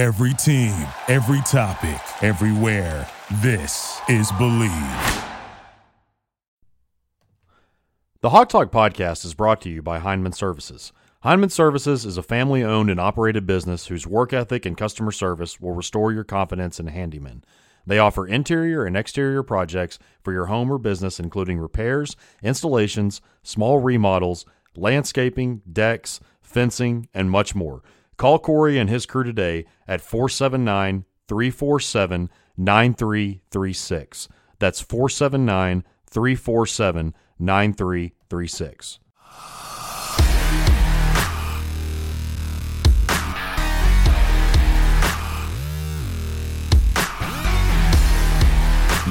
Every 0.00 0.32
team, 0.32 0.86
every 1.08 1.42
topic, 1.42 2.00
everywhere. 2.22 3.06
This 3.42 4.00
is 4.08 4.32
Believe. 4.32 4.72
The 8.22 8.30
Hawg 8.30 8.48
Talk 8.48 8.72
podcast 8.72 9.26
is 9.26 9.34
brought 9.34 9.60
to 9.60 9.68
you 9.68 9.82
by 9.82 9.98
Heinman 9.98 10.32
Services. 10.32 10.94
Heinman 11.22 11.50
Services 11.50 12.06
is 12.06 12.16
a 12.16 12.22
family 12.22 12.64
owned 12.64 12.88
and 12.88 12.98
operated 12.98 13.46
business 13.46 13.88
whose 13.88 14.06
work 14.06 14.32
ethic 14.32 14.64
and 14.64 14.74
customer 14.74 15.12
service 15.12 15.60
will 15.60 15.72
restore 15.72 16.12
your 16.12 16.24
confidence 16.24 16.80
in 16.80 16.86
handymen. 16.86 17.42
They 17.86 17.98
offer 17.98 18.26
interior 18.26 18.86
and 18.86 18.96
exterior 18.96 19.42
projects 19.42 19.98
for 20.22 20.32
your 20.32 20.46
home 20.46 20.72
or 20.72 20.78
business, 20.78 21.20
including 21.20 21.58
repairs, 21.58 22.16
installations, 22.42 23.20
small 23.42 23.80
remodels, 23.80 24.46
landscaping, 24.74 25.60
decks, 25.70 26.20
fencing, 26.40 27.06
and 27.12 27.30
much 27.30 27.54
more. 27.54 27.82
Call 28.20 28.38
Corey 28.38 28.76
and 28.76 28.90
his 28.90 29.06
crew 29.06 29.24
today 29.24 29.64
at 29.88 30.02
479 30.02 31.06
347 31.26 32.28
9336. 32.54 34.28
That's 34.58 34.82
479 34.82 35.84
347 36.04 37.14
9336. 37.38 38.98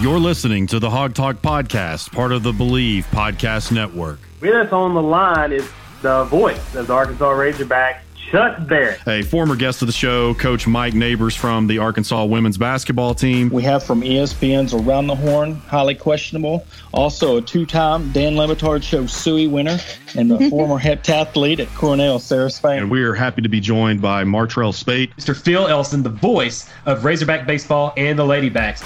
You're 0.04 0.20
listening 0.20 0.68
to 0.68 0.78
the 0.80 0.92
Hawg 0.92 1.16
Talk 1.16 1.38
Podcast, 1.38 2.12
part 2.12 2.32
of 2.32 2.44
the 2.44 2.54
Believe 2.54 3.08
Podcast 3.08 3.72
Network. 3.72 4.20
With 4.40 4.54
us 4.54 4.72
on 4.72 4.94
the 4.94 5.02
line 5.02 5.52
is 5.52 5.68
the 6.04 6.26
voice 6.26 6.76
of 6.76 6.86
the 6.86 6.94
Arkansas 6.94 7.26
Razorbacks, 7.26 8.02
Chuck 8.32 8.68
Barrett. 8.68 9.00
A 9.08 9.24
former 9.24 9.56
guest 9.56 9.82
of 9.82 9.88
the 9.88 9.92
show, 9.92 10.34
Coach 10.36 10.68
Mike 10.68 10.94
Neighbors 10.94 11.36
from 11.36 11.66
the 11.68 11.80
Arkansas 11.80 12.26
women's 12.26 12.58
basketball 12.58 13.16
team. 13.16 13.50
We 13.50 13.64
have 13.64 13.84
from 13.84 14.02
ESPN's 14.02 14.74
Around 14.74 15.08
the 15.08 15.16
Horn, 15.16 15.56
highly 15.56 15.96
questionable. 15.96 16.66
Also 16.94 17.38
a 17.38 17.42
two-time 17.42 18.12
Dan 18.12 18.38
Le 18.38 18.48
Batard 18.48 18.84
Show 18.84 19.08
Suey 19.08 19.48
winner 19.48 19.80
and 20.16 20.32
a 20.32 20.50
former 20.52 20.80
heptathlete 20.80 21.60
at 21.60 21.74
Cornell, 21.74 22.20
Sarah 22.20 22.52
Spain. 22.52 22.80
And 22.84 22.92
we 22.92 23.04
are 23.04 23.16
happy 23.16 23.42
to 23.42 23.50
be 23.50 23.60
joined 23.60 24.02
by 24.02 24.24
Martrell 24.24 24.74
Spaight. 24.74 25.16
Mr. 25.16 25.36
Phil 25.36 25.68
Elson, 25.68 26.04
the 26.04 26.10
voice 26.10 26.70
of 26.86 27.04
Razorback 27.04 27.48
Baseball 27.48 27.94
and 27.98 28.18
the 28.20 28.26
Ladybacks. 28.26 28.84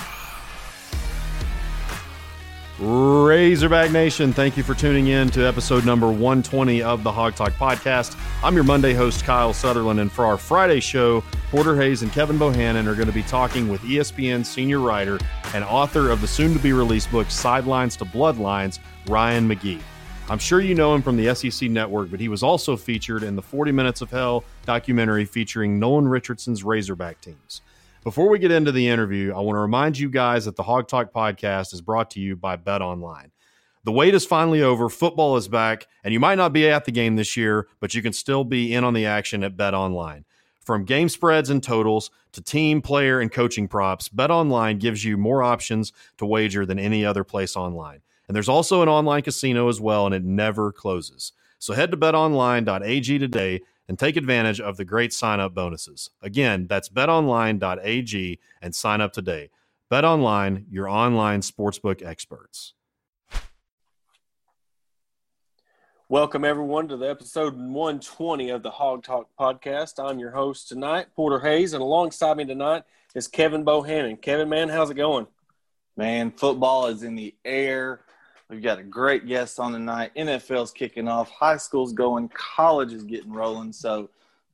Razorback 2.86 3.92
Nation, 3.92 4.34
thank 4.34 4.58
you 4.58 4.64
for 4.64 4.74
tuning 4.74 5.08
in 5.08 5.30
to 5.30 5.48
episode 5.48 5.86
number 5.86 6.08
120 6.08 6.84
of 6.84 7.02
the 7.02 7.12
Hawg 7.14 7.34
Talk 7.34 7.54
podcast. 7.54 8.20
I'm 8.44 8.56
your 8.56 8.66
Monday 8.66 8.94
host, 8.94 9.24
Kyle 9.24 9.54
Sutherland, 9.54 10.02
and 10.02 10.12
for 10.12 10.26
our 10.26 10.38
Friday 10.38 10.82
show, 10.82 11.24
Porter 11.50 11.78
Hayes 11.78 12.02
and 12.02 12.12
Kevin 12.12 12.38
Bohannon 12.38 12.86
are 12.88 12.94
going 12.94 13.08
to 13.08 13.14
be 13.14 13.24
talking 13.24 13.70
with 13.70 13.80
ESPN 13.84 14.46
senior 14.46 14.80
writer 14.80 15.18
and 15.54 15.64
author 15.64 16.10
of 16.10 16.20
the 16.20 16.28
soon 16.28 16.52
to 16.52 16.60
be 16.60 16.74
released 16.74 17.10
book, 17.10 17.32
Sidelines 17.32 17.96
to 17.96 18.04
Bloodlines, 18.04 18.80
Ryan 19.08 19.48
McGee. 19.48 19.80
I'm 20.30 20.40
sure 20.40 20.60
you 20.60 20.76
know 20.76 20.94
him 20.94 21.02
from 21.02 21.16
the 21.16 21.34
SEC 21.34 21.70
network, 21.70 22.12
but 22.12 22.20
he 22.20 22.28
was 22.28 22.44
also 22.44 22.76
featured 22.76 23.24
in 23.24 23.38
the 23.38 23.42
40 23.42 23.72
Minutes 23.72 24.02
of 24.02 24.12
Hell 24.12 24.44
documentary 24.66 25.24
featuring 25.24 25.80
Nolan 25.80 26.10
Richardson's 26.10 26.66
Razorback 26.66 27.22
teams. 27.22 27.62
Before 28.04 28.28
we 28.28 28.38
get 28.38 28.52
into 28.52 28.74
the 28.74 28.90
interview, 28.90 29.32
I 29.34 29.40
want 29.40 29.56
to 29.56 29.62
remind 29.62 29.98
you 29.98 30.10
guys 30.10 30.44
that 30.44 30.58
the 30.58 30.64
Hawg 30.64 30.90
Talk 30.90 31.14
podcast 31.14 31.74
is 31.74 31.80
brought 31.80 32.12
to 32.12 32.20
you 32.20 32.36
by 32.36 32.58
Bet 32.58 32.82
Online. 32.82 33.32
The 33.86 33.94
wait 33.94 34.14
is 34.14 34.26
finally 34.26 34.62
over. 34.62 34.90
Football 34.90 35.38
is 35.38 35.48
back, 35.48 35.88
and 36.04 36.14
you 36.14 36.20
might 36.20 36.36
not 36.36 36.52
be 36.52 36.68
at 36.68 36.84
the 36.84 36.92
game 36.92 37.16
this 37.16 37.38
year, 37.38 37.66
but 37.80 37.94
you 37.94 38.02
can 38.02 38.12
still 38.12 38.44
be 38.44 38.74
in 38.74 38.84
on 38.84 38.94
the 38.94 39.06
action 39.06 39.42
at 39.42 39.56
Bet 39.56 39.74
Online. 39.74 40.26
From 40.60 40.84
game 40.84 41.08
spreads 41.08 41.50
and 41.50 41.64
totals 41.64 42.12
to 42.34 42.42
team, 42.42 42.82
player, 42.82 43.22
and 43.22 43.32
coaching 43.32 43.70
props, 43.70 44.10
Bet 44.10 44.32
Online 44.32 44.80
gives 44.80 45.06
you 45.06 45.16
more 45.16 45.42
options 45.42 45.94
to 46.18 46.26
wager 46.26 46.66
than 46.66 46.80
any 46.80 47.06
other 47.06 47.24
place 47.24 47.56
online. 47.56 48.02
And 48.28 48.36
there's 48.36 48.50
also 48.50 48.82
an 48.82 48.90
online 48.90 49.22
casino 49.22 49.70
as 49.70 49.80
well, 49.80 50.06
and 50.06 50.14
it 50.14 50.26
never 50.26 50.74
closes. 50.74 51.32
So 51.58 51.74
head 51.74 51.92
to 51.92 51.98
betonline.ag 51.98 53.18
today 53.20 53.62
and 53.88 54.00
take 54.00 54.16
advantage 54.16 54.60
of 54.60 54.78
the 54.78 54.86
great 54.86 55.14
sign 55.14 55.40
up 55.40 55.54
bonuses. 55.54 56.10
Again, 56.22 56.68
that's 56.68 56.90
betonline.ag 56.90 58.40
and 58.62 58.76
sign 58.76 59.02
up 59.02 59.14
today. 59.14 59.50
BetOnline, 59.92 60.66
your 60.70 60.88
online 60.88 61.42
sportsbook 61.42 62.04
experts. 62.04 62.74
Welcome, 66.10 66.46
everyone, 66.46 66.88
to 66.90 66.98
the 66.98 67.10
episode 67.10 67.56
120 67.56 68.50
of 68.50 68.62
the 68.62 68.70
Hawg 68.70 69.04
Talk 69.04 69.30
podcast. 69.40 70.04
I'm 70.04 70.20
your 70.20 70.32
host 70.32 70.68
tonight, 70.68 71.08
Porter 71.16 71.40
Hayes, 71.40 71.74
and 71.74 71.82
alongside 71.82 72.38
me 72.38 72.46
tonight 72.46 72.84
is 73.16 73.28
Kevin 73.28 73.66
Bohannon. 73.66 74.22
Kevin, 74.22 74.48
man, 74.48 74.70
how's 74.70 74.90
it 74.92 74.96
going? 74.96 75.28
Man, 75.98 76.32
football 76.32 76.88
is 76.88 77.04
in 77.04 77.16
the 77.16 77.34
air. 77.44 78.02
We've 78.54 78.62
got 78.62 78.78
a 78.78 78.84
great 78.84 79.26
guest 79.26 79.60
on 79.60 79.72
tonight. 79.72 80.12
NFL's 80.16 80.70
kicking 80.70 81.08
off, 81.08 81.32
high 81.32 81.58
school's 81.58 81.92
going, 81.92 82.30
college 82.30 82.94
is 82.94 83.04
getting 83.04 83.34
rolling. 83.34 83.74
So 83.74 84.12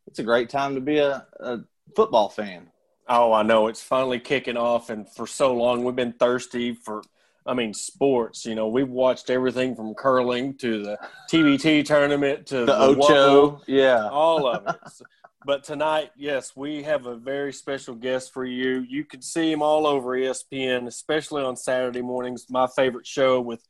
it's 0.07 0.19
a 0.19 0.23
great 0.23 0.49
time 0.49 0.73
to 0.75 0.79
be 0.79 0.99
a, 0.99 1.27
a 1.41 1.59
football 1.97 2.29
fan. 2.29 2.67
Oh, 3.09 3.33
I 3.33 3.43
know. 3.43 3.67
It's 3.67 3.83
finally 3.83 4.19
kicking 4.21 4.55
off. 4.55 4.89
And 4.89 5.05
for 5.09 5.27
so 5.27 5.53
long, 5.53 5.83
we've 5.83 5.97
been 5.97 6.13
thirsty 6.13 6.73
for, 6.73 7.03
I 7.45 7.53
mean, 7.53 7.73
sports. 7.73 8.45
You 8.45 8.55
know, 8.55 8.69
we've 8.69 8.87
watched 8.87 9.29
everything 9.29 9.75
from 9.75 9.93
curling 9.95 10.53
to 10.59 10.81
the 10.81 10.97
TBT 11.29 11.83
tournament 11.83 12.45
to 12.47 12.59
The, 12.59 12.65
the, 12.67 12.79
Ocho, 12.79 13.61
yeah. 13.67 14.07
all 14.07 14.47
of 14.47 14.65
it. 14.65 15.07
But 15.45 15.65
tonight, 15.65 16.11
yes, 16.15 16.55
we 16.55 16.83
have 16.83 17.05
a 17.05 17.15
very 17.15 17.51
special 17.51 17.95
guest 17.95 18.31
for 18.31 18.45
you. 18.45 18.79
You 18.87 19.03
can 19.03 19.21
see 19.21 19.51
him 19.51 19.61
all 19.61 19.85
over 19.85 20.11
ESPN, 20.17 20.87
especially 20.87 21.43
on 21.43 21.57
Saturday 21.57 22.01
mornings. 22.01 22.45
My 22.49 22.67
favorite 22.67 23.05
show 23.05 23.41
with 23.41 23.67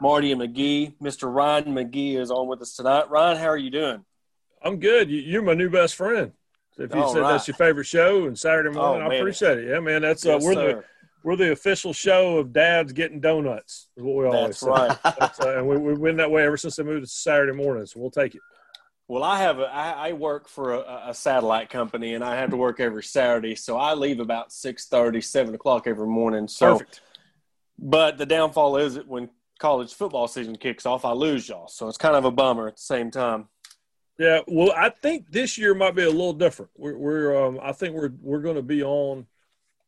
Marty 0.00 0.32
and 0.32 0.40
McGee. 0.40 0.94
Mr. 1.02 1.32
Ryan 1.32 1.66
McGee 1.66 2.16
is 2.16 2.30
on 2.30 2.48
with 2.48 2.60
us 2.62 2.74
tonight. 2.74 3.10
Ryan, 3.10 3.38
how 3.38 3.46
are 3.48 3.56
you 3.56 3.70
doing? 3.70 4.04
I'm 4.62 4.78
good. 4.78 5.10
You, 5.10 5.20
you're 5.20 5.42
my 5.42 5.54
new 5.54 5.70
best 5.70 5.94
friend. 5.94 6.32
So 6.76 6.82
if 6.82 6.94
you 6.94 7.00
All 7.00 7.12
said 7.12 7.20
right. 7.20 7.32
that's 7.32 7.48
your 7.48 7.56
favorite 7.56 7.84
show 7.84 8.26
and 8.26 8.38
Saturday 8.38 8.70
morning, 8.70 9.06
Oh, 9.06 9.10
I 9.10 9.14
appreciate 9.14 9.58
it. 9.58 9.68
Yeah, 9.68 9.80
man. 9.80 10.02
That's 10.02 10.26
uh, 10.26 10.38
we're 10.42 10.54
the 10.54 10.84
we're 11.24 11.36
the 11.36 11.52
official 11.52 11.92
show 11.92 12.38
of 12.38 12.52
dads 12.52 12.92
getting 12.92 13.18
donuts. 13.20 13.88
Is 13.96 14.04
what 14.04 14.14
we 14.16 14.26
always 14.26 14.48
That's 14.48 14.60
say. 14.60 14.70
right. 14.70 14.98
That's, 15.18 15.40
uh, 15.40 15.58
and 15.58 15.66
we, 15.66 15.76
we've 15.76 16.00
been 16.00 16.18
that 16.18 16.30
way 16.30 16.44
ever 16.44 16.56
since 16.56 16.76
they 16.76 16.82
moved 16.84 17.04
to 17.04 17.10
Saturday 17.10 17.52
morning. 17.52 17.84
So 17.86 17.98
we'll 17.98 18.10
take 18.10 18.34
it. 18.34 18.42
Well, 19.08 19.22
I 19.22 19.38
have 19.38 19.58
a, 19.58 19.64
I, 19.64 20.08
I 20.08 20.12
work 20.12 20.48
for 20.48 20.74
a, 20.74 21.04
a 21.08 21.14
satellite 21.14 21.70
company, 21.70 22.14
and 22.14 22.22
I 22.24 22.36
have 22.36 22.50
to 22.50 22.56
work 22.56 22.80
every 22.80 23.04
Saturday, 23.04 23.54
so 23.54 23.76
I 23.76 23.94
leave 23.94 24.18
about 24.20 24.50
6.30, 24.50 25.22
7 25.22 25.54
o'clock 25.54 25.86
every 25.86 26.08
morning. 26.08 26.48
So, 26.48 26.72
Perfect. 26.72 27.00
but 27.78 28.18
the 28.18 28.26
downfall 28.26 28.76
is 28.78 28.94
that 28.94 29.06
when 29.06 29.30
college 29.58 29.94
football 29.94 30.28
season 30.28 30.56
kicks 30.56 30.86
off, 30.86 31.04
I 31.04 31.12
lose 31.12 31.48
y'all. 31.48 31.68
So 31.68 31.88
it's 31.88 31.98
kind 31.98 32.16
of 32.16 32.24
a 32.24 32.30
bummer 32.30 32.68
at 32.68 32.76
the 32.76 32.82
same 32.82 33.10
time. 33.10 33.48
Yeah. 34.18 34.40
Well, 34.46 34.72
I 34.76 34.90
think 34.90 35.30
this 35.30 35.58
year 35.58 35.74
might 35.74 35.94
be 35.94 36.02
a 36.02 36.10
little 36.10 36.32
different. 36.32 36.70
We're, 36.76 36.96
we're 36.96 37.46
um, 37.46 37.60
I 37.62 37.72
think 37.72 37.94
we're 37.94 38.12
we're 38.20 38.40
going 38.40 38.56
to 38.56 38.62
be 38.62 38.82
on 38.82 39.26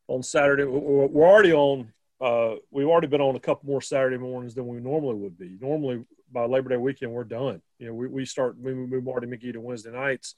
on 0.06 0.22
Saturday. 0.22 0.64
We're, 0.64 1.26
already 1.26 1.52
on. 1.52 1.92
Uh, 2.20 2.56
we've 2.70 2.88
already 2.88 3.06
been 3.06 3.20
on 3.20 3.36
a 3.36 3.40
couple 3.40 3.68
more 3.68 3.80
Saturday 3.80 4.18
mornings 4.18 4.54
than 4.54 4.66
we 4.66 4.80
normally 4.80 5.14
would 5.14 5.38
be. 5.38 5.56
Normally 5.60 6.04
by 6.30 6.44
Labor 6.44 6.70
Day 6.70 6.76
weekend 6.76 7.12
we're 7.12 7.24
done. 7.24 7.62
You 7.78 7.86
know, 7.86 7.94
we, 7.94 8.08
we 8.08 8.24
start 8.26 8.58
we 8.60 8.74
move 8.74 9.04
Marty 9.04 9.26
McGee 9.26 9.52
to 9.52 9.60
Wednesday 9.60 9.92
nights. 9.92 10.34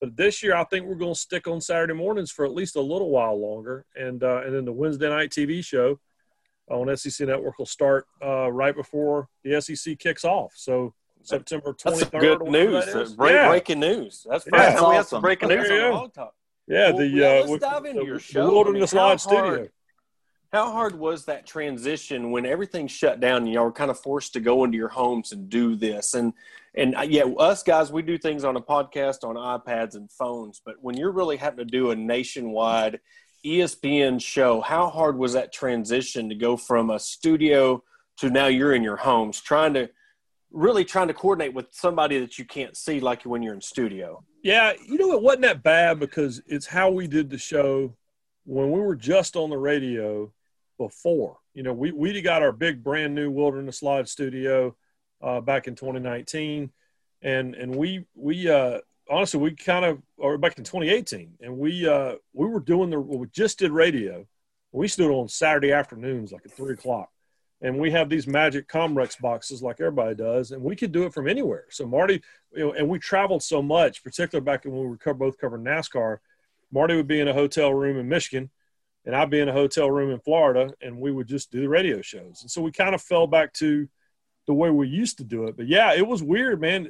But 0.00 0.16
this 0.16 0.42
year, 0.42 0.54
I 0.54 0.64
think 0.64 0.86
we're 0.86 0.94
going 0.94 1.14
to 1.14 1.20
stick 1.20 1.46
on 1.46 1.60
Saturday 1.60 1.94
mornings 1.94 2.30
for 2.30 2.44
at 2.44 2.52
least 2.52 2.76
a 2.76 2.82
little 2.82 3.10
while 3.10 3.38
longer, 3.40 3.86
and 3.96 4.22
uh, 4.22 4.42
and 4.44 4.54
then 4.54 4.64
the 4.64 4.72
Wednesday 4.72 5.08
night 5.08 5.30
TV 5.30 5.64
show 5.64 5.98
on 6.68 6.94
SEC 6.96 7.26
Network 7.28 7.58
will 7.58 7.66
start 7.66 8.06
uh, 8.24 8.50
right 8.50 8.74
before 8.74 9.28
the 9.44 9.60
SEC 9.60 9.98
kicks 9.98 10.24
off. 10.24 10.52
So 10.56 10.94
September 11.22 11.72
twenty 11.72 11.98
That's 12.04 12.10
good 12.10 12.42
news. 12.42 13.14
Break, 13.14 13.32
yeah. 13.32 13.48
Breaking 13.48 13.80
news. 13.80 14.26
That's 14.28 14.46
Yeah. 14.52 14.58
first 14.74 14.88
we 14.88 14.94
have 14.94 15.06
some 15.06 15.16
Awesome. 15.16 15.22
breaking 15.22 15.48
news 15.48 15.68
There 15.68 15.92
on 15.92 16.02
the 16.04 16.08
go. 16.08 16.20
Hog 16.22 16.32
Yeah, 16.68 16.88
Well, 16.90 16.98
the 16.98 17.06
yeah, 17.06 17.26
uh, 17.26 17.32
let's 17.40 17.48
with- 17.50 17.60
dive 17.60 17.84
into 17.84 18.00
the, 18.00 18.06
your 18.06 18.16
the 18.16 18.22
show. 18.22 18.40
I 18.40 18.70
mean, 18.70 18.82
how 18.82 18.96
Lodge 18.96 18.96
hard- 18.96 19.20
Studio. 19.20 19.68
How 20.52 20.70
hard 20.70 20.96
was 20.98 21.24
that 21.24 21.44
transition 21.44 22.30
when 22.30 22.46
everything 22.46 22.86
shut 22.86 23.18
down 23.20 23.38
and 23.42 23.52
y'all 23.52 23.64
were 23.64 23.72
kind 23.72 23.90
of 23.90 23.98
forced 23.98 24.32
to 24.34 24.40
go 24.40 24.62
into 24.64 24.76
your 24.78 24.88
homes 24.88 25.32
and 25.32 25.50
do 25.50 25.74
this? 25.76 26.14
And 26.14 26.32
and 26.74 26.94
uh, 26.96 27.00
yeah, 27.02 27.24
us 27.24 27.62
guys, 27.62 27.90
we 27.90 28.02
do 28.02 28.16
things 28.18 28.44
on 28.44 28.54
a 28.56 28.60
podcast 28.60 29.24
on 29.24 29.34
iPads 29.36 29.96
and 29.96 30.10
phones, 30.10 30.60
but 30.64 30.76
when 30.80 30.96
you're 30.96 31.10
really 31.10 31.36
having 31.38 31.58
to 31.58 31.64
do 31.64 31.90
a 31.90 31.96
nationwide 31.96 33.00
ESPN 33.46 34.20
show, 34.20 34.60
how 34.60 34.88
hard 34.88 35.16
was 35.16 35.32
that 35.34 35.52
transition 35.52 36.28
to 36.28 36.34
go 36.34 36.56
from 36.56 36.90
a 36.90 36.98
studio 36.98 37.82
to 38.18 38.30
now 38.30 38.46
you're 38.46 38.74
in 38.74 38.82
your 38.82 38.96
homes, 38.96 39.40
trying 39.40 39.74
to 39.74 39.88
really 40.50 40.84
trying 40.84 41.08
to 41.08 41.14
coordinate 41.14 41.54
with 41.54 41.66
somebody 41.70 42.18
that 42.18 42.38
you 42.38 42.44
can't 42.44 42.76
see 42.76 43.00
like 43.00 43.22
when 43.22 43.42
you're 43.42 43.54
in 43.54 43.60
studio? 43.60 44.24
Yeah, 44.42 44.72
you 44.86 44.98
know 44.98 45.12
it 45.12 45.22
wasn't 45.22 45.42
that 45.42 45.62
bad 45.62 45.98
because 45.98 46.40
it's 46.46 46.66
how 46.66 46.90
we 46.90 47.06
did 47.06 47.30
the 47.30 47.38
show 47.38 47.94
when 48.44 48.70
we 48.70 48.80
were 48.80 48.96
just 48.96 49.36
on 49.36 49.50
the 49.50 49.58
radio 49.58 50.32
before. 50.78 51.38
You 51.54 51.62
know, 51.62 51.72
we 51.72 51.92
we 51.92 52.20
got 52.22 52.42
our 52.42 52.52
big 52.52 52.82
brand 52.82 53.14
new 53.14 53.30
Wilderness 53.30 53.82
Live 53.82 54.08
studio 54.08 54.76
uh, 55.22 55.40
back 55.40 55.68
in 55.68 55.74
2019, 55.74 56.70
and 57.22 57.54
and 57.54 57.74
we 57.74 58.04
we 58.14 58.48
uh, 58.48 58.78
honestly, 59.10 59.40
we 59.40 59.52
kind 59.52 59.84
of 59.84 60.02
or 60.16 60.38
back 60.38 60.58
in 60.58 60.64
2018, 60.64 61.34
and 61.40 61.58
we 61.58 61.88
uh, 61.88 62.14
we 62.32 62.46
were 62.46 62.60
doing 62.60 62.90
the 62.90 63.00
we 63.00 63.26
just 63.28 63.58
did 63.58 63.70
radio. 63.70 64.26
We 64.72 64.88
stood 64.88 65.10
on 65.10 65.28
Saturday 65.28 65.72
afternoons, 65.72 66.32
like 66.32 66.44
at 66.44 66.52
three 66.52 66.74
o'clock, 66.74 67.10
and 67.60 67.78
we 67.78 67.90
have 67.92 68.08
these 68.08 68.26
magic 68.26 68.68
Comrex 68.68 69.18
boxes 69.20 69.62
like 69.62 69.80
everybody 69.80 70.14
does, 70.14 70.50
and 70.50 70.62
we 70.62 70.76
could 70.76 70.92
do 70.92 71.04
it 71.04 71.14
from 71.14 71.28
anywhere. 71.28 71.64
So 71.70 71.86
Marty, 71.86 72.22
you 72.52 72.66
know, 72.66 72.72
and 72.72 72.88
we 72.88 72.98
traveled 72.98 73.42
so 73.42 73.62
much, 73.62 74.02
particularly 74.02 74.44
back 74.44 74.64
when 74.64 74.76
we 74.76 74.86
were 74.86 74.96
co- 74.96 75.14
both 75.14 75.38
covering 75.38 75.64
NASCAR. 75.64 76.18
Marty 76.72 76.96
would 76.96 77.06
be 77.06 77.20
in 77.20 77.28
a 77.28 77.32
hotel 77.32 77.72
room 77.72 77.96
in 77.98 78.08
Michigan, 78.08 78.50
and 79.04 79.14
I'd 79.14 79.30
be 79.30 79.40
in 79.40 79.48
a 79.48 79.52
hotel 79.52 79.90
room 79.90 80.10
in 80.10 80.20
Florida, 80.20 80.74
and 80.82 80.98
we 80.98 81.12
would 81.12 81.28
just 81.28 81.50
do 81.50 81.60
the 81.60 81.68
radio 81.68 82.02
shows. 82.02 82.42
And 82.42 82.50
so 82.50 82.60
we 82.60 82.72
kind 82.72 82.94
of 82.94 83.00
fell 83.00 83.26
back 83.26 83.52
to 83.54 83.88
the 84.46 84.54
way 84.54 84.70
we 84.70 84.88
used 84.88 85.18
to 85.18 85.24
do 85.24 85.44
it. 85.44 85.56
But 85.56 85.66
yeah, 85.66 85.94
it 85.94 86.06
was 86.06 86.22
weird, 86.22 86.60
man. 86.60 86.88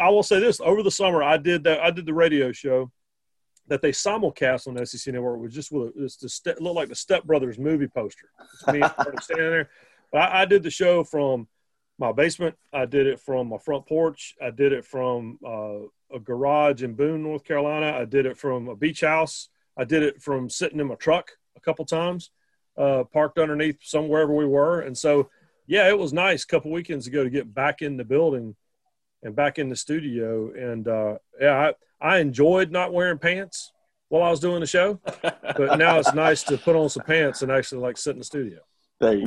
I 0.00 0.08
will 0.10 0.22
say 0.22 0.40
this: 0.40 0.60
over 0.60 0.82
the 0.82 0.90
summer, 0.90 1.22
I 1.22 1.36
did 1.36 1.64
that. 1.64 1.80
I 1.80 1.90
did 1.90 2.06
the 2.06 2.14
radio 2.14 2.52
show 2.52 2.90
that 3.68 3.82
they 3.82 3.92
simulcast 3.92 4.66
on 4.66 4.74
the 4.74 4.84
SEC 4.84 5.12
Network. 5.12 5.38
It 5.38 5.42
was 5.42 5.54
just 5.54 5.72
with 5.72 5.92
it's 5.96 6.16
the 6.16 6.28
step, 6.28 6.60
looked 6.60 6.76
like 6.76 6.88
the 6.88 6.94
Step 6.94 7.24
Brothers 7.24 7.58
movie 7.58 7.88
poster. 7.88 8.30
It's 8.54 8.66
me 8.66 8.82
standing 9.20 9.50
there. 9.50 9.70
But 10.10 10.22
I, 10.22 10.40
I, 10.40 10.44
did 10.46 10.62
the 10.62 10.70
show 10.70 11.04
from 11.04 11.48
my 11.98 12.12
basement. 12.12 12.56
I 12.72 12.86
did 12.86 13.06
it 13.06 13.20
from 13.20 13.50
my 13.50 13.58
front 13.58 13.86
porch. 13.86 14.34
I 14.42 14.48
did 14.48 14.72
it 14.72 14.86
from 14.86 15.38
uh, 15.46 15.80
a 16.10 16.18
garage 16.18 16.82
in 16.82 16.94
Boone, 16.94 17.22
North 17.22 17.44
Carolina. 17.44 17.94
I 17.94 18.06
did 18.06 18.24
it 18.24 18.38
from 18.38 18.68
a 18.68 18.74
beach 18.74 19.02
house. 19.02 19.50
I 19.76 19.84
did 19.84 20.02
it 20.02 20.22
from 20.22 20.48
sitting 20.48 20.80
in 20.80 20.86
my 20.86 20.94
truck 20.94 21.32
a 21.58 21.60
couple 21.60 21.84
times, 21.84 22.30
uh, 22.78 23.04
parked 23.04 23.38
underneath 23.38 23.80
somewhere 23.82 24.26
where 24.26 24.36
we 24.38 24.46
were. 24.46 24.80
And 24.80 24.96
so, 24.96 25.28
yeah, 25.68 25.88
it 25.88 25.98
was 25.98 26.12
nice 26.12 26.42
a 26.42 26.46
couple 26.46 26.72
weekends 26.72 27.06
ago 27.06 27.22
to 27.22 27.30
get 27.30 27.54
back 27.54 27.82
in 27.82 27.98
the 27.98 28.04
building 28.04 28.56
and 29.22 29.36
back 29.36 29.58
in 29.58 29.68
the 29.68 29.76
studio. 29.76 30.50
And 30.52 30.88
uh, 30.88 31.18
yeah, 31.38 31.72
I, 32.00 32.14
I 32.14 32.18
enjoyed 32.18 32.72
not 32.72 32.92
wearing 32.92 33.18
pants 33.18 33.70
while 34.08 34.22
I 34.22 34.30
was 34.30 34.40
doing 34.40 34.60
the 34.60 34.66
show, 34.66 34.98
but 35.22 35.78
now 35.78 35.98
it's 35.98 36.14
nice 36.14 36.42
to 36.44 36.56
put 36.56 36.74
on 36.74 36.88
some 36.88 37.04
pants 37.04 37.42
and 37.42 37.52
actually 37.52 37.82
like 37.82 37.98
sit 37.98 38.12
in 38.12 38.18
the 38.18 38.24
studio. 38.24 38.60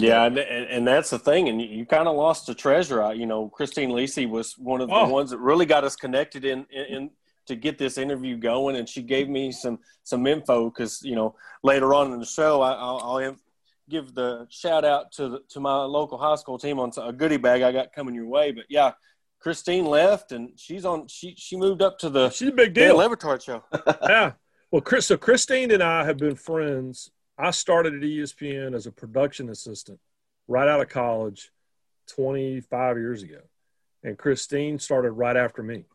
yeah, 0.01 0.25
and, 0.25 0.37
and, 0.37 0.85
that's 0.85 1.11
the 1.11 1.19
thing, 1.19 1.47
and 1.47 1.61
you, 1.61 1.67
you 1.67 1.85
kind 1.85 2.09
of 2.09 2.17
lost 2.17 2.49
a 2.49 2.53
treasure. 2.53 3.13
You 3.13 3.25
know, 3.25 3.47
Christine 3.47 3.91
Lisi 3.91 4.29
was 4.29 4.57
one 4.57 4.81
of 4.81 4.89
the 4.89 4.95
oh. 4.95 5.07
ones 5.07 5.29
that 5.29 5.37
really 5.37 5.65
got 5.65 5.85
us 5.85 5.95
connected 5.95 6.43
in, 6.43 6.65
in, 6.71 6.85
in 6.85 7.09
to 7.47 7.55
get 7.55 7.77
this 7.77 7.97
interview 7.97 8.35
going, 8.35 8.75
and 8.75 8.89
she 8.89 9.01
gave 9.01 9.29
me 9.29 9.49
some 9.51 9.79
some 10.03 10.27
info 10.27 10.69
because 10.69 11.01
you 11.03 11.15
know 11.15 11.35
later 11.63 11.93
on 11.93 12.11
in 12.11 12.19
the 12.19 12.25
show 12.25 12.61
I, 12.61 12.71
will 12.71 12.99
I'll 13.01 13.35
give 13.91 14.13
the 14.15 14.47
shout 14.49 14.85
out 14.85 15.11
to 15.13 15.29
the, 15.29 15.39
to 15.49 15.59
my 15.59 15.83
local 15.83 16.17
high 16.17 16.35
school 16.35 16.57
team 16.57 16.79
on 16.79 16.91
a 16.97 17.13
goodie 17.13 17.37
bag 17.37 17.61
I 17.61 17.71
got 17.71 17.93
coming 17.93 18.15
your 18.15 18.25
way. 18.25 18.51
But 18.51 18.65
yeah, 18.69 18.93
Christine 19.39 19.85
left, 19.85 20.31
and 20.31 20.51
she's 20.55 20.85
on. 20.85 21.07
She 21.07 21.35
she 21.37 21.57
moved 21.57 21.81
up 21.81 21.99
to 21.99 22.09
the. 22.09 22.29
She's 22.29 22.49
a 22.49 22.53
big 22.53 22.73
deal. 22.73 22.97
Le 22.97 23.09
Batard 23.09 23.43
show. 23.43 23.63
yeah. 24.03 24.31
Well, 24.71 24.81
Chris. 24.81 25.07
So 25.07 25.17
Christine 25.17 25.71
and 25.71 25.83
I 25.83 26.05
have 26.05 26.17
been 26.17 26.35
friends. 26.35 27.11
I 27.37 27.51
started 27.51 27.93
at 27.95 28.01
ESPN 28.01 28.75
as 28.75 28.87
a 28.87 28.91
production 28.91 29.49
assistant 29.49 29.99
right 30.47 30.67
out 30.67 30.81
of 30.81 30.89
college, 30.89 31.51
25 32.07 32.97
years 32.97 33.23
ago, 33.23 33.39
and 34.03 34.17
Christine 34.17 34.79
started 34.79 35.11
right 35.11 35.37
after 35.37 35.63
me. 35.63 35.85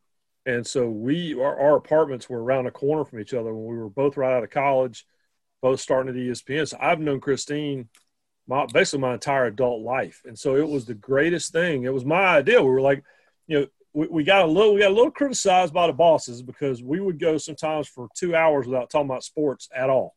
And 0.47 0.67
so 0.67 0.89
we, 0.89 1.35
our, 1.35 1.59
our 1.59 1.77
apartments 1.77 2.31
were 2.31 2.43
around 2.43 2.65
the 2.65 2.71
corner 2.71 3.05
from 3.05 3.21
each 3.21 3.35
other 3.35 3.53
when 3.53 3.67
we 3.67 3.77
were 3.77 3.91
both 3.91 4.17
right 4.17 4.33
out 4.33 4.45
of 4.45 4.51
college, 4.51 5.05
both 5.67 5.81
starting 5.81 6.15
at 6.15 6.21
ESPN. 6.21 6.69
So 6.69 6.77
I've 6.81 7.01
known 7.01 7.19
Christine 7.19 7.89
my 8.47 8.65
basically 8.73 9.01
my 9.01 9.15
entire 9.15 9.47
adult 9.47 9.83
life, 9.83 10.23
and 10.25 10.39
so 10.39 10.55
it 10.55 10.69
was 10.69 10.85
the 10.85 10.95
greatest 10.95 11.51
thing. 11.51 11.83
It 11.83 11.93
was 11.93 12.05
my 12.05 12.37
idea. 12.39 12.63
We 12.63 12.71
were 12.71 12.81
like 12.81 13.03
you 13.49 13.61
know, 13.61 13.67
we, 13.93 14.07
we 14.07 14.25
got 14.25 14.45
a 14.45 14.47
little 14.47 14.75
we 14.75 14.81
got 14.81 14.93
a 14.93 14.95
little 14.95 15.11
criticized 15.11 15.75
by 15.75 15.89
the 15.89 15.93
bosses 15.93 16.43
because 16.43 16.85
we 16.85 17.01
would 17.01 17.19
go 17.19 17.37
sometimes 17.39 17.89
for 17.89 18.07
two 18.15 18.37
hours 18.37 18.67
without 18.67 18.91
talking 18.91 19.11
about 19.11 19.25
sports 19.25 19.69
at 19.75 19.91
all. 19.91 20.15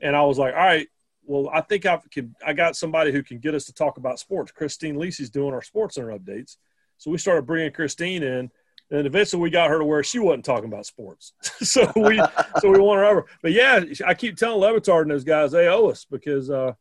And 0.00 0.16
I 0.16 0.22
was 0.22 0.38
like, 0.38 0.54
all 0.54 0.60
right, 0.60 0.88
well, 1.24 1.50
I 1.52 1.60
think 1.60 1.84
I 1.84 2.00
can 2.10 2.34
I 2.44 2.54
got 2.54 2.76
somebody 2.76 3.12
who 3.12 3.22
can 3.22 3.38
get 3.38 3.54
us 3.54 3.66
to 3.66 3.74
talk 3.74 3.98
about 3.98 4.18
sports. 4.18 4.52
Christine 4.52 4.96
Lisi's 4.96 5.28
doing 5.28 5.52
our 5.52 5.62
sports 5.62 5.96
center 5.96 6.18
updates. 6.18 6.56
So 6.96 7.10
we 7.10 7.18
started 7.18 7.46
bringing 7.46 7.72
Christine 7.72 8.22
in 8.22 8.50
and 8.90 9.06
eventually 9.06 9.40
we 9.40 9.50
got 9.50 9.70
her 9.70 9.78
to 9.78 9.84
where 9.84 10.02
she 10.02 10.18
wasn't 10.18 10.44
talking 10.44 10.70
about 10.70 10.86
sports. 10.86 11.32
so 11.42 11.90
we 11.96 12.20
so 12.58 12.70
we 12.70 12.78
won 12.78 12.98
her 12.98 13.04
over. 13.04 13.26
But 13.42 13.52
yeah, 13.52 13.80
I 14.06 14.14
keep 14.14 14.36
telling 14.36 14.60
Le 14.60 14.80
Batard 14.80 15.02
and 15.02 15.10
those 15.10 15.24
guys 15.24 15.52
they 15.52 15.68
owe 15.68 15.88
us 15.88 16.04
because 16.04 16.50
uh, 16.50 16.72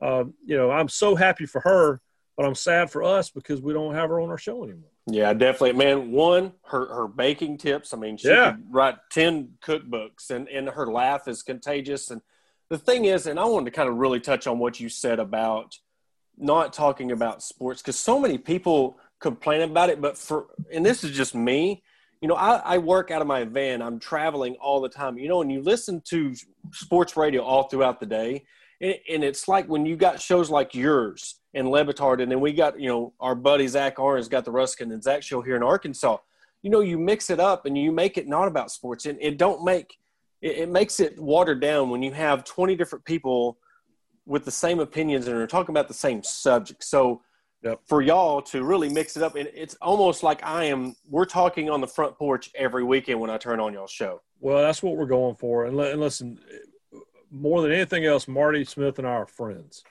uh, 0.00 0.24
you 0.44 0.56
know 0.56 0.70
I'm 0.70 0.88
so 0.88 1.14
happy 1.14 1.46
for 1.46 1.60
her, 1.60 2.00
but 2.36 2.46
I'm 2.46 2.54
sad 2.54 2.90
for 2.90 3.02
us 3.02 3.30
because 3.30 3.60
we 3.60 3.72
don't 3.72 3.94
have 3.94 4.10
her 4.10 4.20
on 4.20 4.30
our 4.30 4.38
show 4.38 4.64
anymore. 4.64 4.90
Yeah, 5.06 5.32
definitely, 5.34 5.72
man. 5.72 6.12
One, 6.12 6.52
her 6.64 6.86
her 6.86 7.08
baking 7.08 7.58
tips. 7.58 7.92
I 7.92 7.98
mean, 7.98 8.16
she 8.16 8.28
yeah. 8.28 8.52
could 8.52 8.64
write 8.70 8.96
ten 9.10 9.50
cookbooks, 9.64 10.30
and 10.30 10.48
and 10.48 10.68
her 10.68 10.90
laugh 10.90 11.28
is 11.28 11.42
contagious. 11.42 12.10
And 12.10 12.20
the 12.70 12.78
thing 12.78 13.04
is, 13.04 13.26
and 13.26 13.38
I 13.38 13.44
wanted 13.44 13.66
to 13.66 13.76
kind 13.76 13.88
of 13.88 13.96
really 13.96 14.20
touch 14.20 14.46
on 14.46 14.58
what 14.58 14.80
you 14.80 14.88
said 14.88 15.20
about 15.20 15.76
not 16.36 16.72
talking 16.72 17.12
about 17.12 17.42
sports 17.42 17.80
because 17.80 17.98
so 17.98 18.18
many 18.18 18.38
people 18.38 18.98
complain 19.24 19.62
about 19.62 19.88
it. 19.88 20.00
But 20.00 20.16
for 20.18 20.46
and 20.72 20.84
this 20.84 21.02
is 21.02 21.16
just 21.16 21.34
me. 21.34 21.82
You 22.20 22.28
know, 22.28 22.36
I, 22.36 22.56
I 22.56 22.78
work 22.78 23.10
out 23.10 23.20
of 23.20 23.26
my 23.26 23.44
van. 23.44 23.82
I'm 23.82 23.98
traveling 23.98 24.54
all 24.60 24.80
the 24.80 24.88
time. 24.88 25.18
You 25.18 25.28
know, 25.28 25.42
and 25.42 25.50
you 25.50 25.60
listen 25.62 26.00
to 26.10 26.34
sports 26.72 27.16
radio 27.16 27.42
all 27.42 27.64
throughout 27.64 28.00
the 28.00 28.06
day, 28.06 28.44
and, 28.80 28.94
and 29.10 29.24
it's 29.24 29.48
like 29.48 29.66
when 29.68 29.84
you 29.86 29.96
got 29.96 30.20
shows 30.20 30.50
like 30.50 30.74
yours 30.74 31.40
and 31.54 31.70
Le 31.70 31.84
Batard, 31.84 32.22
and 32.22 32.30
then 32.30 32.40
we 32.40 32.52
got 32.52 32.78
you 32.78 32.88
know 32.88 33.14
our 33.18 33.34
buddy 33.34 33.66
Zach 33.66 33.96
Arns 33.96 34.30
got 34.30 34.44
the 34.44 34.52
Ruskin 34.52 34.92
and 34.92 35.02
Zach 35.02 35.22
show 35.22 35.40
here 35.40 35.56
in 35.56 35.62
Arkansas. 35.62 36.18
You 36.62 36.70
know, 36.70 36.80
you 36.80 36.98
mix 36.98 37.30
it 37.30 37.40
up 37.40 37.66
and 37.66 37.76
you 37.76 37.92
make 37.92 38.16
it 38.16 38.28
not 38.28 38.46
about 38.48 38.70
sports, 38.70 39.06
and 39.06 39.18
it 39.20 39.38
don't 39.38 39.64
make 39.64 39.98
it, 40.40 40.56
it 40.58 40.68
makes 40.68 41.00
it 41.00 41.18
watered 41.18 41.60
down 41.60 41.90
when 41.90 42.02
you 42.02 42.12
have 42.12 42.44
twenty 42.44 42.76
different 42.76 43.04
people 43.04 43.58
with 44.26 44.44
the 44.44 44.50
same 44.50 44.80
opinions 44.80 45.26
and 45.28 45.36
are 45.36 45.46
talking 45.46 45.72
about 45.72 45.88
the 45.88 45.94
same 45.94 46.22
subject. 46.22 46.82
So 46.84 47.22
yep. 47.64 47.80
for 47.86 48.02
y'all 48.02 48.42
to 48.42 48.62
really 48.62 48.88
mix 48.88 49.16
it 49.16 49.22
up, 49.22 49.34
and 49.34 49.50
it's 49.54 49.74
almost 49.82 50.22
like 50.22 50.44
I 50.44 50.64
am. 50.64 50.94
We're 51.08 51.24
talking 51.24 51.70
on 51.70 51.80
the 51.80 51.88
front 51.88 52.16
porch 52.16 52.50
every 52.54 52.84
weekend 52.84 53.18
when 53.18 53.30
I 53.30 53.38
turn 53.38 53.58
on 53.58 53.72
y'all's 53.72 53.90
show. 53.90 54.20
Well, 54.40 54.62
that's 54.62 54.82
what 54.82 54.96
we're 54.96 55.06
going 55.06 55.34
for, 55.36 55.64
and, 55.64 55.78
and 55.80 56.00
listen, 56.00 56.38
more 57.30 57.62
than 57.62 57.72
anything 57.72 58.04
else, 58.04 58.28
Marty 58.28 58.64
Smith 58.64 58.98
and 58.98 59.08
I 59.08 59.12
are 59.12 59.26
friends 59.26 59.82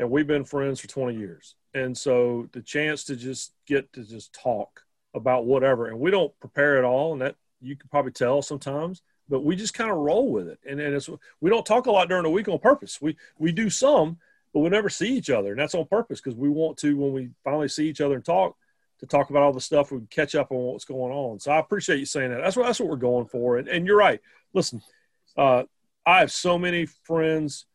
and 0.00 0.10
we've 0.10 0.26
been 0.26 0.44
friends 0.44 0.80
for 0.80 0.88
20 0.88 1.16
years. 1.16 1.54
And 1.74 1.96
so 1.96 2.48
the 2.52 2.62
chance 2.62 3.04
to 3.04 3.16
just 3.16 3.52
get 3.66 3.92
to 3.92 4.02
just 4.02 4.32
talk 4.32 4.82
about 5.14 5.44
whatever, 5.44 5.88
and 5.88 6.00
we 6.00 6.10
don't 6.10 6.32
prepare 6.40 6.78
at 6.78 6.84
all, 6.84 7.12
and 7.12 7.20
that 7.20 7.36
you 7.60 7.76
can 7.76 7.90
probably 7.90 8.12
tell 8.12 8.40
sometimes, 8.40 9.02
but 9.28 9.44
we 9.44 9.54
just 9.54 9.74
kind 9.74 9.90
of 9.90 9.98
roll 9.98 10.32
with 10.32 10.48
it. 10.48 10.58
And, 10.66 10.80
and 10.80 10.94
it's, 10.94 11.10
we 11.42 11.50
don't 11.50 11.66
talk 11.66 11.84
a 11.84 11.90
lot 11.90 12.08
during 12.08 12.22
the 12.22 12.30
week 12.30 12.48
on 12.48 12.58
purpose. 12.58 12.98
We, 13.00 13.14
we 13.38 13.52
do 13.52 13.68
some, 13.68 14.16
but 14.52 14.60
we 14.60 14.68
never 14.68 14.88
see 14.88 15.16
each 15.16 15.30
other. 15.30 15.50
And 15.50 15.58
that's 15.58 15.74
on 15.74 15.86
purpose 15.86 16.20
because 16.20 16.36
we 16.36 16.48
want 16.48 16.76
to, 16.78 16.96
when 16.96 17.12
we 17.12 17.30
finally 17.44 17.68
see 17.68 17.88
each 17.88 18.00
other 18.00 18.16
and 18.16 18.24
talk, 18.24 18.56
to 18.98 19.06
talk 19.06 19.30
about 19.30 19.42
all 19.42 19.52
the 19.52 19.60
stuff, 19.60 19.92
we 19.92 20.00
catch 20.10 20.34
up 20.34 20.50
on 20.50 20.58
what's 20.58 20.84
going 20.84 21.12
on. 21.12 21.40
So 21.40 21.52
I 21.52 21.58
appreciate 21.58 21.98
you 21.98 22.04
saying 22.04 22.30
that. 22.30 22.42
That's 22.42 22.56
what, 22.56 22.66
that's 22.66 22.80
what 22.80 22.88
we're 22.88 22.96
going 22.96 23.26
for. 23.26 23.56
And, 23.56 23.66
and 23.68 23.86
you're 23.86 23.96
right. 23.96 24.20
Listen, 24.52 24.82
uh, 25.36 25.62
I 26.04 26.20
have 26.20 26.30
so 26.30 26.58
many 26.58 26.86
friends 27.04 27.66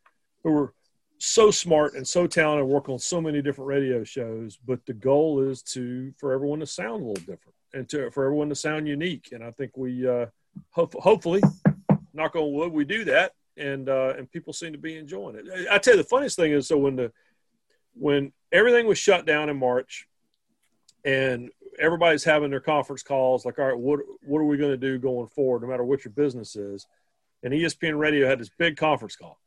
who 0.44 0.56
are 0.56 0.74
so 1.18 1.50
smart 1.50 1.96
and 1.96 2.08
so 2.08 2.28
talented, 2.28 2.68
work 2.68 2.90
on 2.90 3.00
so 3.00 3.20
many 3.22 3.42
different 3.42 3.68
radio 3.68 4.04
shows. 4.04 4.60
But 4.64 4.86
the 4.86 4.94
goal 4.94 5.42
is 5.42 5.62
to 5.64 6.14
for 6.18 6.34
everyone 6.34 6.60
to 6.60 6.68
sound 6.68 7.02
a 7.02 7.08
little 7.08 7.14
different 7.14 7.56
and 7.74 7.90
to 7.90 8.12
for 8.12 8.26
everyone 8.26 8.50
to 8.50 8.56
sound 8.56 8.88
unique. 8.88 9.30
And 9.32 9.44
I 9.44 9.52
think 9.52 9.78
we 9.78 10.08
uh, 10.08 10.28
hope, 10.72 10.94
hopefully, 10.94 11.42
knock 12.14 12.36
on 12.36 12.54
wood, 12.54 12.72
we 12.72 12.86
do 12.86 13.06
that, 13.06 13.34
and 13.58 13.90
uh, 13.90 14.14
and 14.18 14.32
people 14.32 14.54
seem 14.54 14.74
to 14.74 14.78
be 14.78 14.98
enjoying 14.98 15.36
it. 15.36 15.46
I 15.72 15.78
tell 15.78 15.96
you, 15.96 16.02
the 16.02 16.08
funniest 16.08 16.36
thing 16.36 16.52
is 16.52 16.68
so 16.68 16.78
when 16.78 16.96
the 16.96 17.12
when 17.94 18.34
everything 18.52 18.88
was 18.88 18.98
shut 18.98 19.26
down 19.26 19.50
in 19.50 19.58
March, 19.58 20.08
and 21.04 21.50
everybody's 21.80 22.24
having 22.24 22.50
their 22.50 22.60
conference 22.60 23.04
calls, 23.04 23.46
like, 23.46 23.60
all 23.60 23.66
right, 23.66 23.78
what 23.78 24.00
what 24.22 24.40
are 24.40 24.46
we 24.46 24.58
going 24.58 24.72
to 24.72 24.78
do 24.78 24.98
going 24.98 25.28
forward, 25.28 25.62
no 25.62 25.68
matter 25.68 25.84
what 25.84 26.06
your 26.06 26.14
business 26.14 26.56
is. 26.56 26.86
And 27.44 27.54
ESPN 27.54 28.00
Radio 28.00 28.28
had 28.28 28.40
this 28.40 28.50
big 28.58 28.76
conference 28.76 29.16
call 29.16 29.40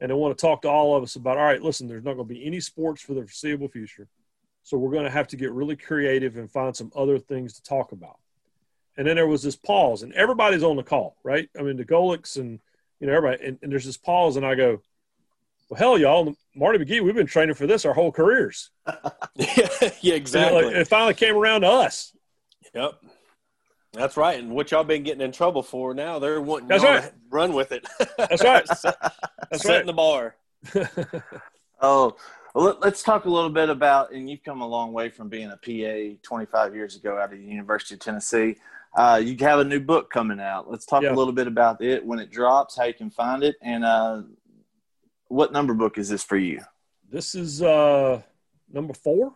and 0.00 0.10
they 0.10 0.14
want 0.14 0.36
to 0.36 0.40
talk 0.40 0.62
to 0.62 0.68
all 0.68 0.96
of 0.96 1.02
us 1.02 1.16
about 1.16 1.38
all 1.38 1.44
right 1.44 1.62
listen 1.62 1.88
there's 1.88 2.04
not 2.04 2.14
going 2.14 2.28
to 2.28 2.34
be 2.34 2.44
any 2.44 2.60
sports 2.60 3.02
for 3.02 3.14
the 3.14 3.22
foreseeable 3.22 3.68
future 3.68 4.08
so 4.62 4.76
we're 4.76 4.90
going 4.90 5.04
to 5.04 5.10
have 5.10 5.28
to 5.28 5.36
get 5.36 5.52
really 5.52 5.76
creative 5.76 6.36
and 6.36 6.50
find 6.50 6.74
some 6.74 6.90
other 6.94 7.18
things 7.18 7.54
to 7.54 7.62
talk 7.62 7.92
about 7.92 8.18
and 8.96 9.06
then 9.06 9.16
there 9.16 9.26
was 9.26 9.42
this 9.42 9.56
pause 9.56 10.02
and 10.02 10.12
everybody's 10.12 10.62
on 10.62 10.76
the 10.76 10.82
call 10.82 11.16
right 11.22 11.48
i 11.58 11.62
mean 11.62 11.76
the 11.76 11.84
golics 11.84 12.36
and 12.38 12.60
you 13.00 13.06
know 13.06 13.14
everybody 13.14 13.44
and, 13.44 13.58
and 13.62 13.72
there's 13.72 13.84
this 13.84 13.96
pause 13.96 14.36
and 14.36 14.46
i 14.46 14.54
go 14.54 14.80
well 15.68 15.78
hell 15.78 15.98
y'all 15.98 16.34
marty 16.54 16.78
mcgee 16.78 17.02
we've 17.02 17.14
been 17.14 17.26
training 17.26 17.54
for 17.54 17.66
this 17.66 17.84
our 17.84 17.94
whole 17.94 18.12
careers 18.12 18.70
yeah 19.36 20.14
exactly 20.14 20.64
like, 20.64 20.74
it 20.74 20.88
finally 20.88 21.14
came 21.14 21.36
around 21.36 21.62
to 21.62 21.68
us 21.68 22.16
yep 22.74 22.94
that's 23.94 24.16
right. 24.16 24.38
And 24.38 24.50
what 24.50 24.70
y'all 24.70 24.84
been 24.84 25.02
getting 25.02 25.20
in 25.20 25.32
trouble 25.32 25.62
for 25.62 25.94
now, 25.94 26.18
they're 26.18 26.40
wanting 26.40 26.68
That's 26.68 26.82
right. 26.82 27.02
to 27.02 27.12
run 27.30 27.52
with 27.52 27.72
it. 27.72 27.86
That's 28.18 28.42
right. 28.42 28.66
That's 29.50 29.62
Setting 29.62 29.76
right. 29.76 29.86
the 29.86 29.92
bar. 29.92 30.36
oh, 31.80 32.16
well, 32.54 32.78
let's 32.80 33.02
talk 33.02 33.24
a 33.24 33.30
little 33.30 33.50
bit 33.50 33.68
about, 33.68 34.12
and 34.12 34.28
you've 34.28 34.42
come 34.42 34.60
a 34.60 34.66
long 34.66 34.92
way 34.92 35.10
from 35.10 35.28
being 35.28 35.50
a 35.50 35.56
PA 35.56 36.18
25 36.22 36.74
years 36.74 36.96
ago 36.96 37.16
out 37.18 37.32
of 37.32 37.38
the 37.38 37.44
University 37.44 37.94
of 37.94 38.00
Tennessee. 38.00 38.56
Uh, 38.96 39.20
you 39.22 39.36
have 39.40 39.58
a 39.58 39.64
new 39.64 39.80
book 39.80 40.10
coming 40.10 40.40
out. 40.40 40.70
Let's 40.70 40.86
talk 40.86 41.02
Yeah. 41.02 41.12
a 41.12 41.16
little 41.16 41.32
bit 41.32 41.46
about 41.46 41.82
it 41.82 42.04
when 42.04 42.18
it 42.18 42.30
drops, 42.30 42.76
how 42.76 42.84
you 42.84 42.94
can 42.94 43.10
find 43.10 43.42
it, 43.42 43.56
and 43.60 43.84
uh, 43.84 44.22
what 45.28 45.52
number 45.52 45.74
book 45.74 45.98
is 45.98 46.08
this 46.08 46.22
for 46.22 46.36
you? 46.36 46.60
This 47.10 47.34
is 47.34 47.62
uh, 47.62 48.22
number 48.72 48.94
four. 48.94 49.34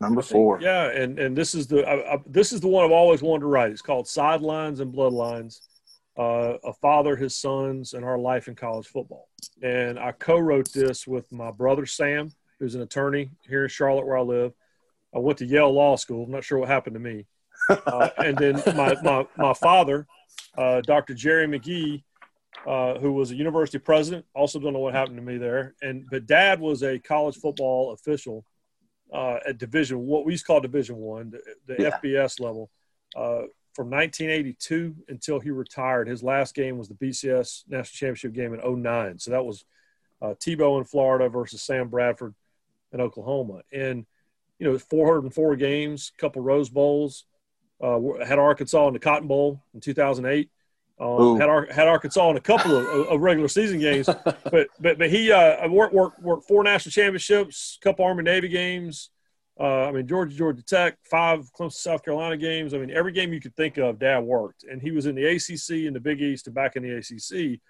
Number 0.00 0.22
four. 0.22 0.60
Yeah, 0.60 0.90
and 0.90 1.18
and 1.18 1.36
this 1.36 1.54
is 1.54 1.66
the 1.66 1.86
I, 1.86 2.14
I, 2.14 2.18
this 2.26 2.52
is 2.52 2.60
the 2.60 2.68
one 2.68 2.84
I've 2.84 2.90
always 2.92 3.22
wanted 3.22 3.40
to 3.42 3.46
write. 3.46 3.70
It's 3.70 3.82
called 3.82 4.08
Sidelines 4.08 4.80
and 4.80 4.92
Bloodlines: 4.92 5.60
uh, 6.18 6.54
A 6.64 6.72
Father, 6.72 7.14
His 7.16 7.36
Sons, 7.36 7.94
and 7.94 8.04
Our 8.04 8.18
Life 8.18 8.48
in 8.48 8.54
College 8.54 8.86
Football. 8.86 9.28
And 9.62 9.98
I 9.98 10.12
co-wrote 10.12 10.72
this 10.72 11.06
with 11.06 11.30
my 11.30 11.50
brother 11.50 11.86
Sam, 11.86 12.32
who's 12.58 12.74
an 12.74 12.82
attorney 12.82 13.30
here 13.48 13.62
in 13.62 13.68
Charlotte, 13.68 14.06
where 14.06 14.18
I 14.18 14.22
live. 14.22 14.52
I 15.14 15.18
went 15.20 15.38
to 15.38 15.46
Yale 15.46 15.72
Law 15.72 15.96
School. 15.96 16.24
I'm 16.24 16.30
not 16.30 16.44
sure 16.44 16.58
what 16.58 16.68
happened 16.68 16.94
to 16.94 17.00
me. 17.00 17.26
Uh, 17.68 18.10
and 18.18 18.36
then 18.36 18.62
my 18.76 18.96
my 19.02 19.26
my 19.36 19.54
father, 19.54 20.06
uh, 20.56 20.80
Dr. 20.82 21.14
Jerry 21.14 21.46
McGee, 21.46 22.02
uh, 22.66 22.98
who 22.98 23.12
was 23.12 23.30
a 23.30 23.34
university 23.36 23.78
president. 23.78 24.24
Also, 24.34 24.58
don't 24.58 24.72
know 24.72 24.80
what 24.80 24.94
happened 24.94 25.16
to 25.16 25.22
me 25.22 25.38
there. 25.38 25.74
And 25.82 26.06
but 26.10 26.26
Dad 26.26 26.60
was 26.60 26.82
a 26.82 26.98
college 26.98 27.36
football 27.36 27.92
official 27.92 28.44
uh, 29.12 29.38
at 29.46 29.58
Division 29.58 30.00
what 30.00 30.24
we 30.24 30.32
used 30.32 30.44
to 30.44 30.46
call 30.48 30.60
Division 30.60 30.96
One, 30.96 31.30
the, 31.30 31.74
the 31.74 31.82
Yeah. 31.82 31.98
FBS 32.02 32.40
level, 32.40 32.70
uh, 33.16 33.42
from 33.74 33.90
1982 33.90 34.94
until 35.08 35.40
he 35.40 35.50
retired. 35.50 36.08
His 36.08 36.22
last 36.22 36.54
game 36.54 36.78
was 36.78 36.88
the 36.88 36.94
BCS 36.94 37.64
National 37.68 37.84
Championship 37.84 38.32
game 38.32 38.54
in 38.54 38.82
09. 38.82 39.18
So 39.18 39.30
that 39.32 39.44
was 39.44 39.64
uh, 40.22 40.34
Tebow 40.40 40.78
in 40.78 40.84
Florida 40.84 41.28
versus 41.28 41.62
Sam 41.62 41.88
Bradford 41.88 42.34
in 42.92 43.00
Oklahoma. 43.00 43.62
And 43.72 44.06
you 44.58 44.70
know, 44.70 44.78
404 44.78 45.56
games, 45.56 46.12
couple 46.16 46.40
Rose 46.40 46.68
Bowls. 46.70 47.24
Uh, 47.82 48.24
had 48.24 48.38
Arkansas 48.38 48.86
in 48.88 48.94
the 48.94 49.00
Cotton 49.00 49.28
Bowl 49.28 49.62
in 49.74 49.80
2008. 49.80 50.48
Um, 51.00 51.40
had 51.40 51.48
Ar- 51.48 51.68
had 51.72 51.88
Arkansas 51.88 52.30
in 52.30 52.36
a 52.36 52.40
couple 52.40 52.76
of, 52.76 53.08
of 53.08 53.20
regular 53.20 53.48
season 53.48 53.80
games, 53.80 54.06
but 54.24 54.68
but 54.78 54.98
but 54.98 55.10
he 55.10 55.32
uh, 55.32 55.68
worked 55.68 55.92
worked 55.92 56.22
worked 56.22 56.46
four 56.46 56.62
national 56.62 56.92
championships, 56.92 57.78
a 57.80 57.84
couple 57.84 58.04
Army 58.04 58.22
Navy 58.22 58.48
games. 58.48 59.10
Uh, 59.58 59.86
I 59.86 59.92
mean 59.92 60.06
Georgia 60.06 60.36
Georgia 60.36 60.62
Tech, 60.62 60.96
five 61.02 61.52
Clemson 61.52 61.72
South 61.72 62.04
Carolina 62.04 62.36
games. 62.36 62.74
I 62.74 62.78
mean 62.78 62.90
every 62.90 63.10
game 63.10 63.32
you 63.32 63.40
could 63.40 63.56
think 63.56 63.76
of, 63.76 63.98
Dad 63.98 64.20
worked, 64.20 64.62
and 64.64 64.80
he 64.80 64.92
was 64.92 65.06
in 65.06 65.16
the 65.16 65.26
ACC 65.26 65.86
and 65.86 65.96
the 65.96 66.00
Big 66.00 66.22
East 66.22 66.46
and 66.46 66.54
back 66.54 66.76
in 66.76 66.84
the 66.84 66.96
ACC, 66.96 67.60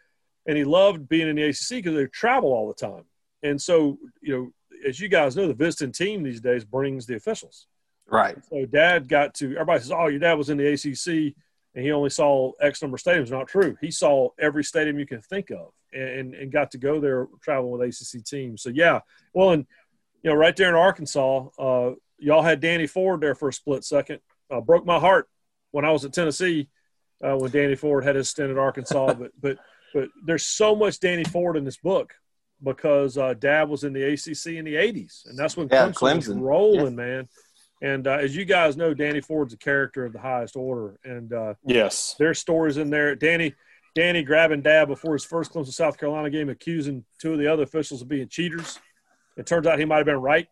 and 0.46 0.56
he 0.58 0.64
loved 0.64 1.08
being 1.08 1.28
in 1.28 1.36
the 1.36 1.44
ACC 1.44 1.70
because 1.70 1.94
they 1.94 2.06
travel 2.06 2.52
all 2.52 2.68
the 2.68 2.74
time. 2.74 3.04
And 3.42 3.60
so 3.60 3.98
you 4.20 4.36
know, 4.36 4.50
as 4.86 5.00
you 5.00 5.08
guys 5.08 5.34
know, 5.34 5.48
the 5.48 5.54
visiting 5.54 5.92
team 5.92 6.22
these 6.22 6.42
days 6.42 6.64
brings 6.64 7.06
the 7.06 7.16
officials. 7.16 7.66
Right. 8.08 8.36
So 8.50 8.66
dad 8.66 9.08
got 9.08 9.34
to 9.34 9.52
everybody 9.52 9.80
says, 9.80 9.92
"Oh, 9.92 10.08
your 10.08 10.20
dad 10.20 10.34
was 10.34 10.50
in 10.50 10.58
the 10.58 10.72
ACC 10.72 11.34
and 11.74 11.84
he 11.84 11.92
only 11.92 12.10
saw 12.10 12.52
X 12.60 12.82
number 12.82 12.96
of 12.96 13.02
stadiums." 13.02 13.30
Not 13.30 13.48
true. 13.48 13.76
He 13.80 13.90
saw 13.90 14.30
every 14.38 14.64
stadium 14.64 14.98
you 14.98 15.06
can 15.06 15.22
think 15.22 15.50
of 15.50 15.72
and 15.92 16.34
and 16.34 16.52
got 16.52 16.70
to 16.72 16.78
go 16.78 17.00
there 17.00 17.28
traveling 17.42 17.78
with 17.78 17.88
ACC 17.88 18.24
teams. 18.24 18.62
So 18.62 18.70
yeah, 18.70 19.00
well, 19.32 19.50
and 19.50 19.66
you 20.22 20.30
know, 20.30 20.36
right 20.36 20.54
there 20.56 20.68
in 20.68 20.74
Arkansas, 20.74 21.46
uh, 21.58 21.92
y'all 22.18 22.42
had 22.42 22.60
Danny 22.60 22.86
Ford 22.86 23.20
there 23.20 23.34
for 23.34 23.48
a 23.48 23.52
split 23.52 23.84
second. 23.84 24.20
Uh, 24.50 24.60
broke 24.60 24.84
my 24.84 24.98
heart 24.98 25.28
when 25.70 25.84
I 25.84 25.90
was 25.90 26.04
at 26.04 26.12
Tennessee 26.12 26.68
uh, 27.24 27.36
when 27.36 27.50
Danny 27.50 27.74
Ford 27.74 28.04
had 28.04 28.16
his 28.16 28.28
stint 28.28 28.50
at 28.50 28.58
Arkansas. 28.58 29.14
but 29.18 29.30
but 29.40 29.58
but 29.92 30.08
there's 30.24 30.44
so 30.44 30.74
much 30.74 31.00
Danny 31.00 31.24
Ford 31.24 31.56
in 31.56 31.64
this 31.64 31.76
book 31.76 32.14
because 32.62 33.18
uh, 33.18 33.34
Dad 33.34 33.68
was 33.68 33.84
in 33.84 33.92
the 33.92 34.02
ACC 34.02 34.58
in 34.58 34.64
the 34.64 34.74
'80s, 34.74 35.26
and 35.26 35.38
that's 35.38 35.56
when 35.56 35.68
Yeah, 35.70 35.88
Clemson, 35.88 36.16
was 36.16 36.28
Clemson. 36.28 36.40
rolling, 36.40 36.96
man. 36.96 37.28
And 37.82 38.06
uh, 38.06 38.12
as 38.20 38.34
you 38.36 38.44
guys 38.44 38.76
know, 38.76 38.94
Danny 38.94 39.20
Ford's 39.20 39.52
a 39.52 39.58
character 39.58 40.04
of 40.04 40.12
the 40.12 40.18
highest 40.20 40.56
order, 40.56 40.98
and 41.04 41.32
uh, 41.32 41.54
Yes. 41.66 42.14
there's 42.18 42.38
stories 42.38 42.76
in 42.78 42.88
there. 42.90 43.14
Danny, 43.14 43.54
Danny 43.94 44.22
grabbing 44.22 44.62
Dad 44.62 44.86
before 44.86 45.12
his 45.12 45.24
first 45.24 45.52
Clemson 45.52 45.72
South 45.72 45.98
Carolina 45.98 46.30
game, 46.30 46.48
accusing 46.48 47.04
two 47.20 47.32
of 47.32 47.38
the 47.38 47.46
other 47.46 47.64
officials 47.64 48.00
of 48.00 48.08
being 48.08 48.28
cheaters. 48.28 48.78
It 49.36 49.46
turns 49.46 49.66
out 49.66 49.78
he 49.78 49.84
might 49.84 49.98
have 49.98 50.06
been 50.06 50.20
right. 50.20 50.46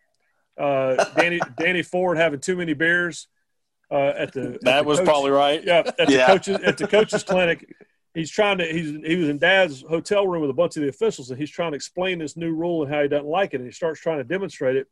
Uh, 0.59 1.02
Danny, 1.17 1.41
Danny 1.59 1.83
Ford 1.83 2.19
having 2.19 2.41
too 2.41 2.57
many 2.57 2.75
beers 2.75 3.29
uh, 3.91 3.95
at 4.17 4.33
the 4.33 4.55
at 4.55 4.61
That 4.62 4.83
the 4.83 4.88
was 4.88 4.99
coach- 4.99 5.07
probably 5.09 5.31
right. 5.31 5.62
yeah 5.64 5.79
at 5.87 5.97
the 6.09 6.25
coaches 6.26 6.59
at 6.62 6.76
the 6.76 6.87
coaches 6.88 7.23
clinic. 7.25 7.75
He's 8.14 8.31
trying 8.31 8.59
to. 8.59 8.67
He's 8.67 8.91
he 9.07 9.17
was 9.17 9.29
in 9.31 9.38
Dad's 9.38 9.81
hotel 9.81 10.26
room 10.26 10.43
with 10.43 10.50
a 10.50 10.55
bunch 10.55 10.76
of 10.76 10.83
the 10.83 10.88
officials, 10.91 11.31
and 11.31 11.38
he's 11.41 11.50
trying 11.50 11.73
to 11.73 11.76
explain 11.76 12.19
this 12.19 12.37
new 12.37 12.52
rule 12.52 12.83
and 12.83 12.93
how 12.93 13.00
he 13.00 13.09
doesn't 13.09 13.26
like 13.26 13.55
it. 13.55 13.59
And 13.59 13.64
he 13.67 13.73
starts 13.73 14.00
trying 14.00 14.19
to 14.19 14.25
demonstrate 14.25 14.76
it. 14.76 14.87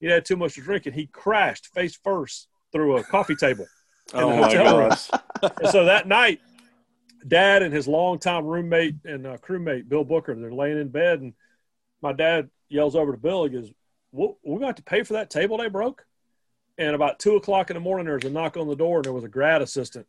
He 0.00 0.06
had 0.06 0.24
too 0.24 0.36
much 0.36 0.54
to 0.54 0.60
drink, 0.60 0.86
and 0.86 0.94
he 0.94 1.06
crashed 1.06 1.72
face 1.74 1.98
first 2.02 2.48
through 2.72 2.96
a 2.96 3.04
coffee 3.04 3.36
table. 3.36 3.66
Oh 4.14 4.30
the 4.30 4.36
hotel 4.36 4.78
room. 4.78 4.88
gosh. 4.90 5.10
And 5.60 5.68
so 5.68 5.84
that 5.84 6.06
night, 6.06 6.40
Dad 7.26 7.62
and 7.62 7.72
his 7.72 7.88
longtime 7.88 8.44
roommate 8.44 8.94
and 9.04 9.26
uh, 9.26 9.36
crewmate 9.38 9.88
Bill 9.88 10.04
Booker, 10.04 10.34
they're 10.34 10.52
laying 10.52 10.78
in 10.78 10.88
bed, 10.88 11.20
and 11.20 11.34
my 12.00 12.12
dad 12.12 12.48
yells 12.68 12.96
over 12.96 13.12
to 13.12 13.18
Bill. 13.18 13.44
He 13.44 13.50
goes, 13.50 13.70
We're 14.12 14.34
going 14.44 14.60
to 14.60 14.66
have 14.66 14.76
to 14.76 14.82
pay 14.82 15.02
for 15.02 15.14
that 15.14 15.30
table 15.30 15.58
they 15.58 15.68
broke." 15.68 16.06
And 16.78 16.94
about 16.94 17.18
two 17.18 17.36
o'clock 17.36 17.70
in 17.70 17.74
the 17.74 17.80
morning, 17.80 18.06
there 18.06 18.16
was 18.16 18.24
a 18.24 18.30
knock 18.30 18.56
on 18.56 18.68
the 18.68 18.76
door, 18.76 18.98
and 18.98 19.04
there 19.04 19.12
was 19.12 19.24
a 19.24 19.28
grad 19.28 19.62
assistant 19.62 20.06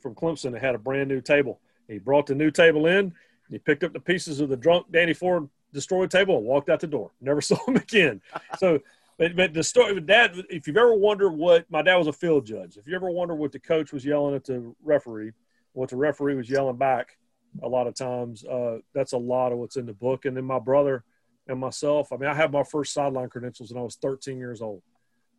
from 0.00 0.14
Clemson 0.14 0.52
that 0.52 0.62
had 0.62 0.74
a 0.74 0.78
brand 0.78 1.08
new 1.08 1.20
table. 1.20 1.60
He 1.88 1.98
brought 1.98 2.26
the 2.26 2.34
new 2.34 2.50
table 2.50 2.86
in. 2.86 3.12
And 3.46 3.54
he 3.54 3.58
picked 3.58 3.84
up 3.84 3.92
the 3.92 4.00
pieces 4.00 4.40
of 4.40 4.48
the 4.48 4.56
drunk 4.56 4.86
Danny 4.90 5.14
Ford 5.14 5.48
destroyed 5.72 6.10
table 6.10 6.38
and 6.38 6.46
walked 6.46 6.68
out 6.68 6.80
the 6.80 6.86
door. 6.86 7.12
Never 7.20 7.40
saw 7.42 7.56
him 7.66 7.76
again. 7.76 8.20
So, 8.58 8.80
but, 9.18 9.34
but 9.34 9.54
the 9.54 9.62
story 9.62 9.94
with 9.94 10.06
dad, 10.06 10.34
if 10.50 10.66
you've 10.66 10.76
ever 10.76 10.94
wondered 10.94 11.30
what 11.30 11.70
my 11.70 11.82
dad 11.82 11.96
was 11.96 12.06
a 12.06 12.12
field 12.12 12.44
judge, 12.46 12.76
if 12.76 12.86
you 12.86 12.94
ever 12.94 13.10
wonder 13.10 13.34
what 13.34 13.52
the 13.52 13.58
coach 13.58 13.92
was 13.92 14.04
yelling 14.04 14.34
at 14.34 14.44
the 14.44 14.74
referee, 14.82 15.32
what 15.72 15.90
the 15.90 15.96
referee 15.96 16.34
was 16.34 16.50
yelling 16.50 16.76
back, 16.76 17.16
a 17.62 17.68
lot 17.68 17.86
of 17.86 17.94
times, 17.94 18.44
uh, 18.44 18.78
that's 18.94 19.12
a 19.12 19.18
lot 19.18 19.52
of 19.52 19.58
what's 19.58 19.76
in 19.76 19.86
the 19.86 19.94
book. 19.94 20.26
And 20.26 20.36
then 20.36 20.44
my 20.44 20.58
brother 20.58 21.04
and 21.48 21.58
myself, 21.58 22.12
I 22.12 22.16
mean, 22.16 22.28
I 22.28 22.34
had 22.34 22.52
my 22.52 22.62
first 22.62 22.92
sideline 22.92 23.28
credentials 23.28 23.72
when 23.72 23.80
I 23.80 23.84
was 23.84 23.96
13 23.96 24.38
years 24.38 24.60
old, 24.60 24.82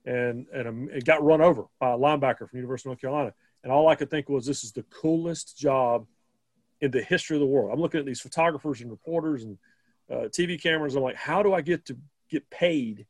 and 0.05 0.47
and 0.53 0.67
um, 0.67 0.89
it 0.91 1.05
got 1.05 1.23
run 1.23 1.41
over 1.41 1.65
by 1.79 1.91
a 1.91 1.97
linebacker 1.97 2.49
from 2.49 2.57
University 2.57 2.89
of 2.89 2.91
North 2.91 3.01
Carolina. 3.01 3.33
And 3.63 3.71
all 3.71 3.89
I 3.89 3.95
could 3.95 4.09
think 4.09 4.29
was, 4.29 4.45
this 4.45 4.63
is 4.63 4.71
the 4.71 4.83
coolest 4.83 5.57
job 5.57 6.07
in 6.79 6.91
the 6.91 7.01
history 7.01 7.35
of 7.35 7.41
the 7.41 7.47
world. 7.47 7.71
I'm 7.73 7.81
looking 7.81 7.99
at 7.99 8.05
these 8.05 8.21
photographers 8.21 8.81
and 8.81 8.89
reporters 8.89 9.43
and 9.43 9.57
uh, 10.09 10.29
TV 10.29 10.61
cameras. 10.61 10.95
I'm 10.95 11.03
like, 11.03 11.15
how 11.15 11.43
do 11.43 11.53
I 11.53 11.61
get 11.61 11.85
to 11.87 11.97
get 12.29 12.49
paid 12.49 13.05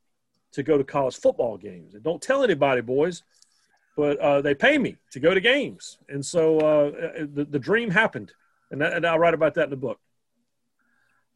to 0.53 0.63
go 0.63 0.77
to 0.77 0.83
college 0.83 1.15
football 1.17 1.57
games? 1.57 1.93
And 1.93 2.03
don't 2.03 2.21
tell 2.21 2.43
anybody, 2.43 2.81
boys, 2.81 3.23
but 3.95 4.17
uh, 4.19 4.41
they 4.41 4.53
pay 4.53 4.77
me 4.77 4.97
to 5.11 5.19
go 5.19 5.33
to 5.33 5.41
games. 5.41 5.97
And 6.09 6.25
so 6.25 6.59
uh, 6.59 6.91
the, 7.33 7.45
the 7.49 7.59
dream 7.59 7.89
happened. 7.89 8.31
And, 8.71 8.81
that, 8.81 8.93
and 8.93 9.05
I'll 9.05 9.19
write 9.19 9.33
about 9.33 9.55
that 9.55 9.65
in 9.65 9.69
the 9.69 9.77
book. 9.77 9.99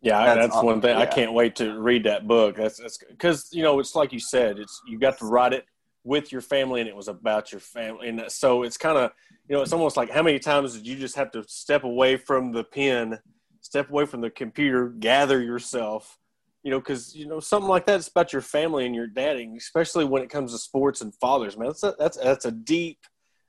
Yeah, 0.02 0.26
That's 0.26 0.48
that's, 0.48 0.56
aw- 0.56 0.64
one 0.64 0.82
thing. 0.82 0.96
I 0.96 1.06
can't 1.06 1.34
wait 1.34 1.56
to 1.58 1.80
read 1.80 2.06
that 2.06 2.28
book. 2.28 2.56
That's 2.56 2.80
that's 2.80 2.98
because 2.98 3.50
you 3.52 3.62
know 3.62 3.80
it's 3.80 3.94
like 3.94 4.12
you 4.12 4.20
said. 4.20 4.58
It's 4.58 4.82
you 4.88 4.98
got 4.98 5.20
to 5.20 5.26
write 5.26 5.54
it 5.54 5.66
with 6.04 6.32
your 6.32 6.42
family, 6.42 6.82
and 6.82 6.90
it 6.90 6.96
was 6.96 7.08
about 7.08 7.52
your 7.52 7.62
family, 7.62 8.10
and 8.10 8.24
so 8.28 8.64
it's 8.64 8.78
kind 8.78 8.98
of 8.98 9.12
you 9.48 9.56
know 9.56 9.62
it's 9.62 9.74
almost 9.74 9.98
like 9.98 10.10
how 10.10 10.24
many 10.24 10.40
times 10.40 10.74
did 10.74 10.88
you 10.88 10.96
just 10.96 11.16
have 11.16 11.32
to 11.34 11.44
step 11.48 11.84
away 11.84 12.18
from 12.18 12.52
the 12.52 12.64
pen, 12.64 13.20
step 13.62 13.92
away 13.92 14.08
from 14.08 14.22
the 14.22 14.32
computer, 14.32 14.90
gather 14.90 15.40
yourself, 15.40 16.18
you 16.64 16.72
know, 16.72 16.80
because 16.80 17.16
you 17.16 17.28
know 17.28 17.40
something 17.40 17.70
like 17.70 17.86
that. 17.88 17.98
It's 17.98 18.08
about 18.08 18.34
your 18.34 18.42
family 18.42 18.86
and 18.86 18.96
your 18.96 19.08
dadding, 19.08 19.58
especially 19.58 20.06
when 20.06 20.22
it 20.22 20.30
comes 20.30 20.52
to 20.52 20.58
sports 20.60 21.02
and 21.02 21.14
fathers. 21.16 21.58
Man, 21.58 21.68
that's 21.70 21.84
a, 21.84 21.96
that's 21.98 22.18
that's 22.18 22.46
a 22.46 22.52
deep 22.52 23.00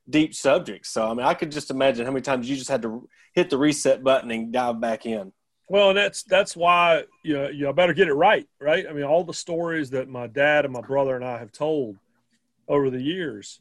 deep 0.08 0.34
subject. 0.34 0.86
So 0.86 1.06
I 1.08 1.14
mean, 1.14 1.26
I 1.26 1.34
could 1.34 1.52
just 1.52 1.70
imagine 1.70 2.06
how 2.06 2.12
many 2.12 2.22
times 2.22 2.48
you 2.48 2.56
just 2.56 2.70
had 2.70 2.82
to 2.82 3.08
hit 3.34 3.50
the 3.50 3.58
reset 3.58 4.02
button 4.02 4.30
and 4.30 4.52
dive 4.52 4.80
back 4.80 5.06
in. 5.06 5.32
Well, 5.68 5.94
that's 5.94 6.22
that's 6.24 6.56
why 6.56 7.04
you 7.22 7.34
know, 7.34 7.48
you 7.48 7.64
know, 7.64 7.72
better 7.72 7.94
get 7.94 8.08
it 8.08 8.14
right, 8.14 8.46
right? 8.60 8.86
I 8.88 8.92
mean, 8.92 9.04
all 9.04 9.24
the 9.24 9.34
stories 9.34 9.90
that 9.90 10.08
my 10.08 10.26
dad 10.26 10.64
and 10.64 10.74
my 10.74 10.80
brother 10.80 11.14
and 11.16 11.24
I 11.24 11.38
have 11.38 11.52
told 11.52 11.96
over 12.68 12.90
the 12.90 13.00
years, 13.00 13.60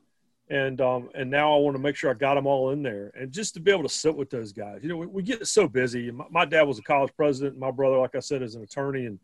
and 0.49 0.79
um, 0.81 1.09
and 1.13 1.29
now 1.29 1.55
I 1.55 1.59
want 1.59 1.75
to 1.75 1.81
make 1.81 1.95
sure 1.95 2.09
I 2.09 2.13
got 2.13 2.35
them 2.35 2.47
all 2.47 2.71
in 2.71 2.83
there, 2.83 3.11
and 3.15 3.31
just 3.31 3.53
to 3.53 3.59
be 3.59 3.71
able 3.71 3.83
to 3.83 3.89
sit 3.89 4.15
with 4.15 4.29
those 4.29 4.51
guys. 4.51 4.79
You 4.81 4.89
know, 4.89 4.97
we, 4.97 5.07
we 5.07 5.23
get 5.23 5.45
so 5.47 5.67
busy. 5.67 6.09
My, 6.11 6.25
my 6.31 6.45
dad 6.45 6.63
was 6.63 6.79
a 6.79 6.83
college 6.83 7.11
president. 7.15 7.57
My 7.57 7.71
brother, 7.71 7.97
like 7.97 8.15
I 8.15 8.19
said, 8.19 8.41
is 8.41 8.55
an 8.55 8.63
attorney, 8.63 9.05
and 9.05 9.19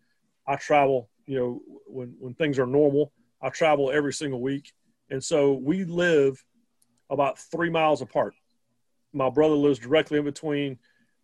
I 0.48 0.56
travel. 0.56 1.10
You 1.26 1.40
know, 1.40 1.62
when 1.88 2.16
when 2.20 2.34
things 2.34 2.60
are 2.60 2.66
normal, 2.66 3.12
I 3.42 3.50
travel 3.50 3.92
every 3.92 4.14
single 4.14 4.42
week, 4.42 4.72
and 5.10 5.24
so 5.24 5.54
we 5.54 5.84
live 5.84 6.44
about 7.10 7.40
three 7.40 7.70
miles 7.70 8.02
apart. 8.02 8.34
My 9.14 9.30
brother 9.30 9.56
lives 9.56 9.80
directly 9.80 10.20
in 10.20 10.26
between 10.26 10.78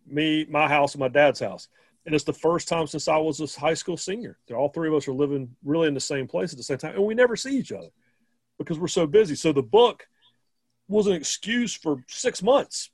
me, 0.06 0.46
my 0.48 0.68
house, 0.68 0.94
and 0.94 1.00
my 1.00 1.08
dad's 1.08 1.40
house. 1.40 1.68
And 2.06 2.14
it's 2.14 2.24
the 2.24 2.32
first 2.32 2.68
time 2.68 2.86
since 2.86 3.08
I 3.08 3.16
was 3.16 3.40
a 3.40 3.58
high 3.58 3.74
school 3.74 3.96
senior 3.96 4.38
that 4.48 4.54
all 4.54 4.68
three 4.68 4.88
of 4.88 4.94
us 4.94 5.08
are 5.08 5.12
living 5.12 5.56
really 5.64 5.88
in 5.88 5.94
the 5.94 6.00
same 6.00 6.28
place 6.28 6.52
at 6.52 6.58
the 6.58 6.62
same 6.62 6.78
time. 6.78 6.94
And 6.94 7.04
we 7.04 7.14
never 7.14 7.34
see 7.34 7.56
each 7.56 7.72
other 7.72 7.88
because 8.58 8.78
we're 8.78 8.88
so 8.88 9.06
busy. 9.06 9.34
So 9.34 9.52
the 9.52 9.62
book 9.62 10.06
was 10.86 11.06
an 11.06 11.14
excuse 11.14 11.74
for 11.74 12.04
six 12.08 12.42
months. 12.42 12.90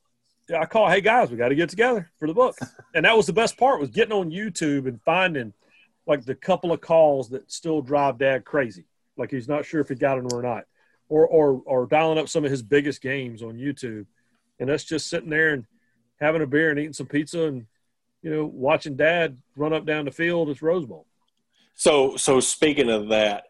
I 0.56 0.66
call, 0.66 0.88
hey 0.88 1.00
guys, 1.00 1.30
we 1.30 1.36
got 1.36 1.48
to 1.48 1.54
get 1.54 1.68
together 1.68 2.10
for 2.18 2.28
the 2.28 2.34
book. 2.34 2.56
And 2.92 3.04
that 3.04 3.16
was 3.16 3.26
the 3.26 3.32
best 3.32 3.56
part 3.56 3.78
was 3.78 3.90
getting 3.90 4.12
on 4.12 4.32
YouTube 4.32 4.88
and 4.88 5.00
finding 5.02 5.52
like 6.10 6.24
the 6.24 6.34
couple 6.34 6.72
of 6.72 6.80
calls 6.80 7.28
that 7.28 7.52
still 7.52 7.80
drive 7.80 8.18
dad 8.18 8.44
crazy. 8.44 8.84
Like 9.16 9.30
he's 9.30 9.46
not 9.46 9.64
sure 9.64 9.80
if 9.80 9.88
he 9.88 9.94
got 9.94 10.16
them 10.16 10.26
or 10.32 10.42
not. 10.42 10.64
or 11.08 11.24
or 11.28 11.62
or 11.64 11.86
dialing 11.86 12.18
up 12.18 12.28
some 12.28 12.44
of 12.44 12.50
his 12.50 12.62
biggest 12.62 13.00
games 13.00 13.42
on 13.44 13.54
YouTube, 13.54 14.06
and 14.58 14.68
us 14.70 14.82
just 14.82 15.08
sitting 15.08 15.30
there 15.30 15.54
and 15.54 15.64
having 16.20 16.42
a 16.42 16.46
beer 16.48 16.70
and 16.70 16.80
eating 16.80 16.92
some 16.92 17.06
pizza 17.06 17.44
and 17.44 17.64
you 18.22 18.30
know 18.30 18.44
watching 18.44 18.96
Dad 18.96 19.38
run 19.54 19.72
up 19.72 19.86
down 19.86 20.04
the 20.04 20.10
field 20.10 20.50
at 20.50 20.60
Rose 20.60 20.84
Bowl. 20.84 21.06
So, 21.76 22.16
so 22.16 22.40
speaking 22.40 22.90
of 22.90 23.08
that, 23.10 23.44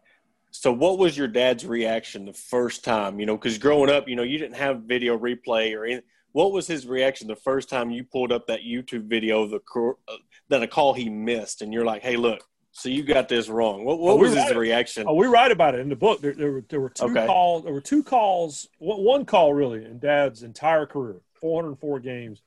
so 0.51 0.71
what 0.71 0.99
was 0.99 1.17
your 1.17 1.27
dad's 1.27 1.65
reaction 1.65 2.25
the 2.25 2.33
first 2.33 2.83
time? 2.83 3.19
You 3.19 3.25
know, 3.25 3.37
because 3.37 3.57
growing 3.57 3.89
up, 3.89 4.07
you 4.07 4.15
know, 4.15 4.23
you 4.23 4.37
didn't 4.37 4.57
have 4.57 4.83
video 4.83 5.17
replay 5.17 5.75
or 5.75 5.85
anything. 5.85 6.03
What 6.33 6.51
was 6.51 6.67
his 6.67 6.85
reaction 6.85 7.27
the 7.27 7.35
first 7.35 7.69
time 7.69 7.89
you 7.89 8.03
pulled 8.03 8.31
up 8.31 8.45
that 8.47 8.61
YouTube 8.61 9.05
video 9.09 9.41
of 9.41 9.49
the 9.49 9.61
uh, 10.07 10.13
that 10.49 10.61
a 10.61 10.67
call 10.67 10.93
he 10.93 11.09
missed, 11.09 11.63
and 11.63 11.73
you're 11.73 11.85
like, 11.85 12.03
"Hey, 12.03 12.15
look, 12.15 12.47
so 12.71 12.89
you 12.89 13.03
got 13.03 13.29
this 13.29 13.49
wrong." 13.49 13.83
What, 13.83 13.99
what 13.99 14.13
oh, 14.13 14.17
was 14.17 14.33
his 14.33 14.53
reaction? 14.53 15.05
Oh, 15.07 15.13
we 15.13 15.27
write 15.27 15.51
about 15.51 15.75
it 15.75 15.81
in 15.81 15.89
the 15.89 15.95
book. 15.95 16.21
There, 16.21 16.33
there 16.33 16.51
were 16.51 16.65
there 16.69 16.79
were 16.79 16.89
two 16.89 17.05
okay. 17.05 17.25
calls. 17.25 17.63
There 17.63 17.73
were 17.73 17.81
two 17.81 18.03
calls. 18.03 18.67
One 18.79 19.25
call 19.25 19.53
really 19.53 19.85
in 19.85 19.99
Dad's 19.99 20.43
entire 20.43 20.85
career, 20.85 21.21
404 21.35 21.99
games, 21.99 22.41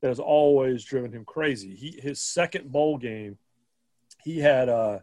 that 0.00 0.08
has 0.08 0.20
always 0.20 0.84
driven 0.84 1.12
him 1.12 1.24
crazy. 1.24 1.74
He 1.74 2.00
his 2.00 2.20
second 2.20 2.70
bowl 2.70 2.98
game, 2.98 3.38
he 4.22 4.38
had 4.38 4.68
uh, 4.68 4.98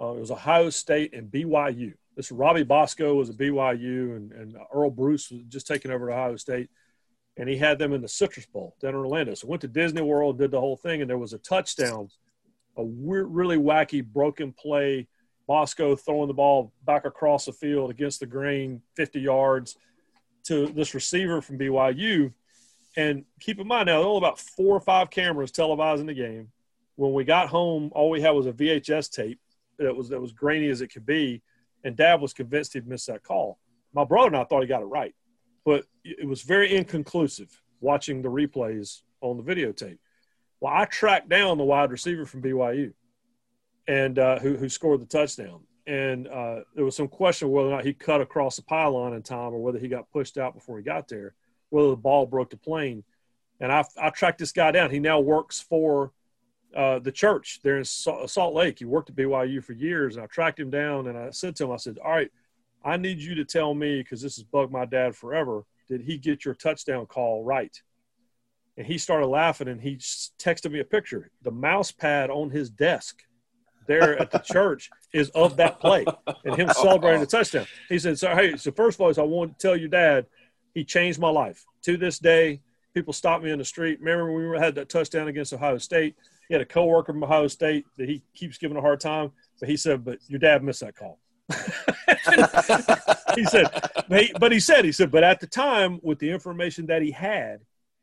uh 0.00 0.12
it 0.12 0.20
was 0.20 0.30
Ohio 0.30 0.70
State 0.70 1.14
and 1.14 1.30
BYU. 1.30 1.94
This 2.16 2.32
Robbie 2.32 2.64
Bosco 2.64 3.14
was 3.14 3.30
at 3.30 3.36
BYU, 3.36 4.16
and, 4.16 4.32
and 4.32 4.56
Earle 4.74 4.90
Bruce 4.90 5.30
was 5.30 5.42
just 5.48 5.66
taking 5.66 5.90
over 5.90 6.10
at 6.10 6.16
Ohio 6.16 6.36
State 6.36 6.68
and 7.36 7.48
he 7.48 7.56
had 7.56 7.78
them 7.78 7.94
in 7.94 8.02
the 8.02 8.08
Citrus 8.08 8.44
Bowl 8.44 8.76
down 8.82 8.90
in 8.90 8.96
Orlando. 8.96 9.34
So 9.34 9.48
went 9.48 9.62
to 9.62 9.68
Disney 9.68 10.02
World, 10.02 10.38
did 10.38 10.50
the 10.50 10.60
whole 10.60 10.76
thing, 10.76 11.00
and 11.00 11.08
there 11.08 11.16
was 11.16 11.32
a 11.32 11.38
touchdown, 11.38 12.10
a 12.76 12.82
weird, 12.82 13.28
really 13.30 13.56
wacky 13.56 14.04
broken 14.04 14.52
play. 14.52 15.06
Bosco 15.46 15.96
throwing 15.96 16.28
the 16.28 16.34
ball 16.34 16.72
back 16.84 17.04
across 17.04 17.44
the 17.46 17.52
field 17.52 17.90
against 17.90 18.20
the 18.20 18.26
grain, 18.26 18.80
50 18.96 19.20
yards 19.20 19.76
to 20.44 20.66
this 20.68 20.94
receiver 20.94 21.42
from 21.42 21.58
BYU. 21.58 22.32
And 22.96 23.24
keep 23.40 23.58
in 23.58 23.66
mind 23.66 23.86
now, 23.86 23.98
there 23.98 24.02
were 24.02 24.14
only 24.14 24.18
about 24.18 24.38
four 24.38 24.76
or 24.76 24.80
five 24.80 25.10
cameras 25.10 25.50
televising 25.50 26.06
the 26.06 26.14
game. 26.14 26.52
When 26.96 27.12
we 27.12 27.24
got 27.24 27.48
home, 27.48 27.90
all 27.94 28.10
we 28.10 28.20
had 28.20 28.30
was 28.30 28.46
a 28.46 28.52
VHS 28.52 29.10
tape 29.10 29.40
that 29.78 29.94
was 29.94 30.08
that 30.10 30.20
was 30.20 30.32
grainy 30.32 30.68
as 30.68 30.82
it 30.82 30.88
could 30.88 31.06
be, 31.06 31.42
and 31.82 31.96
Dad 31.96 32.20
was 32.20 32.32
convinced 32.32 32.74
he'd 32.74 32.86
missed 32.86 33.06
that 33.06 33.22
call. 33.22 33.58
My 33.92 34.04
brother 34.04 34.28
and 34.28 34.36
I 34.36 34.44
thought 34.44 34.62
he 34.62 34.68
got 34.68 34.82
it 34.82 34.86
right 34.86 35.14
but 35.64 35.84
it 36.04 36.26
was 36.26 36.42
very 36.42 36.74
inconclusive 36.74 37.60
watching 37.80 38.22
the 38.22 38.28
replays 38.28 39.02
on 39.20 39.36
the 39.36 39.42
videotape. 39.42 39.98
Well, 40.60 40.72
I 40.72 40.84
tracked 40.84 41.28
down 41.28 41.58
the 41.58 41.64
wide 41.64 41.90
receiver 41.90 42.26
from 42.26 42.42
BYU, 42.42 42.92
and 43.88 44.18
uh, 44.18 44.38
who 44.38 44.56
who 44.56 44.68
scored 44.68 45.00
the 45.00 45.06
touchdown. 45.06 45.60
And 45.86 46.28
uh, 46.28 46.60
there 46.74 46.84
was 46.84 46.94
some 46.94 47.08
question 47.08 47.50
whether 47.50 47.68
or 47.68 47.72
not 47.72 47.84
he 47.84 47.94
cut 47.94 48.20
across 48.20 48.56
the 48.56 48.62
pylon 48.62 49.14
in 49.14 49.22
time, 49.22 49.52
or 49.52 49.58
whether 49.58 49.78
he 49.78 49.88
got 49.88 50.10
pushed 50.12 50.38
out 50.38 50.54
before 50.54 50.76
he 50.76 50.84
got 50.84 51.08
there, 51.08 51.34
whether 51.70 51.88
the 51.88 51.96
ball 51.96 52.26
broke 52.26 52.50
the 52.50 52.56
plane. 52.56 53.02
And 53.58 53.72
I, 53.72 53.84
I 54.00 54.10
tracked 54.10 54.38
this 54.38 54.52
guy 54.52 54.70
down. 54.70 54.90
He 54.90 55.00
now 55.00 55.20
works 55.20 55.60
for 55.60 56.12
uh, 56.74 56.98
the 57.00 57.12
church 57.12 57.60
there 57.62 57.78
in 57.78 57.84
Salt 57.84 58.54
Lake. 58.54 58.78
He 58.78 58.84
worked 58.84 59.10
at 59.10 59.16
BYU 59.16 59.64
for 59.64 59.72
years, 59.72 60.16
and 60.16 60.24
I 60.24 60.26
tracked 60.28 60.60
him 60.60 60.70
down. 60.70 61.08
And 61.08 61.18
I 61.18 61.30
said 61.30 61.56
to 61.56 61.64
him, 61.64 61.72
I 61.72 61.76
said, 61.76 61.98
"All 61.98 62.12
right, 62.12 62.30
I 62.84 62.96
need 62.96 63.18
you 63.18 63.34
to 63.36 63.44
tell 63.44 63.74
me 63.74 63.98
because 63.98 64.22
this 64.22 64.36
has 64.36 64.44
bugged 64.44 64.72
my 64.72 64.84
dad 64.84 65.16
forever. 65.16 65.64
Did 65.88 66.02
he 66.02 66.18
get 66.18 66.44
your 66.44 66.54
touchdown 66.54 67.06
call 67.06 67.42
right? 67.42 67.76
And 68.76 68.86
he 68.86 68.98
started 68.98 69.26
laughing 69.26 69.68
and 69.68 69.80
he 69.80 69.96
texted 69.96 70.70
me 70.70 70.80
a 70.80 70.84
picture. 70.84 71.30
The 71.42 71.50
mouse 71.50 71.90
pad 71.90 72.30
on 72.30 72.50
his 72.50 72.70
desk 72.70 73.22
there 73.86 74.20
at 74.20 74.30
the 74.30 74.38
church 74.44 74.90
is 75.12 75.30
of 75.30 75.56
that 75.56 75.80
play 75.80 76.04
and 76.44 76.56
him 76.56 76.68
celebrating 76.70 77.20
the 77.20 77.26
touchdown. 77.26 77.66
He 77.88 77.98
said, 77.98 78.18
So, 78.18 78.34
hey, 78.34 78.56
so 78.56 78.70
first 78.72 79.00
of 79.00 79.00
all, 79.00 79.24
I 79.24 79.26
want 79.26 79.58
to 79.58 79.66
tell 79.66 79.76
your 79.76 79.88
dad, 79.88 80.26
he 80.74 80.84
changed 80.84 81.18
my 81.18 81.30
life. 81.30 81.64
To 81.82 81.96
this 81.96 82.18
day, 82.18 82.60
people 82.94 83.12
stop 83.12 83.42
me 83.42 83.50
in 83.50 83.58
the 83.58 83.64
street. 83.64 83.98
Remember 83.98 84.32
when 84.32 84.50
we 84.50 84.58
had 84.58 84.74
that 84.76 84.88
touchdown 84.88 85.28
against 85.28 85.52
Ohio 85.52 85.78
State? 85.78 86.14
He 86.48 86.54
had 86.54 86.60
a 86.60 86.66
coworker 86.66 87.12
from 87.12 87.24
Ohio 87.24 87.48
State 87.48 87.86
that 87.96 88.08
he 88.08 88.22
keeps 88.34 88.58
giving 88.58 88.76
a 88.76 88.80
hard 88.80 89.00
time, 89.00 89.32
but 89.58 89.68
he 89.68 89.76
said, 89.76 90.04
But 90.04 90.18
your 90.26 90.38
dad 90.38 90.62
missed 90.62 90.80
that 90.80 90.96
call. 90.96 91.18
he 93.34 93.44
said, 93.44 93.66
but 94.38 94.52
he 94.52 94.60
said, 94.60 94.84
he 94.84 94.92
said, 94.92 95.10
but 95.10 95.24
at 95.24 95.40
the 95.40 95.46
time, 95.46 95.98
with 96.02 96.18
the 96.18 96.30
information 96.30 96.86
that 96.86 97.02
he 97.02 97.10
had, 97.10 97.60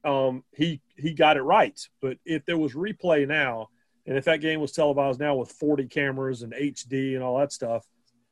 um, 0.07 0.43
he 0.55 0.81
he 0.95 1.13
got 1.13 1.37
it 1.37 1.41
right. 1.41 1.79
But 2.01 2.17
if 2.25 2.45
there 2.45 2.57
was 2.57 2.73
replay 2.73 3.27
now, 3.27 3.67
and 4.05 4.17
if 4.17 4.25
that 4.25 4.41
game 4.41 4.61
was 4.61 4.71
televised 4.71 5.19
now 5.19 5.35
with 5.35 5.51
40 5.51 5.85
cameras 5.87 6.41
and 6.41 6.53
HD 6.53 7.15
and 7.15 7.23
all 7.23 7.37
that 7.39 7.51
stuff, 7.51 7.85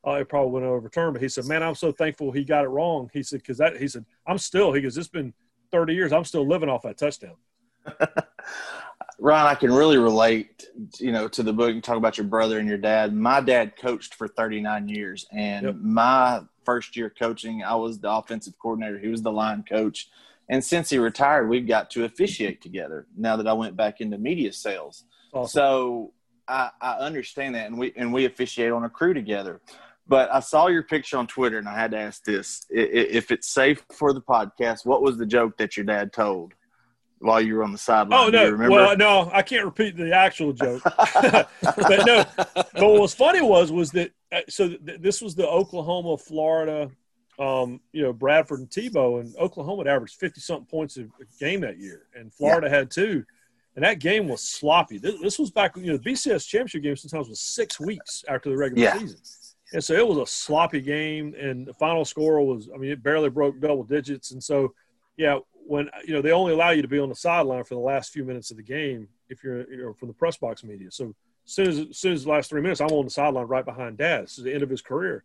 uh, 0.08 0.14
it 0.14 0.30
probably 0.30 0.52
wouldn't 0.52 0.72
overturn. 0.72 1.14
But 1.14 1.22
he 1.22 1.28
said, 1.30 1.46
man, 1.46 1.62
I'm 1.62 1.76
so 1.76 1.92
thankful 1.92 2.32
he 2.32 2.46
got 2.46 2.64
it 2.64 2.70
wrong. 2.70 3.10
He 3.14 3.22
said, 3.22 3.40
because 3.40 3.58
that 3.58 3.78
he 3.78 3.88
said, 3.88 4.06
I'm 4.26 4.38
still. 4.38 4.72
He 4.72 4.82
goes, 4.82 4.98
it's 4.98 5.10
been 5.10 5.34
30 5.72 5.94
years. 5.94 6.14
I'm 6.14 6.24
still 6.24 6.48
living 6.48 6.70
off 6.70 6.84
that 6.84 6.98
touchdown. 6.98 7.36
Ryan, 9.20 9.48
I 9.48 9.56
can 9.56 9.72
really 9.72 9.98
relate, 9.98 10.66
you 11.00 11.12
know, 11.12 11.28
to 11.28 11.44
the 11.44 11.54
book. 11.54 11.74
You 11.74 11.82
talk 11.82 11.98
about 11.98 12.18
your 12.18 12.28
brother 12.28 12.60
and 12.60 12.68
your 12.68 12.78
dad. 12.78 13.14
My 13.14 13.42
dad 13.42 13.76
coached 13.78 14.16
for 14.16 14.28
39 14.28 14.90
years, 14.90 15.26
and 15.32 15.66
yep. 15.66 15.76
my 15.76 16.42
first 16.66 16.98
year 16.98 17.10
coaching, 17.10 17.64
I 17.64 17.76
was 17.76 18.00
the 18.00 18.12
offensive 18.12 18.58
coordinator. 18.60 19.00
He 19.00 19.08
was 19.08 19.22
the 19.22 19.32
line 19.32 19.64
coach, 19.64 20.10
and 20.49 20.63
since 20.63 20.89
he 20.89 20.97
retired, 20.97 21.49
we've 21.49 21.67
got 21.67 21.89
to 21.91 22.05
officiate 22.05 22.62
together. 22.62 23.08
Now 23.17 23.36
that 23.38 23.47
I 23.47 23.53
went 23.53 23.75
back 23.75 24.01
into 24.01 24.17
media 24.17 24.53
sales, 24.53 25.05
awesome. 25.34 25.49
so 25.49 26.13
I, 26.47 26.69
I 26.81 26.93
understand 26.93 27.55
that, 27.55 27.67
and 27.67 27.77
we 27.77 27.93
and 27.95 28.13
we 28.13 28.25
officiate 28.25 28.71
on 28.71 28.84
a 28.84 28.89
crew 28.89 29.13
together. 29.13 29.62
But 30.08 30.31
I 30.31 30.39
saw 30.39 30.67
your 30.67 30.84
picture 30.84 31.17
on 31.17 31.25
Twitter, 31.25 31.58
and 31.58 31.67
I 31.67 31.77
had 31.77 31.91
to 31.91 31.97
ask 31.97 32.23
this: 32.23 32.65
if 32.69 33.31
it's 33.31 33.47
safe 33.47 33.84
for 33.91 34.13
the 34.13 34.21
podcast, 34.21 34.86
what 34.86 35.01
was 35.01 35.17
the 35.17 35.25
joke 35.25 35.58
that 35.58 35.77
your 35.77 35.86
dad 35.86 36.13
told? 36.13 36.53
while 37.19 37.41
you 37.41 37.55
were 37.55 37.63
on 37.63 37.71
the 37.71 37.77
sideline. 37.77 38.19
Oh 38.19 38.29
no, 38.29 38.69
well 38.69 38.95
no, 38.97 39.29
I 39.34 39.41
can't 39.41 39.65
repeat 39.65 39.95
the 39.95 40.13
actual 40.13 40.53
joke. 40.53 40.84
but 41.03 42.05
no, 42.05 42.25
but 42.36 42.75
what 42.75 43.01
was 43.01 43.13
funny 43.13 43.41
was 43.41 43.71
was 43.71 43.91
that 43.91 44.12
uh, 44.31 44.41
so 44.49 44.69
th- 44.69 45.01
this 45.01 45.21
was 45.21 45.36
the 45.36 45.47
Oklahoma 45.47 46.17
Florida, 46.17 46.91
um, 47.39 47.80
you 47.91 48.02
know 48.02 48.13
Bradford 48.13 48.60
and 48.60 48.69
Tebow, 48.69 49.19
and 49.19 49.36
Oklahoma 49.38 49.84
had 49.84 49.93
averaged 49.95 50.15
fifty 50.15 50.41
something 50.41 50.65
points 50.65 50.98
a 50.98 51.08
game 51.39 51.62
that 51.62 51.80
year, 51.80 52.08
and 52.15 52.34
Florida 52.34 52.67
yeah. 52.67 52.78
had 52.78 52.91
two. 52.91 53.26
And 53.76 53.84
that 53.84 54.00
game 54.00 54.30
was 54.30 54.41
sloppy. 54.41 55.00
This, 55.00 55.19
this, 55.19 55.38
was 55.38 55.52
back, 55.52 55.76
you 55.76 55.88
know, 55.88 55.98
the 55.98 56.12
BCS 56.12 56.48
championship 56.48 56.82
game 56.82 56.95
sometimes 56.95 57.28
was 57.28 57.41
six 57.41 57.78
weeks 57.78 58.24
after 58.30 58.50
the 58.50 58.56
regular 58.56 58.82
yeah. 58.82 58.98
season. 58.98 59.19
And 59.74 59.84
so 59.84 59.93
it 59.95 60.08
was 60.08 60.17
a 60.17 60.26
sloppy 60.26 60.80
game, 60.80 61.36
and 61.38 61.67
the 61.67 61.74
final 61.74 62.06
score 62.06 62.41
was, 62.41 62.69
I 62.74 62.78
mean, 62.78 62.91
it 62.91 63.04
barely 63.04 63.30
broke 63.30 63.60
double 63.60 63.84
digits. 63.84 64.32
And 64.32 64.41
so, 64.41 64.74
yeah, 65.17 65.39
when 65.65 65.89
you 66.06 66.13
know 66.13 66.21
they 66.21 66.32
only 66.32 66.54
allow 66.54 66.69
you 66.69 66.82
to 66.82 66.88
be 66.88 67.00
on 67.00 67.10
the 67.10 67.15
sideline 67.15 67.63
for 67.63 67.74
the 67.74 67.82
last 67.82 68.13
few 68.13 68.24
minutes 68.24 68.52
of 68.52 68.58
the 68.58 68.63
game 68.63 69.08
if 69.30 69.43
you're 69.43 69.69
you 69.71 69.84
know 69.84 69.93
from 69.93 70.08
the 70.08 70.13
press 70.13 70.38
box 70.38 70.63
media. 70.63 70.91
So 70.91 71.15
as 71.45 71.52
soon 71.52 71.67
as, 71.67 71.80
as 71.80 71.98
soon 71.98 72.13
as 72.13 72.24
the 72.24 72.30
last 72.30 72.50
three 72.50 72.62
minutes, 72.62 72.82
I'm 72.82 72.89
on 72.89 73.06
the 73.06 73.12
sideline 73.12 73.48
right 73.48 73.65
behind 73.65 73.98
Dad. 73.98 74.24
This 74.24 74.38
is 74.38 74.43
the 74.43 74.54
end 74.54 74.63
of 74.63 74.69
his 74.69 74.82
career, 74.82 75.24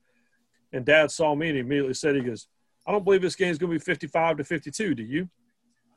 and 0.72 0.84
Dad 0.84 1.10
saw 1.10 1.34
me 1.34 1.48
and 1.48 1.56
he 1.56 1.60
immediately 1.60 1.94
said, 1.94 2.14
"He 2.14 2.22
goes, 2.22 2.48
I 2.86 2.92
don't 2.92 3.04
believe 3.04 3.22
this 3.22 3.36
game 3.36 3.50
is 3.50 3.58
going 3.58 3.72
to 3.72 3.78
be 3.78 3.84
55 3.84 4.38
to 4.38 4.44
52. 4.44 4.94
Do 4.94 5.02
you?" 5.02 5.28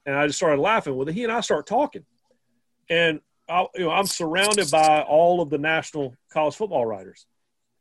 And 0.05 0.15
I 0.15 0.27
just 0.27 0.39
started 0.39 0.62
laughing. 0.62 0.95
Well, 0.95 1.07
he 1.07 1.23
and 1.23 1.31
I 1.31 1.41
start 1.41 1.65
talking, 1.65 2.05
and 2.89 3.21
I, 3.47 3.67
you 3.75 3.86
know 3.86 3.91
I'm 3.91 4.07
surrounded 4.07 4.69
by 4.71 5.01
all 5.01 5.41
of 5.41 5.49
the 5.49 5.57
national 5.57 6.15
college 6.31 6.55
football 6.55 6.86
writers, 6.86 7.25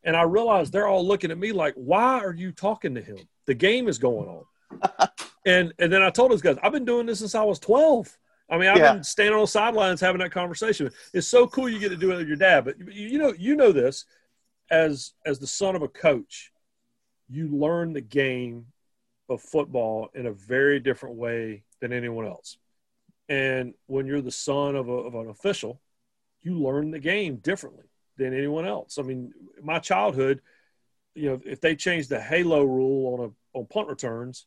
and 0.05 0.17
I 0.17 0.23
realized 0.23 0.73
they're 0.73 0.89
all 0.89 1.07
looking 1.07 1.31
at 1.31 1.39
me 1.39 1.53
like, 1.53 1.75
"Why 1.75 2.21
are 2.21 2.35
you 2.35 2.53
talking 2.53 2.95
to 2.95 3.03
him? 3.03 3.19
The 3.47 3.55
game 3.55 3.89
is 3.89 3.99
going 3.99 4.29
on." 4.29 5.09
And 5.45 5.73
and 5.79 5.93
then 5.93 6.03
I 6.03 6.11
told 6.11 6.31
those 6.31 6.43
guys, 6.43 6.57
I've 6.63 6.73
been 6.73 6.85
doing 6.85 7.07
this 7.07 7.19
since 7.19 7.35
I 7.35 7.43
was 7.43 7.59
12. 7.59 8.17
I 8.49 8.59
mean, 8.59 8.69
I've 8.69 8.79
yeah. 8.79 8.95
been 8.95 9.05
standing 9.05 9.35
on 9.35 9.41
the 9.41 9.47
sidelines 9.47 10.01
having 10.01 10.21
that 10.21 10.31
conversation. 10.31 10.91
It's 11.15 11.27
so 11.27 11.47
cool 11.47 11.69
you 11.69 11.79
get 11.79 11.89
to 11.89 11.97
do 11.97 12.13
it 12.13 12.19
with 12.19 12.29
your 12.29 12.37
dad. 12.37 12.65
But 12.65 12.79
you 12.79 13.19
know, 13.19 13.33
you 13.37 13.57
know 13.57 13.73
this 13.73 14.05
as 14.71 15.13
as 15.27 15.39
the 15.39 15.47
son 15.47 15.75
of 15.75 15.83
a 15.83 15.89
coach, 15.89 16.52
you 17.29 17.49
learn 17.49 17.93
the 17.93 18.01
game 18.01 18.67
of 19.29 19.41
football 19.41 20.11
in 20.15 20.27
a 20.27 20.33
very 20.33 20.81
different 20.81 21.17
way 21.17 21.63
than 21.81 21.93
anyone 21.93 22.27
else. 22.27 22.59
And 23.29 23.75
when 23.87 24.07
you're 24.07 24.21
the 24.21 24.31
son 24.31 24.77
of, 24.77 24.89
a, 24.89 24.93
of 24.93 25.15
an 25.15 25.29
official, 25.29 25.81
you 26.43 26.59
learn 26.59 26.91
the 26.91 26.99
game 26.99 27.37
differently 27.37 27.85
than 28.19 28.35
anyone 28.35 28.67
else. 28.67 28.99
I 28.99 29.03
mean, 29.03 29.33
my 29.63 29.79
childhood, 29.79 30.43
you 31.15 31.31
know, 31.31 31.41
if 31.45 31.61
they 31.61 31.77
changed 31.77 32.09
the 32.09 32.21
halo 32.21 32.63
rule 32.63 33.15
on 33.15 33.27
a 33.27 33.59
on 33.59 33.67
punt 33.67 33.89
returns, 33.89 34.47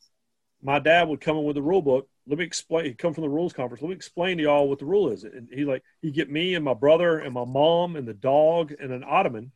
my 0.62 0.78
dad 0.78 1.08
would 1.08 1.20
come 1.20 1.36
in 1.36 1.44
with 1.44 1.54
the 1.54 1.62
rule 1.62 1.82
book. 1.82 2.08
Let 2.26 2.38
me 2.38 2.44
explain. 2.44 2.86
He'd 2.86 2.98
come 2.98 3.14
from 3.14 3.22
the 3.22 3.30
rules 3.30 3.52
conference. 3.52 3.82
Let 3.82 3.88
me 3.88 3.94
explain 3.94 4.36
to 4.38 4.42
y'all 4.44 4.68
what 4.68 4.80
the 4.80 4.84
rule 4.84 5.10
is. 5.10 5.24
And 5.24 5.48
he 5.52 5.64
like 5.64 5.82
he 6.02 6.10
get 6.10 6.30
me 6.30 6.54
and 6.54 6.64
my 6.64 6.74
brother 6.74 7.18
and 7.18 7.32
my 7.32 7.44
mom 7.44 7.96
and 7.96 8.06
the 8.06 8.14
dog 8.14 8.72
and 8.80 8.92
an 8.92 9.04
ottoman, 9.06 9.52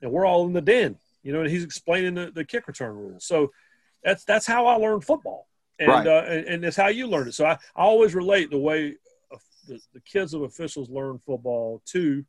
and 0.00 0.12
we're 0.12 0.26
all 0.26 0.46
in 0.46 0.52
the 0.52 0.60
den. 0.60 0.98
You 1.22 1.32
know, 1.32 1.40
and 1.40 1.50
he's 1.50 1.64
explaining 1.64 2.14
the, 2.14 2.32
the 2.34 2.44
kick 2.44 2.66
return 2.66 2.94
rules. 2.94 3.24
So 3.24 3.50
that's 4.02 4.24
that's 4.24 4.46
how 4.46 4.66
I 4.66 4.74
learned 4.76 5.04
football, 5.04 5.48
and 5.78 5.88
right. 5.88 6.06
uh, 6.06 6.24
and, 6.26 6.46
and 6.46 6.64
it's 6.64 6.76
how 6.76 6.88
you 6.88 7.06
learn 7.06 7.28
it. 7.28 7.34
So 7.34 7.46
I, 7.46 7.52
I 7.52 7.82
always 7.82 8.14
relate 8.14 8.50
the 8.50 8.58
way 8.58 8.96
the, 9.68 9.80
the 9.94 10.00
kids 10.00 10.34
of 10.34 10.42
officials 10.42 10.90
learn 10.90 11.18
football 11.18 11.82
to 11.86 12.24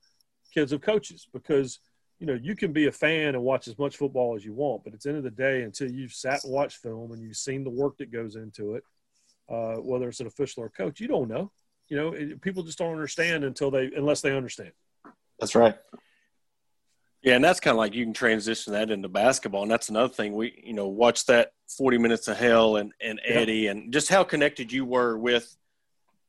kids 0.54 0.72
of 0.72 0.82
coaches 0.82 1.28
because 1.34 1.80
you 2.24 2.28
know, 2.28 2.40
you 2.42 2.56
can 2.56 2.72
be 2.72 2.88
a 2.88 2.92
fan 2.92 3.36
and 3.36 3.44
watch 3.44 3.68
as 3.68 3.78
much 3.78 3.98
football 3.98 4.34
as 4.34 4.46
you 4.46 4.54
want, 4.54 4.82
but 4.86 4.94
at 4.94 5.02
the 5.02 5.10
end 5.10 5.18
of 5.18 5.26
the 5.26 5.30
day, 5.30 5.64
until 5.64 5.92
you've 5.92 6.14
sat 6.14 6.42
and 6.46 6.54
watched 6.54 6.78
film 6.78 7.12
and 7.12 7.22
you've 7.22 7.36
seen 7.36 7.66
the 7.66 7.70
work 7.70 7.98
that 7.98 8.14
goes 8.14 8.38
into 8.38 8.76
it, 8.76 8.84
uh, 9.50 9.74
whether 9.82 10.08
it's 10.08 10.22
an 10.22 10.28
official 10.28 10.64
or 10.64 10.70
coach, 10.70 11.02
you 11.02 11.08
don't 11.10 11.28
know. 11.28 11.52
You 11.90 11.98
know, 11.98 12.14
it, 12.14 12.40
people 12.40 12.64
just 12.64 12.78
don't 12.78 12.94
understand 12.94 13.44
until 13.44 13.72
they, 13.72 13.92
unless 13.94 14.22
they 14.22 14.34
understand. 14.34 14.72
That's 15.38 15.54
right. 15.54 15.76
Yeah, 17.24 17.36
and 17.36 17.44
that's 17.44 17.62
kind 17.62 17.74
of 17.74 17.78
like 17.78 17.94
you 17.94 18.04
can 18.04 18.14
transition 18.14 18.74
that 18.74 18.92
into 18.92 19.08
basketball, 19.08 19.62
and 19.62 19.72
that's 19.72 19.88
another 19.88 20.14
thing. 20.14 20.34
We, 20.34 20.62
you 20.62 20.74
know, 20.74 20.88
watch 20.88 21.26
that 21.28 21.54
forty 21.78 21.98
minutes 21.98 22.28
of 22.28 22.38
hell 22.38 22.76
and 22.76 22.92
and 23.02 23.20
Eddie, 23.26 23.68
and 23.68 23.94
just 23.94 24.10
how 24.10 24.26
connected 24.26 24.74
you 24.74 24.84
were 24.84 25.18
with, 25.18 25.56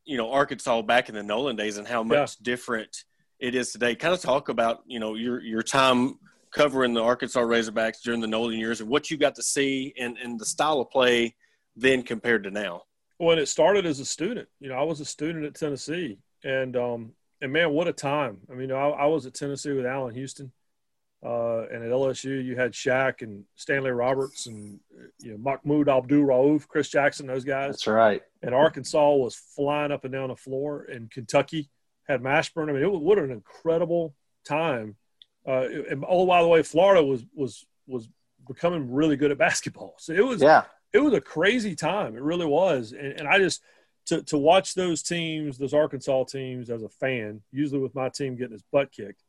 you 0.04 0.16
know, 0.16 0.30
Arkansas 0.30 0.82
back 0.82 1.08
in 1.08 1.16
the 1.16 1.22
Nolan 1.24 1.56
days, 1.56 1.78
and 1.78 1.88
how 1.88 2.04
much 2.04 2.36
yeah. 2.36 2.42
different 2.42 3.04
it 3.40 3.56
is 3.56 3.72
today. 3.72 3.96
Kind 3.96 4.14
of 4.14 4.20
talk 4.20 4.48
about 4.48 4.84
you 4.86 5.00
know 5.00 5.16
your 5.16 5.40
your 5.42 5.62
time 5.62 6.14
covering 6.52 6.94
the 6.94 7.02
Arkansas 7.02 7.40
Razorbacks 7.40 8.00
during 8.02 8.20
the 8.20 8.28
Nolan 8.28 8.56
years, 8.56 8.80
and 8.80 8.88
what 8.88 9.10
you 9.10 9.16
got 9.16 9.34
to 9.34 9.42
see, 9.42 9.92
and 9.98 10.16
and 10.18 10.38
the 10.38 10.46
style 10.46 10.80
of 10.80 10.90
play 10.90 11.34
then 11.74 12.04
compared 12.04 12.44
to 12.44 12.52
now. 12.52 12.82
When 13.18 13.40
it 13.40 13.46
started 13.46 13.84
as 13.84 13.98
a 13.98 14.04
student, 14.04 14.48
you 14.60 14.68
know, 14.68 14.76
I 14.76 14.84
was 14.84 15.00
a 15.00 15.04
student 15.04 15.44
at 15.44 15.56
Tennessee, 15.56 16.18
and 16.44 16.76
um, 16.76 17.14
and 17.40 17.52
man, 17.52 17.72
what 17.72 17.88
a 17.88 17.92
time! 17.92 18.38
I 18.48 18.54
mean, 18.54 18.70
I, 18.70 18.90
I 18.90 19.06
was 19.06 19.26
at 19.26 19.34
Tennessee 19.34 19.72
with 19.72 19.86
Allan 19.86 20.14
Houston 20.14 20.52
uh, 21.24 21.64
and 21.72 21.82
at 21.82 21.90
LSU, 21.90 22.44
you 22.44 22.54
had 22.54 22.72
Shaq 22.72 23.22
and 23.22 23.44
Stanley 23.56 23.92
Roberts 23.92 24.46
and 24.46 24.78
you 25.20 25.32
know 25.32 25.38
Mahmoud 25.38 25.88
Abdul 25.88 26.26
Rauf, 26.26 26.68
Chris 26.68 26.90
Jackson, 26.90 27.26
those 27.26 27.44
guys. 27.44 27.72
That's 27.72 27.86
right. 27.86 28.22
And 28.42 28.54
Arkansas 28.54 29.14
was 29.14 29.34
flying 29.34 29.90
up 29.90 30.04
and 30.04 30.12
down 30.12 30.28
the 30.28 30.36
floor, 30.36 30.84
and 30.84 31.10
Kentucky 31.10 31.70
had 32.06 32.20
Mashburn. 32.20 32.68
I 32.68 32.72
mean, 32.72 32.82
it 32.82 32.92
was, 32.92 33.00
what 33.00 33.18
an 33.18 33.30
incredible 33.30 34.14
time. 34.46 34.96
Uh, 35.48 35.66
and 35.90 36.04
oh, 36.06 36.26
by 36.26 36.42
the 36.42 36.48
way, 36.48 36.62
Florida 36.62 37.02
was 37.02 37.24
was 37.34 37.64
was 37.86 38.06
becoming 38.46 38.92
really 38.92 39.16
good 39.16 39.30
at 39.30 39.38
basketball. 39.48 39.94
So 39.98 40.12
it 40.12 40.24
was 40.24 40.42
yeah, 40.42 40.64
it 40.92 40.98
was 40.98 41.14
a 41.14 41.22
crazy 41.22 41.74
time. 41.74 42.16
It 42.16 42.22
really 42.22 42.46
was. 42.46 42.92
And, 42.92 43.20
and 43.20 43.26
I 43.26 43.38
just 43.38 43.62
to 44.06 44.22
to 44.24 44.36
watch 44.36 44.74
those 44.74 45.02
teams, 45.02 45.56
those 45.56 45.72
Arkansas 45.72 46.24
teams, 46.24 46.68
as 46.68 46.82
a 46.82 46.90
fan, 46.90 47.40
usually 47.50 47.80
with 47.80 47.94
my 47.94 48.10
team 48.10 48.36
getting 48.36 48.52
his 48.52 48.64
butt 48.70 48.92
kicked 48.92 49.23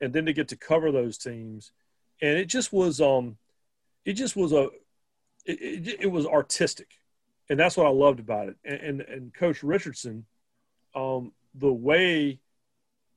and 0.00 0.12
then 0.12 0.26
to 0.26 0.32
get 0.32 0.48
to 0.48 0.56
cover 0.56 0.92
those 0.92 1.18
teams, 1.18 1.72
and 2.20 2.36
it 2.36 2.46
just 2.46 2.72
was 2.72 3.00
um, 3.00 3.36
it 4.04 4.14
just 4.14 4.36
was 4.36 4.52
a, 4.52 4.68
it, 5.44 5.60
it, 5.60 5.96
it 6.02 6.12
was 6.12 6.26
artistic, 6.26 6.88
and 7.48 7.58
that's 7.58 7.76
what 7.76 7.86
I 7.86 7.90
loved 7.90 8.20
about 8.20 8.48
it. 8.48 8.56
And 8.64 8.80
and, 8.80 9.00
and 9.02 9.34
Coach 9.34 9.62
Richardson, 9.62 10.26
um, 10.94 11.32
the 11.54 11.72
way 11.72 12.40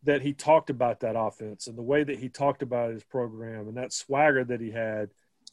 that 0.03 0.21
he 0.21 0.33
talked 0.33 0.69
about 0.69 1.01
that 1.01 1.15
offense 1.15 1.67
and 1.67 1.77
the 1.77 1.83
way 1.83 2.03
that 2.03 2.17
he 2.17 2.27
talked 2.27 2.63
about 2.63 2.91
his 2.91 3.03
program 3.03 3.67
and 3.67 3.77
that 3.77 3.93
swagger 3.93 4.43
that 4.43 4.59
he 4.59 4.71
had, 4.71 5.09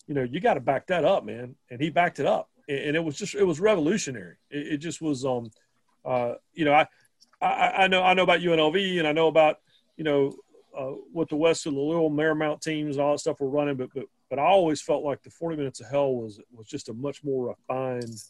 you 0.06 0.14
know, 0.14 0.22
you 0.22 0.40
got 0.40 0.54
to 0.54 0.60
back 0.60 0.86
that 0.86 1.04
up, 1.04 1.24
man. 1.24 1.54
And 1.70 1.80
he 1.80 1.90
backed 1.90 2.18
it 2.18 2.26
up, 2.26 2.48
and 2.68 2.96
it 2.96 3.04
was 3.04 3.16
just 3.16 3.34
it 3.34 3.44
was 3.44 3.60
revolutionary. 3.60 4.36
It, 4.50 4.74
it 4.74 4.76
just 4.78 5.00
was 5.00 5.24
um, 5.24 5.50
uh, 6.04 6.34
you 6.52 6.64
know, 6.64 6.72
I, 6.72 6.86
I 7.40 7.84
I 7.84 7.86
know 7.88 8.02
I 8.02 8.14
know 8.14 8.22
about 8.22 8.40
UNLV 8.40 8.98
and 8.98 9.06
I 9.06 9.12
know 9.12 9.28
about 9.28 9.58
you 9.96 10.04
know 10.04 10.34
uh, 10.78 10.92
what 11.12 11.28
the 11.28 11.36
West 11.36 11.66
of 11.66 11.74
the 11.74 11.80
Loyola 11.80 12.08
Marymount 12.08 12.60
teams 12.60 12.96
and 12.96 13.04
all 13.04 13.12
that 13.12 13.18
stuff 13.18 13.40
were 13.40 13.48
running, 13.48 13.76
but 13.76 13.90
but 13.92 14.04
but 14.30 14.38
I 14.38 14.44
always 14.44 14.80
felt 14.80 15.04
like 15.04 15.22
the 15.22 15.30
40 15.30 15.56
minutes 15.56 15.80
of 15.80 15.88
hell 15.90 16.14
was 16.14 16.40
was 16.52 16.68
just 16.68 16.88
a 16.88 16.94
much 16.94 17.24
more 17.24 17.48
refined, 17.48 18.22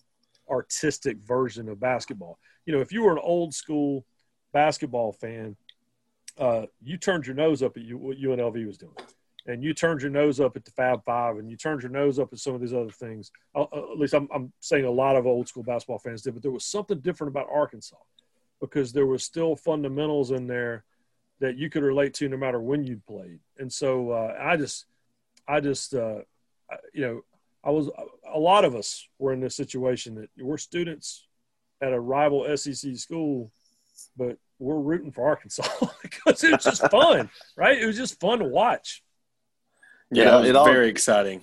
artistic 0.49 1.19
version 1.19 1.69
of 1.69 1.79
basketball. 1.79 2.39
You 2.65 2.73
know, 2.73 2.81
if 2.81 2.91
you 2.91 3.03
were 3.03 3.13
an 3.13 3.21
old 3.23 3.53
school 3.55 4.07
basketball 4.53 5.13
fan, 5.13 5.57
uh, 6.39 6.67
you 6.83 6.97
turned 6.97 7.27
your 7.27 7.37
nose 7.37 7.63
up 7.63 7.77
at 7.77 7.83
you, 7.83 7.99
what 7.99 8.17
UNLV 8.17 8.67
was 8.67 8.79
doing, 8.79 8.95
and 9.47 9.63
you 9.63 9.75
turned 9.75 10.01
your 10.01 10.11
nose 10.11 10.41
up 10.41 10.57
at 10.57 10.65
the 10.65 10.71
Fab 10.71 11.05
Five, 11.05 11.37
and 11.37 11.51
you 11.51 11.57
turned 11.57 11.83
your 11.83 11.91
nose 11.91 12.19
up 12.19 12.33
at 12.33 12.39
some 12.39 12.55
of 12.55 12.63
these 12.63 12.75
other 12.75 12.91
things. 12.91 13.31
Uh, 13.55 13.67
uh 13.73 13.93
at 13.93 13.99
least 13.99 14.15
I'm, 14.15 14.27
I'm 14.33 14.53
saying 14.61 14.87
a 14.87 14.91
lot 14.91 15.17
of 15.17 15.27
old 15.27 15.49
school 15.49 15.65
basketball 15.65 15.99
fans 15.99 16.23
did, 16.23 16.33
but 16.33 16.43
there 16.43 16.53
was 16.53 16.65
something 16.65 17.01
different 17.01 17.31
about 17.31 17.49
Arkansas 17.53 17.97
because 18.59 18.93
there 18.93 19.07
was 19.07 19.23
still 19.23 19.55
fundamentals 19.55 20.31
in 20.31 20.47
there 20.47 20.85
that 21.41 21.57
you 21.57 21.71
could 21.71 21.83
relate 21.83 22.15
to 22.15 22.29
no 22.29 22.37
matter 22.37 22.61
when 22.61 22.85
you 22.85 23.01
played. 23.07 23.41
And 23.59 23.73
so 23.73 24.11
uh, 24.11 24.37
I 24.39 24.57
just, 24.57 24.87
I 25.47 25.61
just, 25.61 25.95
uh, 25.95 26.21
you 26.93 27.03
know, 27.03 27.21
I 27.65 27.71
was 27.71 27.91
a 28.33 28.39
lot 28.39 28.65
of 28.65 28.75
us 28.75 29.07
were 29.19 29.33
in 29.33 29.41
this 29.41 29.57
situation 29.57 30.15
that 30.17 30.31
we're 30.39 30.59
students 30.59 31.27
at 31.83 31.93
a 31.93 32.01
rival 32.01 32.47
SEC 32.57 32.97
school, 32.97 33.51
but 34.17 34.39
we're 34.59 34.79
rooting 34.79 35.13
for 35.13 35.29
Arkansas 35.29 35.63
because 36.03 36.43
it 36.45 36.53
was 36.53 36.65
just 36.65 36.89
fun, 36.91 37.31
right? 37.57 37.79
It 37.79 37.87
was 37.87 37.97
just 37.97 38.19
fun 38.21 38.39
to 38.41 38.45
watch. 38.45 39.03
Yeah, 40.11 40.39
it 40.39 40.49
was 40.49 40.57
all, 40.57 40.65
very 40.65 40.89
exciting. 40.89 41.43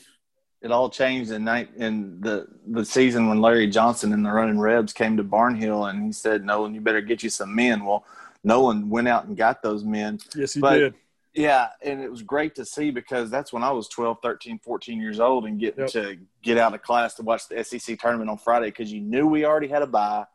It 0.62 0.72
all 0.72 0.90
changed 0.90 1.32
in 1.32 1.44
night 1.44 1.70
in 1.76 2.20
the 2.22 2.48
the 2.68 2.84
season 2.84 3.28
when 3.28 3.42
Larry 3.42 3.68
Johnson 3.68 4.12
and 4.12 4.26
the 4.26 4.32
Running 4.32 4.60
Rebs 4.60 4.94
came 4.94 5.18
to 5.18 5.24
Barnhill, 5.24 5.90
and 5.90 6.04
he 6.04 6.12
said, 6.12 6.44
"Nolan, 6.44 6.74
you 6.74 6.82
better 6.82 7.02
get 7.02 7.22
you 7.22 7.30
some 7.30 7.54
men." 7.54 7.86
Well, 7.86 8.06
Nolan 8.46 8.90
went 8.90 9.08
out 9.08 9.26
and 9.26 9.36
got 9.36 9.62
those 9.64 9.84
men. 9.84 10.20
Yes, 10.36 10.54
he 10.54 10.62
but, 10.62 10.78
did. 10.78 10.94
Yeah, 11.34 11.70
and 11.82 12.00
it 12.00 12.10
was 12.10 12.22
great 12.22 12.56
to 12.56 12.64
see 12.64 12.92
because 12.92 13.30
that's 13.30 13.52
when 13.52 13.62
I 13.62 13.72
was 13.72 13.90
12, 13.90 14.20
13, 14.22 14.60
14 14.60 15.02
years 15.02 15.20
old 15.20 15.46
and 15.46 15.60
getting 15.60 15.82
yep. 15.82 15.90
to 15.92 16.18
get 16.42 16.58
out 16.58 16.74
of 16.74 16.82
class 16.82 17.16
to 17.16 17.24
watch 17.24 17.50
the 17.50 17.62
SEC 17.62 18.00
tournament 18.00 18.30
on 18.30 18.38
Friday 18.38 18.68
because 18.68 18.94
you 18.94 19.02
knew 19.02 19.28
we 19.28 19.44
already 19.44 19.68
had 19.68 19.82
a 19.82 19.88
bye 19.88 20.26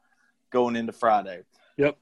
going 0.50 0.76
into 0.76 0.92
Friday. 0.92 1.42
Yep. 1.78 1.96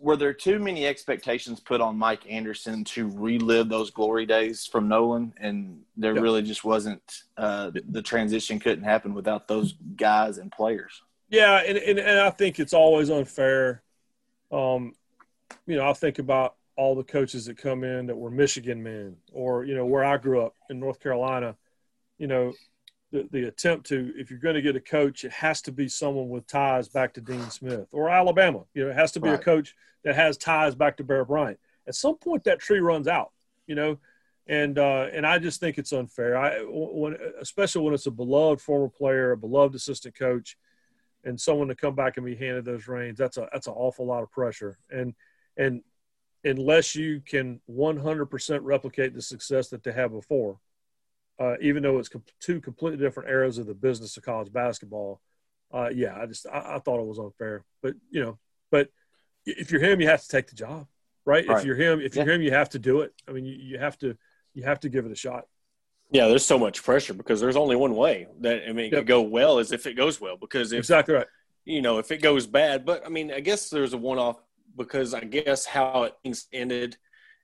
Were 0.00 0.16
there 0.16 0.34
too 0.34 0.60
many 0.60 0.86
expectations 0.86 1.58
put 1.58 1.80
on 1.80 1.96
Mike 1.96 2.30
Anderson 2.30 2.84
to 2.84 3.08
relive 3.08 3.68
those 3.68 3.90
glory 3.90 4.26
days 4.26 4.66
from 4.66 4.86
Nolan, 4.86 5.32
and 5.40 5.80
there 5.96 6.14
yep. 6.14 6.22
really 6.22 6.42
just 6.42 6.64
wasn't 6.64 7.02
uh, 7.36 7.72
the 7.88 8.02
transition 8.02 8.60
couldn't 8.60 8.84
happen 8.84 9.14
without 9.14 9.48
those 9.48 9.72
guys 9.96 10.38
and 10.38 10.52
players? 10.52 11.02
Yeah, 11.30 11.62
and, 11.66 11.78
and, 11.78 11.98
and 11.98 12.20
I 12.20 12.30
think 12.30 12.60
it's 12.60 12.74
always 12.74 13.10
unfair. 13.10 13.82
Um, 14.52 14.94
you 15.66 15.76
know, 15.76 15.88
I 15.88 15.92
think 15.92 16.18
about 16.18 16.54
all 16.76 16.94
the 16.94 17.04
coaches 17.04 17.46
that 17.46 17.56
come 17.56 17.84
in 17.84 18.06
that 18.06 18.16
were 18.16 18.30
Michigan 18.30 18.82
men, 18.82 19.16
or 19.32 19.64
you 19.64 19.74
know, 19.74 19.86
where 19.86 20.04
I 20.04 20.16
grew 20.16 20.42
up 20.42 20.54
in 20.70 20.78
North 20.78 21.00
Carolina. 21.00 21.56
You 22.18 22.26
know, 22.26 22.52
the, 23.12 23.28
the 23.30 23.44
attempt 23.44 23.86
to 23.88 24.12
if 24.16 24.30
you're 24.30 24.40
going 24.40 24.54
to 24.54 24.62
get 24.62 24.76
a 24.76 24.80
coach, 24.80 25.24
it 25.24 25.32
has 25.32 25.62
to 25.62 25.72
be 25.72 25.88
someone 25.88 26.28
with 26.28 26.46
ties 26.46 26.88
back 26.88 27.14
to 27.14 27.20
Dean 27.20 27.50
Smith 27.50 27.88
or 27.92 28.10
Alabama. 28.10 28.64
You 28.74 28.84
know, 28.84 28.90
it 28.90 28.96
has 28.96 29.12
to 29.12 29.20
be 29.20 29.28
right. 29.28 29.40
a 29.40 29.42
coach 29.42 29.74
that 30.04 30.14
has 30.14 30.36
ties 30.36 30.74
back 30.74 30.96
to 30.98 31.04
Bear 31.04 31.24
Bryant. 31.24 31.58
At 31.86 31.94
some 31.94 32.16
point, 32.16 32.44
that 32.44 32.58
tree 32.58 32.80
runs 32.80 33.08
out. 33.08 33.32
You 33.66 33.74
know, 33.74 33.98
and 34.46 34.78
uh, 34.78 35.08
and 35.12 35.26
I 35.26 35.38
just 35.38 35.60
think 35.60 35.78
it's 35.78 35.92
unfair. 35.92 36.36
I 36.36 36.60
when 36.68 37.16
especially 37.40 37.82
when 37.82 37.94
it's 37.94 38.06
a 38.06 38.12
beloved 38.12 38.60
former 38.60 38.88
player, 38.88 39.32
a 39.32 39.36
beloved 39.36 39.74
assistant 39.74 40.16
coach, 40.16 40.56
and 41.24 41.40
someone 41.40 41.68
to 41.68 41.74
come 41.74 41.94
back 41.94 42.16
and 42.16 42.24
be 42.24 42.36
handed 42.36 42.64
those 42.64 42.86
reins. 42.86 43.18
That's 43.18 43.36
a 43.36 43.48
that's 43.52 43.66
an 43.66 43.74
awful 43.74 44.06
lot 44.06 44.22
of 44.22 44.30
pressure. 44.30 44.78
And 44.90 45.14
and 45.56 45.82
unless 46.44 46.94
you 46.94 47.20
can 47.20 47.60
100% 47.68 48.60
replicate 48.62 49.14
the 49.14 49.22
success 49.22 49.68
that 49.68 49.82
they 49.82 49.92
had 49.92 50.12
before, 50.12 50.58
uh, 51.38 51.54
even 51.60 51.82
though 51.82 51.98
it's 51.98 52.10
two 52.40 52.60
completely 52.60 52.98
different 52.98 53.28
eras 53.28 53.58
of 53.58 53.66
the 53.66 53.74
business 53.74 54.16
of 54.16 54.22
college 54.22 54.52
basketball, 54.52 55.20
uh, 55.72 55.88
yeah, 55.88 56.16
I 56.16 56.26
just 56.26 56.46
I, 56.46 56.76
I, 56.76 56.78
thought 56.78 57.00
it 57.00 57.06
was 57.06 57.18
unfair. 57.18 57.64
But 57.82 57.94
you 58.10 58.22
know, 58.22 58.38
but 58.70 58.88
if 59.44 59.70
you're 59.70 59.82
him, 59.82 60.00
you 60.00 60.08
have 60.08 60.22
to 60.22 60.28
take 60.28 60.46
the 60.46 60.54
job, 60.54 60.86
right? 61.24 61.46
right. 61.46 61.58
If 61.58 61.64
you're 61.64 61.76
him, 61.76 62.00
if 62.00 62.14
you're 62.14 62.28
him, 62.28 62.40
you 62.40 62.52
have 62.52 62.70
to 62.70 62.78
do 62.78 63.00
it. 63.00 63.12
I 63.28 63.32
mean, 63.32 63.44
you, 63.44 63.54
you 63.54 63.78
have 63.78 63.98
to 63.98 64.16
you 64.54 64.62
have 64.62 64.80
to 64.80 64.88
give 64.88 65.04
it 65.04 65.12
a 65.12 65.16
shot. 65.16 65.44
Yeah, 66.10 66.28
there's 66.28 66.44
so 66.44 66.58
much 66.58 66.82
pressure 66.84 67.14
because 67.14 67.40
there's 67.40 67.56
only 67.56 67.74
one 67.74 67.94
way 67.94 68.28
that 68.40 68.62
I 68.68 68.72
mean, 68.72 68.86
it 68.86 68.92
yep. 68.92 69.00
could 69.00 69.06
go 69.08 69.22
well 69.22 69.58
is 69.58 69.72
if 69.72 69.86
it 69.86 69.94
goes 69.94 70.20
well. 70.20 70.36
Because 70.36 70.72
if, 70.72 70.78
exactly 70.78 71.14
right. 71.14 71.26
You 71.64 71.82
know, 71.82 71.98
if 71.98 72.12
it 72.12 72.22
goes 72.22 72.46
bad, 72.46 72.84
but 72.84 73.04
I 73.04 73.08
mean, 73.08 73.32
I 73.32 73.40
guess 73.40 73.68
there's 73.70 73.92
a 73.92 73.98
one-off 73.98 74.36
because 74.76 75.14
I 75.14 75.20
guess 75.20 75.66
how 75.66 76.10
things 76.22 76.46
ended, 76.52 76.96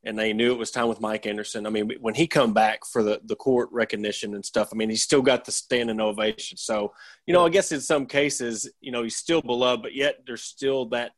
and 0.05 0.19
they 0.19 0.33
knew 0.33 0.53
it 0.53 0.59
was 0.59 0.71
time 0.71 0.89
with 0.89 1.01
Mike 1.01 1.27
Anderson. 1.27 1.67
I 1.67 1.71
mean, 1.71 1.93
when 2.01 2.15
he 2.15 2.27
come 2.27 2.53
back 2.53 2.85
for 2.85 3.03
the 3.03 3.21
the 3.25 3.37
court 3.37 3.69
recognition 3.73 4.35
and 4.35 4.45
stuff, 4.45 4.71
I 4.73 4.77
mean, 4.77 4.91
he 4.91 4.97
still 4.97 5.23
got 5.23 5.45
the 5.45 5.53
standing 5.53 6.01
ovation. 6.01 6.59
So, 6.59 6.93
you 7.27 7.33
know, 7.33 7.47
I 7.47 7.49
guess 7.49 7.73
in 7.73 7.81
some 7.81 8.07
cases, 8.07 8.71
you 8.81 8.93
know, 8.93 9.03
he's 9.03 9.17
still 9.17 9.43
beloved, 9.43 9.83
but 9.83 9.95
yet 9.95 10.23
there's 10.27 10.43
still 10.43 10.87
that 10.87 11.13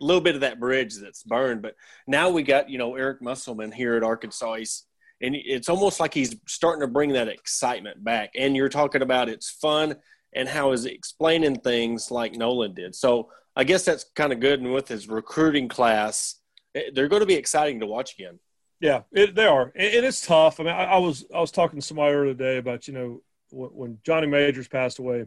little 0.00 0.20
bit 0.20 0.34
of 0.34 0.42
that 0.42 0.60
bridge 0.60 0.96
that's 0.96 1.22
burned. 1.22 1.62
But 1.62 1.74
now 2.06 2.30
we 2.30 2.42
got 2.42 2.68
you 2.70 2.78
know 2.78 2.96
Eric 2.96 3.22
Musselman 3.22 3.72
here 3.72 3.96
at 3.96 4.02
Arkansas. 4.02 4.54
He's 4.54 4.84
and 5.20 5.34
it's 5.34 5.68
almost 5.68 5.98
like 5.98 6.12
he's 6.12 6.36
starting 6.46 6.82
to 6.82 6.92
bring 6.92 7.12
that 7.14 7.28
excitement 7.28 8.04
back. 8.04 8.30
And 8.36 8.54
you're 8.54 8.68
talking 8.68 9.02
about 9.02 9.28
it's 9.28 9.50
fun 9.50 9.96
and 10.34 10.48
how 10.48 10.72
is 10.72 10.84
explaining 10.84 11.56
things 11.60 12.10
like 12.10 12.34
Nolan 12.34 12.74
did. 12.74 12.94
So 12.94 13.30
I 13.56 13.64
guess 13.64 13.84
that's 13.84 14.04
kind 14.14 14.32
of 14.32 14.40
good. 14.40 14.60
And 14.60 14.72
with 14.72 14.86
his 14.86 15.08
recruiting 15.08 15.68
class, 15.68 16.36
eh, 16.74 16.90
they're 16.92 17.08
going 17.08 17.20
to 17.20 17.26
be 17.26 17.34
exciting 17.34 17.80
to 17.80 17.86
watch 17.86 18.14
again. 18.14 18.38
Yeah, 18.78 19.02
it, 19.10 19.34
they 19.34 19.46
are, 19.46 19.72
and 19.74 20.04
it's 20.04 20.26
tough. 20.26 20.60
I 20.60 20.64
mean, 20.64 20.74
I, 20.74 20.84
I, 20.84 20.98
was 20.98 21.24
I 21.34 21.40
was 21.40 21.50
talking 21.50 21.80
to 21.80 21.86
somebody 21.86 22.14
earlier 22.14 22.34
today 22.34 22.58
about 22.58 22.86
you 22.86 22.92
know 22.92 23.22
when, 23.48 23.70
when, 23.70 23.98
Johnny 24.04 24.26
Majors 24.26 24.68
passed 24.68 24.98
away 24.98 25.24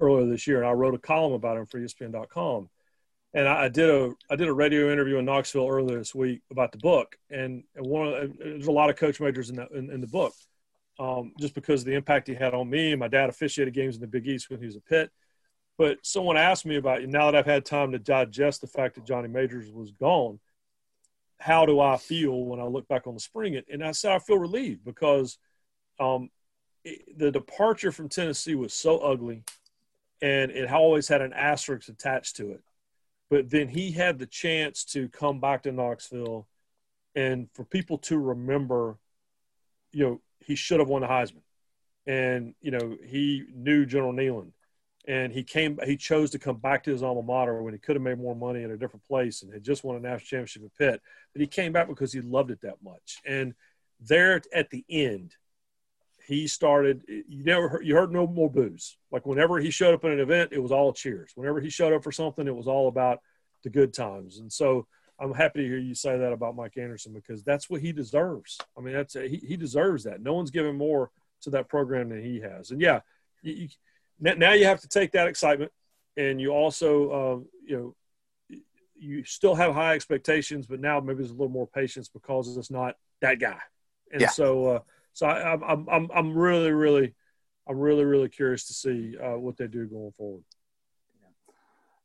earlier 0.00 0.26
this 0.26 0.48
year, 0.48 0.58
and 0.58 0.66
I 0.66 0.72
wrote 0.72 0.94
a 0.94 0.98
column 0.98 1.32
about 1.32 1.58
him 1.58 1.66
for 1.66 1.78
ESPN.com, 1.78 2.68
and 3.34 3.46
I, 3.46 3.66
I, 3.66 3.68
did 3.68 3.88
a 3.88 4.12
I 4.28 4.34
did 4.34 4.48
a 4.48 4.52
radio 4.52 4.92
interview 4.92 5.18
in 5.18 5.26
Knoxville 5.26 5.68
earlier 5.68 5.98
this 5.98 6.12
week 6.12 6.42
about 6.50 6.72
the 6.72 6.78
book, 6.78 7.16
and, 7.30 7.62
one 7.76 8.08
of, 8.08 8.38
there's 8.38 8.66
a 8.66 8.72
lot 8.72 8.90
of 8.90 8.96
coach 8.96 9.20
majors 9.20 9.50
in 9.50 9.56
the 9.56 9.68
in, 9.68 9.88
in 9.88 10.00
the 10.00 10.08
book, 10.08 10.34
um, 10.98 11.32
just 11.38 11.54
because 11.54 11.82
of 11.82 11.86
the 11.86 11.94
impact 11.94 12.26
he 12.26 12.34
had 12.34 12.52
on 12.52 12.68
me. 12.68 12.96
My 12.96 13.06
dad 13.06 13.28
officiated 13.28 13.74
games 13.74 13.94
in 13.94 14.00
the 14.00 14.08
Big 14.08 14.26
East 14.26 14.50
when 14.50 14.58
he 14.58 14.66
was 14.66 14.74
a 14.74 14.80
Pitt. 14.80 15.12
But 15.80 16.04
someone 16.04 16.36
asked 16.36 16.66
me 16.66 16.76
about 16.76 17.02
now 17.04 17.30
that 17.30 17.38
I've 17.38 17.46
had 17.46 17.64
time 17.64 17.92
to 17.92 17.98
digest 17.98 18.60
the 18.60 18.66
fact 18.66 18.96
that 18.96 19.06
Johnny 19.06 19.28
Majors 19.28 19.72
was 19.72 19.92
gone. 19.92 20.38
How 21.38 21.64
do 21.64 21.80
I 21.80 21.96
feel 21.96 22.44
when 22.44 22.60
I 22.60 22.64
look 22.64 22.86
back 22.86 23.06
on 23.06 23.14
the 23.14 23.20
spring? 23.20 23.58
And 23.70 23.82
I 23.82 23.92
said 23.92 24.12
I 24.12 24.18
feel 24.18 24.36
relieved 24.36 24.84
because 24.84 25.38
um, 25.98 26.28
it, 26.84 27.18
the 27.18 27.30
departure 27.30 27.92
from 27.92 28.10
Tennessee 28.10 28.54
was 28.54 28.74
so 28.74 28.98
ugly, 28.98 29.42
and 30.20 30.50
it 30.50 30.70
always 30.70 31.08
had 31.08 31.22
an 31.22 31.32
asterisk 31.32 31.88
attached 31.88 32.36
to 32.36 32.50
it 32.50 32.60
but 33.30 33.48
then 33.48 33.68
he 33.68 33.92
had 33.92 34.18
the 34.18 34.26
chance 34.26 34.84
to 34.84 35.08
come 35.08 35.38
back 35.38 35.62
to 35.62 35.72
Knoxville 35.72 36.48
and 37.14 37.48
for 37.54 37.64
people 37.64 37.96
to 37.98 38.18
remember, 38.18 38.98
you 39.92 40.04
know, 40.04 40.20
he 40.40 40.56
should 40.56 40.80
have 40.80 40.88
won 40.88 41.02
the 41.02 41.08
Heisman. 41.08 41.42
And, 42.06 42.54
you 42.60 42.72
know, 42.72 42.96
he 43.04 43.44
knew 43.54 43.86
General 43.86 44.12
Neyland 44.12 44.52
and 45.10 45.32
he 45.32 45.42
came, 45.42 45.76
he 45.84 45.96
chose 45.96 46.30
to 46.30 46.38
come 46.38 46.58
back 46.58 46.84
to 46.84 46.92
his 46.92 47.02
alma 47.02 47.20
mater 47.20 47.60
when 47.64 47.72
he 47.72 47.80
could 47.80 47.96
have 47.96 48.02
made 48.02 48.18
more 48.18 48.36
money 48.36 48.62
in 48.62 48.70
a 48.70 48.76
different 48.76 49.04
place 49.04 49.42
and 49.42 49.52
had 49.52 49.64
just 49.64 49.82
won 49.82 49.96
a 49.96 50.00
national 50.00 50.20
championship 50.20 50.62
at 50.62 50.78
Pitt. 50.78 51.02
But 51.32 51.40
he 51.40 51.48
came 51.48 51.72
back 51.72 51.88
because 51.88 52.12
he 52.12 52.20
loved 52.20 52.52
it 52.52 52.60
that 52.60 52.76
much. 52.80 53.18
And 53.26 53.54
there 53.98 54.40
at 54.54 54.70
the 54.70 54.84
end, 54.88 55.34
he 56.28 56.46
started 56.46 57.02
you 57.08 57.42
never 57.42 57.68
heard, 57.68 57.84
you 57.84 57.96
heard 57.96 58.12
no 58.12 58.24
more 58.24 58.48
boos. 58.48 58.96
Like 59.10 59.26
whenever 59.26 59.58
he 59.58 59.72
showed 59.72 59.94
up 59.94 60.04
in 60.04 60.12
an 60.12 60.20
event 60.20 60.52
it 60.52 60.62
was 60.62 60.70
all 60.70 60.92
cheers. 60.92 61.32
Whenever 61.34 61.60
he 61.60 61.70
showed 61.70 61.92
up 61.92 62.04
for 62.04 62.12
something 62.12 62.46
it 62.46 62.54
was 62.54 62.68
all 62.68 62.86
about 62.86 63.18
the 63.64 63.70
good 63.70 63.92
times. 63.92 64.38
And 64.38 64.52
so 64.52 64.86
i'm 65.18 65.34
happy 65.34 65.62
to 65.62 65.66
hear 65.66 65.78
you 65.78 65.94
say 65.94 66.16
that 66.16 66.32
about 66.32 66.56
mike 66.56 66.78
anderson 66.78 67.12
because 67.12 67.42
that's 67.42 67.68
what 67.68 67.80
he 67.80 67.90
deserves. 67.90 68.58
I 68.78 68.80
mean 68.80 68.94
that's 68.94 69.14
he, 69.14 69.42
he 69.44 69.56
deserves 69.56 70.04
that. 70.04 70.22
No 70.22 70.34
one's 70.34 70.52
given 70.52 70.76
more 70.76 71.10
to 71.40 71.50
that 71.50 71.68
program 71.68 72.10
than 72.10 72.22
he 72.22 72.38
has. 72.40 72.70
And 72.70 72.80
yeah 72.80 73.00
you, 73.42 73.66
now 74.20 74.52
you 74.52 74.66
have 74.66 74.80
to 74.80 74.88
take 74.88 75.12
that 75.12 75.26
excitement 75.26 75.72
and 76.16 76.40
you 76.40 76.50
also 76.50 77.12
um, 77.12 77.46
you 77.64 77.76
know 77.76 77.94
you 78.94 79.24
still 79.24 79.54
have 79.54 79.72
high 79.72 79.94
expectations 79.94 80.66
but 80.66 80.80
now 80.80 81.00
maybe 81.00 81.18
there's 81.18 81.30
a 81.30 81.34
little 81.34 81.48
more 81.48 81.66
patience 81.66 82.08
because 82.08 82.56
it's 82.56 82.70
not 82.70 82.94
that 83.20 83.38
guy 83.38 83.58
and 84.12 84.20
yeah. 84.20 84.28
so 84.28 84.66
uh, 84.66 84.80
so 85.12 85.26
I, 85.26 85.52
am 85.52 85.62
I'm, 85.62 85.88
I'm, 85.88 86.10
I'm 86.14 86.38
really, 86.38 86.72
really, 86.72 87.14
I'm 87.68 87.78
really, 87.78 88.04
really 88.04 88.28
curious 88.28 88.66
to 88.68 88.72
see 88.72 89.16
uh, 89.18 89.36
what 89.36 89.56
they 89.56 89.66
do 89.66 89.86
going 89.86 90.12
forward. 90.12 90.44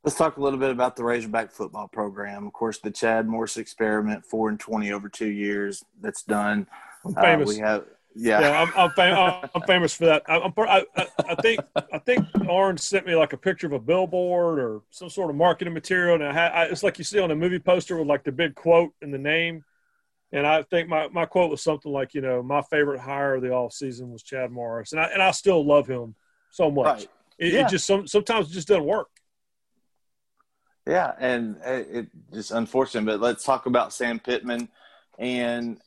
Let's 0.04 0.18
talk 0.18 0.38
a 0.38 0.42
little 0.42 0.60
bit 0.60 0.70
about 0.70 0.96
the 0.96 1.04
Razorback 1.04 1.52
football 1.52 1.88
program. 1.88 2.46
Of 2.46 2.54
course, 2.54 2.78
the 2.80 2.92
Chad 2.92 3.28
Morris 3.28 3.58
experiment, 3.58 4.24
four 4.24 4.50
and 4.50 4.60
twenty 4.60 4.92
over 4.92 5.10
two 5.10 5.30
years. 5.30 5.84
That's 6.00 6.22
done. 6.22 6.68
Famous. 7.20 7.50
Uh, 7.50 7.54
we 7.54 7.60
have, 7.60 7.86
yeah, 8.16 8.40
yeah 8.40 8.62
I'm, 8.62 8.72
I'm, 8.76 8.92
fam- 8.92 9.50
I'm, 9.54 9.62
famous 9.64 9.94
for 9.94 10.06
that. 10.06 10.24
I'm, 10.28 10.54
I, 10.58 10.86
I 11.28 11.36
think 11.36 11.60
I 11.76 12.00
think 12.00 12.26
Orange 12.48 12.80
sent 12.80 13.06
me 13.06 13.16
like 13.16 13.34
a 13.34 13.38
picture 13.38 13.68
of 13.68 13.74
a 13.74 13.80
billboard 13.80 14.60
or 14.60 14.82
some 14.90 15.10
sort 15.10 15.30
of 15.30 15.36
marketing 15.36 15.74
material, 15.74 16.16
and 16.16 16.24
I 16.24 16.34
had, 16.34 16.52
I, 16.52 16.64
it's 16.66 16.82
like 16.82 16.98
you 16.98 17.04
see 17.04 17.20
on 17.20 17.32
a 17.32 17.36
movie 17.36 17.60
poster 17.60 17.98
with 17.98 18.08
like 18.08 18.24
the 18.24 18.32
big 18.32 18.56
quote 18.56 18.94
and 19.02 19.14
the 19.14 19.18
name. 19.18 19.64
And 20.32 20.46
I 20.46 20.64
think 20.64 20.90
my, 20.90 21.08
my 21.10 21.26
quote 21.26 21.50
was 21.50 21.64
something 21.64 21.92
like, 21.92 22.14
you 22.14 22.20
know, 22.20 22.44
my 22.44 22.62
favorite 22.64 23.00
hire 23.00 23.36
of 23.36 23.42
the 23.42 23.52
off 23.52 23.72
season 23.72 24.12
was 24.12 24.22
Chad 24.22 24.52
Morris. 24.52 24.92
And 24.92 25.00
I, 25.00 25.06
and 25.06 25.22
I 25.22 25.32
still 25.32 25.66
love 25.66 25.88
him 25.88 26.16
so 26.52 26.70
much. 26.70 26.86
Right. 26.86 27.08
It, 27.38 27.54
yeah. 27.54 27.66
it, 27.66 27.70
just 27.70 27.86
some, 27.86 28.06
sometimes 28.06 28.50
it 28.50 28.54
just 28.54 28.68
doesn't 28.68 28.86
work. 28.86 29.08
Yeah. 30.86 31.14
And 31.20 31.56
it, 31.64 31.88
it 31.90 32.08
just 32.34 32.52
unfortunate, 32.52 33.06
but 33.06 33.22
let's 33.22 33.46
talk 33.46 33.66
about 33.66 33.94
Sam 33.94 34.20
Pittman 34.20 34.68
and 35.18 35.80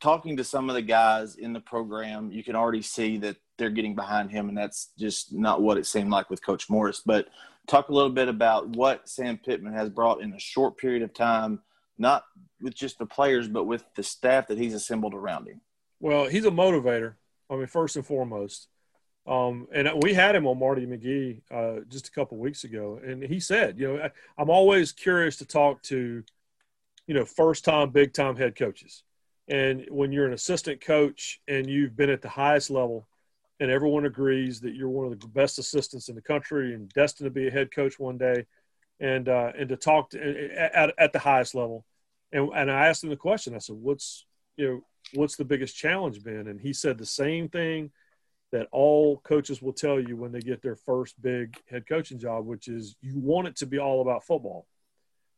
talking 0.00 0.36
to 0.36 0.44
some 0.44 0.68
of 0.68 0.74
the 0.74 0.82
guys 0.82 1.36
in 1.36 1.52
the 1.52 1.60
program, 1.60 2.30
you 2.30 2.44
can 2.44 2.56
already 2.56 2.82
see 2.82 3.18
that 3.18 3.36
they're 3.58 3.70
getting 3.70 3.94
behind 3.94 4.30
him, 4.30 4.48
and 4.48 4.56
that's 4.56 4.90
just 4.98 5.32
not 5.32 5.62
what 5.62 5.78
it 5.78 5.86
seemed 5.86 6.10
like 6.10 6.30
with 6.30 6.44
Coach 6.44 6.68
Morris. 6.68 7.02
But 7.04 7.28
talk 7.66 7.88
a 7.88 7.92
little 7.92 8.10
bit 8.10 8.28
about 8.28 8.68
what 8.68 9.08
Sam 9.08 9.38
Pittman 9.38 9.74
has 9.74 9.88
brought 9.88 10.20
in 10.20 10.32
a 10.32 10.38
short 10.38 10.76
period 10.76 11.02
of 11.02 11.14
time 11.14 11.60
not 11.98 12.24
with 12.60 12.74
just 12.74 12.98
the 12.98 13.06
players, 13.06 13.48
but 13.48 13.64
with 13.64 13.84
the 13.94 14.02
staff 14.02 14.48
that 14.48 14.58
he's 14.58 14.74
assembled 14.74 15.14
around 15.14 15.46
him? 15.46 15.60
Well, 16.00 16.26
he's 16.26 16.44
a 16.44 16.50
motivator. 16.50 17.14
I 17.50 17.56
mean, 17.56 17.66
first 17.66 17.96
and 17.96 18.06
foremost. 18.06 18.68
Um, 19.26 19.68
and 19.72 19.88
we 20.02 20.14
had 20.14 20.34
him 20.34 20.46
on 20.46 20.58
Marty 20.58 20.84
McGee 20.84 21.42
uh, 21.50 21.84
just 21.88 22.08
a 22.08 22.10
couple 22.10 22.38
weeks 22.38 22.64
ago, 22.64 23.00
and 23.04 23.22
he 23.22 23.38
said, 23.38 23.78
you 23.78 23.86
know, 23.86 24.02
I, 24.02 24.10
I'm 24.36 24.50
always 24.50 24.90
curious 24.90 25.36
to 25.36 25.46
talk 25.46 25.80
to, 25.84 26.24
you 27.06 27.14
know, 27.14 27.24
first 27.24 27.64
time, 27.64 27.90
big 27.90 28.12
time 28.14 28.34
head 28.34 28.56
coaches. 28.56 29.04
And 29.48 29.86
when 29.90 30.12
you're 30.12 30.26
an 30.26 30.32
assistant 30.32 30.80
coach 30.80 31.40
and 31.48 31.68
you've 31.68 31.96
been 31.96 32.10
at 32.10 32.22
the 32.22 32.28
highest 32.28 32.70
level, 32.70 33.08
and 33.60 33.70
everyone 33.70 34.06
agrees 34.06 34.60
that 34.60 34.74
you're 34.74 34.88
one 34.88 35.06
of 35.06 35.20
the 35.20 35.26
best 35.28 35.58
assistants 35.58 36.08
in 36.08 36.14
the 36.14 36.22
country 36.22 36.74
and 36.74 36.88
destined 36.88 37.26
to 37.26 37.30
be 37.30 37.46
a 37.46 37.50
head 37.50 37.72
coach 37.72 37.98
one 37.98 38.18
day, 38.18 38.46
and 38.98 39.28
uh, 39.28 39.52
and 39.56 39.68
to 39.68 39.76
talk 39.76 40.10
to, 40.10 40.50
at, 40.56 40.94
at 40.98 41.12
the 41.12 41.18
highest 41.18 41.54
level, 41.54 41.84
and, 42.32 42.50
and 42.54 42.70
I 42.70 42.86
asked 42.86 43.04
him 43.04 43.10
the 43.10 43.16
question. 43.16 43.54
I 43.54 43.58
said, 43.58 43.76
"What's 43.76 44.26
you 44.56 44.66
know 44.66 44.84
what's 45.14 45.36
the 45.36 45.44
biggest 45.44 45.76
challenge 45.76 46.24
been?" 46.24 46.48
And 46.48 46.60
he 46.60 46.72
said 46.72 46.98
the 46.98 47.06
same 47.06 47.48
thing 47.48 47.92
that 48.52 48.68
all 48.70 49.18
coaches 49.18 49.62
will 49.62 49.72
tell 49.72 50.00
you 50.00 50.16
when 50.16 50.32
they 50.32 50.40
get 50.40 50.60
their 50.60 50.76
first 50.76 51.20
big 51.22 51.56
head 51.70 51.86
coaching 51.88 52.18
job, 52.18 52.46
which 52.46 52.68
is 52.68 52.96
you 53.00 53.18
want 53.18 53.48
it 53.48 53.56
to 53.56 53.66
be 53.66 53.78
all 53.78 54.02
about 54.02 54.24
football, 54.24 54.66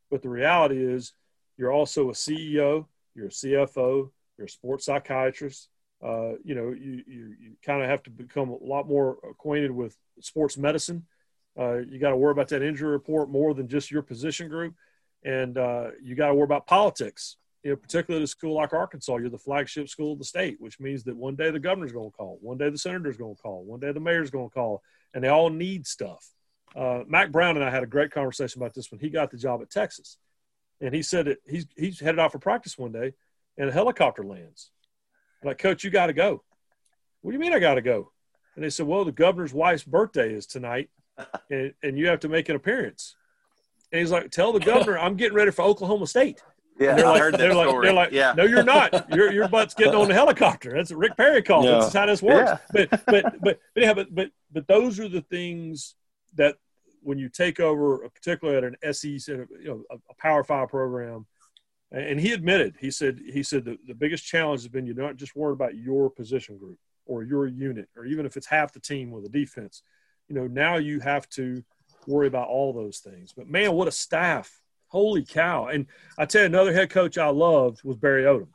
but 0.09 0.21
the 0.21 0.29
reality 0.29 0.83
is 0.83 1.13
you're 1.57 1.71
also 1.71 2.09
a 2.09 2.13
CEO, 2.13 2.85
you're 3.15 3.27
a 3.27 3.29
CFO, 3.29 4.09
you're 4.37 4.47
a 4.47 4.49
sports 4.49 4.85
psychiatrist. 4.85 5.69
Uh, 6.03 6.33
you 6.43 6.55
know, 6.55 6.71
you 6.71 7.03
you, 7.07 7.35
you 7.39 7.51
kind 7.63 7.81
of 7.81 7.89
have 7.89 8.03
to 8.03 8.09
become 8.09 8.49
a 8.49 8.63
lot 8.63 8.87
more 8.87 9.17
acquainted 9.29 9.71
with 9.71 9.97
sports 10.19 10.57
medicine. 10.57 11.05
Uh, 11.57 11.77
you 11.77 11.99
got 11.99 12.09
to 12.09 12.17
worry 12.17 12.31
about 12.31 12.49
that 12.49 12.61
injury 12.61 12.89
report 12.89 13.29
more 13.29 13.53
than 13.53 13.67
just 13.67 13.89
your 13.89 14.01
position 14.01 14.49
group 14.49 14.75
and 15.25 15.57
uh, 15.57 15.87
you 16.01 16.15
got 16.15 16.27
to 16.27 16.35
worry 16.35 16.45
about 16.45 16.67
politics. 16.67 17.37
You 17.63 17.71
know, 17.71 17.77
particularly 17.77 18.21
at 18.21 18.25
a 18.25 18.27
school 18.27 18.53
like 18.53 18.73
Arkansas, 18.73 19.17
you're 19.17 19.29
the 19.29 19.39
flagship 19.39 19.89
school 19.89 20.13
of 20.13 20.19
the 20.19 20.25
state, 20.25 20.57
which 20.59 20.79
means 20.79 21.03
that 21.05 21.17
one 21.17 21.35
day 21.35 21.49
the 21.49 21.59
governor's 21.59 21.91
going 21.91 22.11
to 22.11 22.15
call, 22.15 22.37
one 22.39 22.59
day 22.59 22.69
the 22.69 22.77
senator's 22.77 23.17
going 23.17 23.35
to 23.35 23.41
call, 23.41 23.63
one 23.63 23.79
day 23.79 23.91
the 23.91 23.99
mayor's 23.99 24.29
going 24.29 24.49
to 24.49 24.53
call, 24.53 24.83
and 25.15 25.23
they 25.23 25.29
all 25.29 25.49
need 25.49 25.87
stuff. 25.87 26.29
Uh, 26.75 27.01
Mack 27.07 27.31
Brown 27.31 27.55
and 27.55 27.65
I 27.65 27.71
had 27.71 27.81
a 27.81 27.87
great 27.87 28.11
conversation 28.11 28.61
about 28.61 28.75
this 28.75 28.91
when 28.91 28.99
he 28.99 29.09
got 29.09 29.31
the 29.31 29.37
job 29.37 29.63
at 29.63 29.71
Texas, 29.71 30.17
and 30.81 30.93
he 30.93 31.01
said 31.01 31.25
that 31.25 31.37
he's 31.47 31.65
he's 31.75 31.99
headed 31.99 32.19
out 32.19 32.31
for 32.31 32.39
practice 32.39 32.77
one 32.77 32.91
day, 32.91 33.13
and 33.57 33.69
a 33.69 33.71
helicopter 33.71 34.23
lands. 34.23 34.71
I'm 35.41 35.47
like, 35.47 35.57
Coach, 35.57 35.83
you 35.83 35.89
got 35.89 36.07
to 36.07 36.13
go. 36.13 36.43
What 37.21 37.31
do 37.31 37.35
you 37.35 37.39
mean 37.39 37.53
I 37.53 37.59
got 37.59 37.75
to 37.75 37.81
go? 37.81 38.11
And 38.55 38.63
they 38.63 38.69
said, 38.69 38.87
Well, 38.87 39.05
the 39.05 39.11
governor's 39.11 39.53
wife's 39.53 39.83
birthday 39.83 40.33
is 40.33 40.45
tonight, 40.45 40.89
and, 41.49 41.73
and 41.83 41.97
you 41.97 42.07
have 42.07 42.21
to 42.21 42.29
make 42.29 42.49
an 42.49 42.55
appearance. 42.55 43.15
And 43.91 43.99
he's 43.99 44.11
like, 44.11 44.31
"Tell 44.31 44.51
the 44.51 44.59
governor 44.59 44.97
I'm 44.97 45.15
getting 45.15 45.35
ready 45.35 45.51
for 45.51 45.61
Oklahoma 45.61 46.07
State." 46.07 46.41
Yeah, 46.79 46.95
they're 46.95 47.05
like, 47.05 47.15
I 47.15 47.19
heard 47.19 47.33
that 47.35 47.37
they're 47.37 47.51
story. 47.51 47.67
Like, 47.67 47.81
they're 47.83 47.93
like, 47.93 48.11
yeah. 48.11 48.33
no, 48.35 48.43
you're 48.43 48.63
not. 48.63 49.09
Your 49.13 49.31
your 49.31 49.47
butt's 49.47 49.73
getting 49.73 49.95
on 49.95 50.09
the 50.09 50.13
helicopter. 50.13 50.73
That's 50.73 50.91
what 50.91 50.99
Rick 50.99 51.15
Perry 51.15 51.41
called. 51.41 51.65
Yeah. 51.65 51.79
That's 51.79 51.93
how 51.93 52.05
this 52.05 52.21
works. 52.21 52.59
Yeah. 52.73 52.87
But, 52.89 53.05
but 53.05 53.41
but 53.41 53.59
but 53.73 53.83
yeah, 53.83 53.93
but 53.93 54.13
but 54.13 54.31
but 54.51 54.67
those 54.67 54.99
are 54.99 55.07
the 55.07 55.21
things 55.21 55.95
that 56.35 56.57
when 57.05 57.19
you 57.19 57.29
take 57.29 57.59
over, 57.59 57.99
particularly 58.09 58.57
at 58.57 58.63
an 58.63 58.93
SEC, 58.93 59.27
you 59.27 59.47
know, 59.63 59.83
a, 59.91 59.95
a 59.95 60.15
Power 60.17 60.43
Five 60.43 60.69
program, 60.69 61.27
and 61.91 62.19
he 62.19 62.33
admitted, 62.33 62.75
he 62.79 62.89
said, 62.89 63.19
he 63.31 63.43
said 63.43 63.63
the, 63.63 63.77
the 63.87 63.93
biggest 63.93 64.25
challenge 64.25 64.61
has 64.61 64.67
been 64.67 64.87
you're 64.87 64.95
not 64.95 65.15
just 65.15 65.35
worried 65.35 65.53
about 65.53 65.75
your 65.75 66.09
position 66.09 66.57
group 66.57 66.79
or 67.05 67.23
your 67.23 67.45
unit, 67.45 67.87
or 67.95 68.05
even 68.05 68.25
if 68.25 68.35
it's 68.35 68.47
half 68.47 68.73
the 68.73 68.79
team 68.79 69.11
with 69.11 69.23
a 69.23 69.29
defense. 69.29 69.83
You 70.27 70.35
know, 70.35 70.47
now 70.47 70.77
you 70.77 70.99
have 71.01 71.29
to 71.29 71.63
worry 72.07 72.25
about 72.25 72.47
all 72.47 72.73
those 72.73 72.97
things. 72.97 73.33
But 73.33 73.47
man, 73.47 73.73
what 73.73 73.87
a 73.87 73.91
staff! 73.91 74.61
Holy 74.87 75.23
cow! 75.23 75.67
And 75.67 75.85
I 76.17 76.25
tell 76.25 76.41
you, 76.41 76.47
another 76.47 76.73
head 76.73 76.89
coach 76.89 77.19
I 77.19 77.27
loved 77.27 77.83
was 77.83 77.97
Barry 77.97 78.23
Odom, 78.23 78.47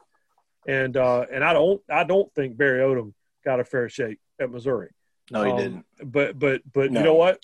and 0.67 0.97
uh, 0.97 1.27
and 1.33 1.45
I 1.45 1.53
don't 1.53 1.81
I 1.89 2.03
don't 2.03 2.35
think 2.35 2.57
Barry 2.57 2.81
Odom 2.81 3.15
got 3.45 3.61
a 3.61 3.65
fair 3.65 3.89
shake 3.89 4.19
at 4.41 4.51
Missouri. 4.51 4.91
No, 5.31 5.45
he 5.45 5.53
um, 5.53 5.57
didn't. 5.57 5.87
But 6.05 6.37
but 6.37 6.63
but 6.73 6.91
no. 6.91 6.99
you 6.99 7.07
know 7.07 7.15
what? 7.15 7.41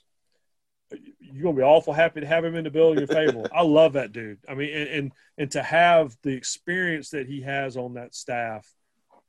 You're 1.21 1.43
gonna 1.43 1.57
be 1.57 1.63
awful 1.63 1.93
happy 1.93 2.21
to 2.21 2.27
have 2.27 2.45
him 2.45 2.55
in 2.55 2.65
the 2.65 2.71
building 2.71 3.03
in 3.03 3.09
Fayetteville. 3.09 3.47
I 3.55 3.63
love 3.63 3.95
that 3.95 4.13
dude. 4.13 4.39
I 4.49 4.55
mean, 4.55 4.75
and, 4.75 4.89
and 4.89 5.13
and 5.39 5.51
to 5.53 5.63
have 5.63 6.17
the 6.23 6.33
experience 6.33 7.11
that 7.11 7.27
he 7.27 7.43
has 7.43 7.77
on 7.77 7.95
that 7.95 8.15
staff 8.15 8.67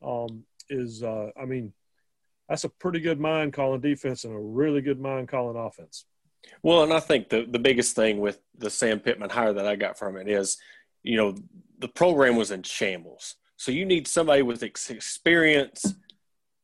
um, 0.02 0.44
is, 0.70 1.04
uh, 1.04 1.32
I 1.40 1.46
mean, 1.46 1.74
that's 2.48 2.64
a 2.64 2.70
pretty 2.70 3.00
good 3.00 3.20
mind 3.20 3.54
calling 3.54 3.82
defense 3.82 4.24
and 4.24 4.34
a 4.34 4.40
really 4.40 4.82
good 4.82 5.00
mind 5.00 5.28
calling 5.28 5.58
offense. 5.58 6.06
Well, 6.62 6.84
and 6.84 6.94
I 6.94 7.00
think 7.00 7.30
the, 7.30 7.46
the 7.50 7.60
biggest 7.60 7.96
thing 7.96 8.20
with 8.20 8.40
the 8.58 8.70
Sam 8.70 9.00
Pittman 9.00 9.30
hire 9.30 9.54
that 9.54 9.68
I 9.68 9.76
got 9.76 9.98
from 9.98 10.18
it 10.18 10.28
is, 10.28 10.58
you 11.04 11.18
know, 11.18 11.36
the 11.80 11.88
program 11.88 12.36
was 12.36 12.52
in 12.52 12.64
shambles. 12.64 13.36
So 13.58 13.72
you 13.72 13.86
need 13.86 14.08
somebody 14.08 14.44
with 14.44 14.64
experience, 14.64 15.96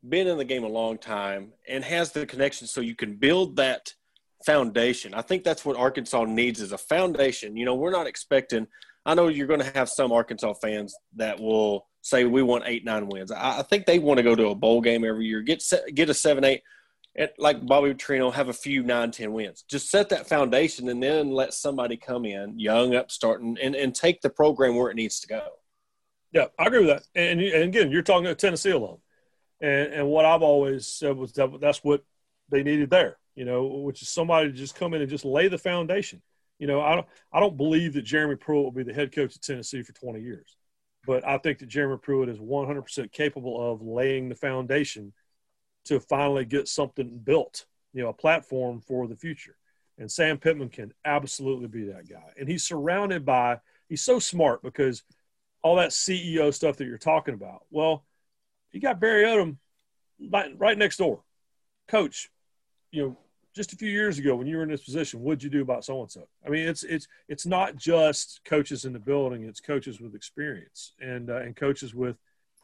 been 0.07 0.27
in 0.27 0.37
the 0.37 0.45
game 0.45 0.63
a 0.63 0.69
long 0.69 0.97
time, 0.97 1.53
and 1.67 1.83
has 1.83 2.11
the 2.11 2.25
connection 2.25 2.67
so 2.67 2.81
you 2.81 2.95
can 2.95 3.15
build 3.15 3.57
that 3.57 3.93
foundation. 4.45 5.13
I 5.13 5.21
think 5.21 5.43
that's 5.43 5.65
what 5.65 5.77
Arkansas 5.77 6.25
needs 6.25 6.61
is 6.61 6.71
a 6.71 6.77
foundation. 6.77 7.57
You 7.57 7.65
know, 7.65 7.75
we're 7.75 7.91
not 7.91 8.07
expecting. 8.07 8.67
I 9.05 9.15
know 9.15 9.27
you're 9.27 9.47
going 9.47 9.59
to 9.59 9.71
have 9.73 9.89
some 9.89 10.11
Arkansas 10.11 10.53
fans 10.53 10.95
that 11.15 11.39
will 11.39 11.87
say 12.01 12.25
we 12.25 12.43
want 12.43 12.65
eight, 12.67 12.85
nine 12.85 13.07
wins. 13.07 13.31
I, 13.31 13.59
I 13.59 13.61
think 13.63 13.85
they 13.85 13.99
want 13.99 14.17
to 14.17 14.23
go 14.23 14.35
to 14.35 14.47
a 14.47 14.55
bowl 14.55 14.81
game 14.81 15.03
every 15.03 15.25
year, 15.25 15.41
get 15.41 15.63
get 15.93 16.09
a 16.09 16.13
seven, 16.13 16.43
eight, 16.43 16.61
like 17.37 17.65
Bobby 17.65 17.93
Petrino, 17.93 18.33
have 18.33 18.49
a 18.49 18.53
few 18.53 18.83
nine, 18.83 19.11
ten 19.11 19.33
wins. 19.33 19.63
Just 19.69 19.89
set 19.89 20.09
that 20.09 20.27
foundation, 20.27 20.89
and 20.89 21.01
then 21.01 21.31
let 21.31 21.53
somebody 21.53 21.97
come 21.97 22.25
in, 22.25 22.59
young, 22.59 22.95
upstart, 22.95 23.41
and, 23.41 23.57
and, 23.57 23.95
take 23.95 24.21
the 24.21 24.29
program 24.29 24.75
where 24.75 24.89
it 24.89 24.95
needs 24.95 25.19
to 25.21 25.27
go. 25.27 25.41
Yeah, 26.31 26.45
I 26.57 26.65
agree 26.65 26.85
with 26.85 26.89
that. 26.89 27.03
And, 27.15 27.39
and 27.39 27.63
again, 27.63 27.91
you're 27.91 28.01
talking 28.01 28.25
about 28.25 28.39
Tennessee 28.39 28.71
alone, 28.71 28.99
and 29.61 29.93
and 29.93 30.07
what 30.07 30.25
I've 30.25 30.41
always 30.41 30.87
said 30.87 31.15
was 31.15 31.33
that 31.33 31.59
that's 31.61 31.83
what 31.83 32.03
they 32.49 32.63
needed 32.63 32.89
there. 32.89 33.17
You 33.35 33.45
know, 33.45 33.65
which 33.65 34.01
is 34.01 34.09
somebody 34.09 34.51
to 34.51 34.57
just 34.57 34.75
come 34.75 34.93
in 34.93 35.01
and 35.01 35.09
just 35.09 35.25
lay 35.25 35.47
the 35.47 35.57
foundation. 35.57 36.21
You 36.59 36.67
know, 36.67 36.81
I 36.81 36.95
don't 36.95 37.07
I 37.31 37.39
don't 37.39 37.57
believe 37.57 37.93
that 37.93 38.03
Jeremy 38.03 38.35
Pruitt 38.35 38.63
will 38.63 38.71
be 38.71 38.83
the 38.83 38.93
head 38.93 39.11
coach 39.11 39.35
of 39.35 39.41
Tennessee 39.41 39.81
for 39.81 39.93
20 39.93 40.21
years, 40.21 40.55
but 41.05 41.25
I 41.27 41.37
think 41.37 41.59
that 41.59 41.67
Jeremy 41.67 41.97
Pruitt 42.01 42.29
is 42.29 42.39
100% 42.39 43.11
capable 43.11 43.71
of 43.71 43.81
laying 43.81 44.29
the 44.29 44.35
foundation 44.35 45.13
to 45.85 45.99
finally 45.99 46.45
get 46.45 46.67
something 46.67 47.19
built. 47.23 47.65
You 47.93 48.03
know, 48.03 48.09
a 48.09 48.13
platform 48.13 48.81
for 48.81 49.07
the 49.07 49.15
future. 49.15 49.55
And 49.99 50.11
Sam 50.11 50.37
Pittman 50.39 50.69
can 50.69 50.91
absolutely 51.05 51.67
be 51.67 51.85
that 51.85 52.09
guy. 52.09 52.33
And 52.39 52.49
he's 52.49 52.63
surrounded 52.63 53.25
by 53.25 53.59
he's 53.89 54.01
so 54.01 54.17
smart 54.19 54.63
because 54.63 55.03
all 55.61 55.77
that 55.77 55.91
CEO 55.91 56.53
stuff 56.53 56.77
that 56.77 56.85
you're 56.85 56.97
talking 56.97 57.33
about. 57.33 57.63
Well, 57.69 58.03
you 58.71 58.81
got 58.81 58.99
Barry 58.99 59.23
Odom 59.23 59.57
right, 60.31 60.51
right 60.57 60.77
next 60.77 60.97
door. 60.97 61.23
Coach, 61.87 62.29
you 62.91 63.03
know, 63.03 63.17
just 63.55 63.73
a 63.73 63.75
few 63.75 63.89
years 63.89 64.17
ago 64.17 64.35
when 64.35 64.47
you 64.47 64.57
were 64.57 64.63
in 64.63 64.69
this 64.69 64.83
position, 64.83 65.21
what'd 65.21 65.43
you 65.43 65.49
do 65.49 65.61
about 65.61 65.85
so 65.85 66.01
and 66.01 66.11
so? 66.11 66.27
I 66.45 66.49
mean, 66.49 66.67
it's 66.67 66.83
it's 66.83 67.07
it's 67.27 67.45
not 67.45 67.75
just 67.75 68.41
coaches 68.45 68.85
in 68.85 68.93
the 68.93 68.99
building; 68.99 69.43
it's 69.43 69.59
coaches 69.59 70.01
with 70.01 70.15
experience 70.15 70.93
and 70.99 71.29
uh, 71.29 71.41
and 71.41 71.55
coaches 71.55 71.93
with 71.93 72.17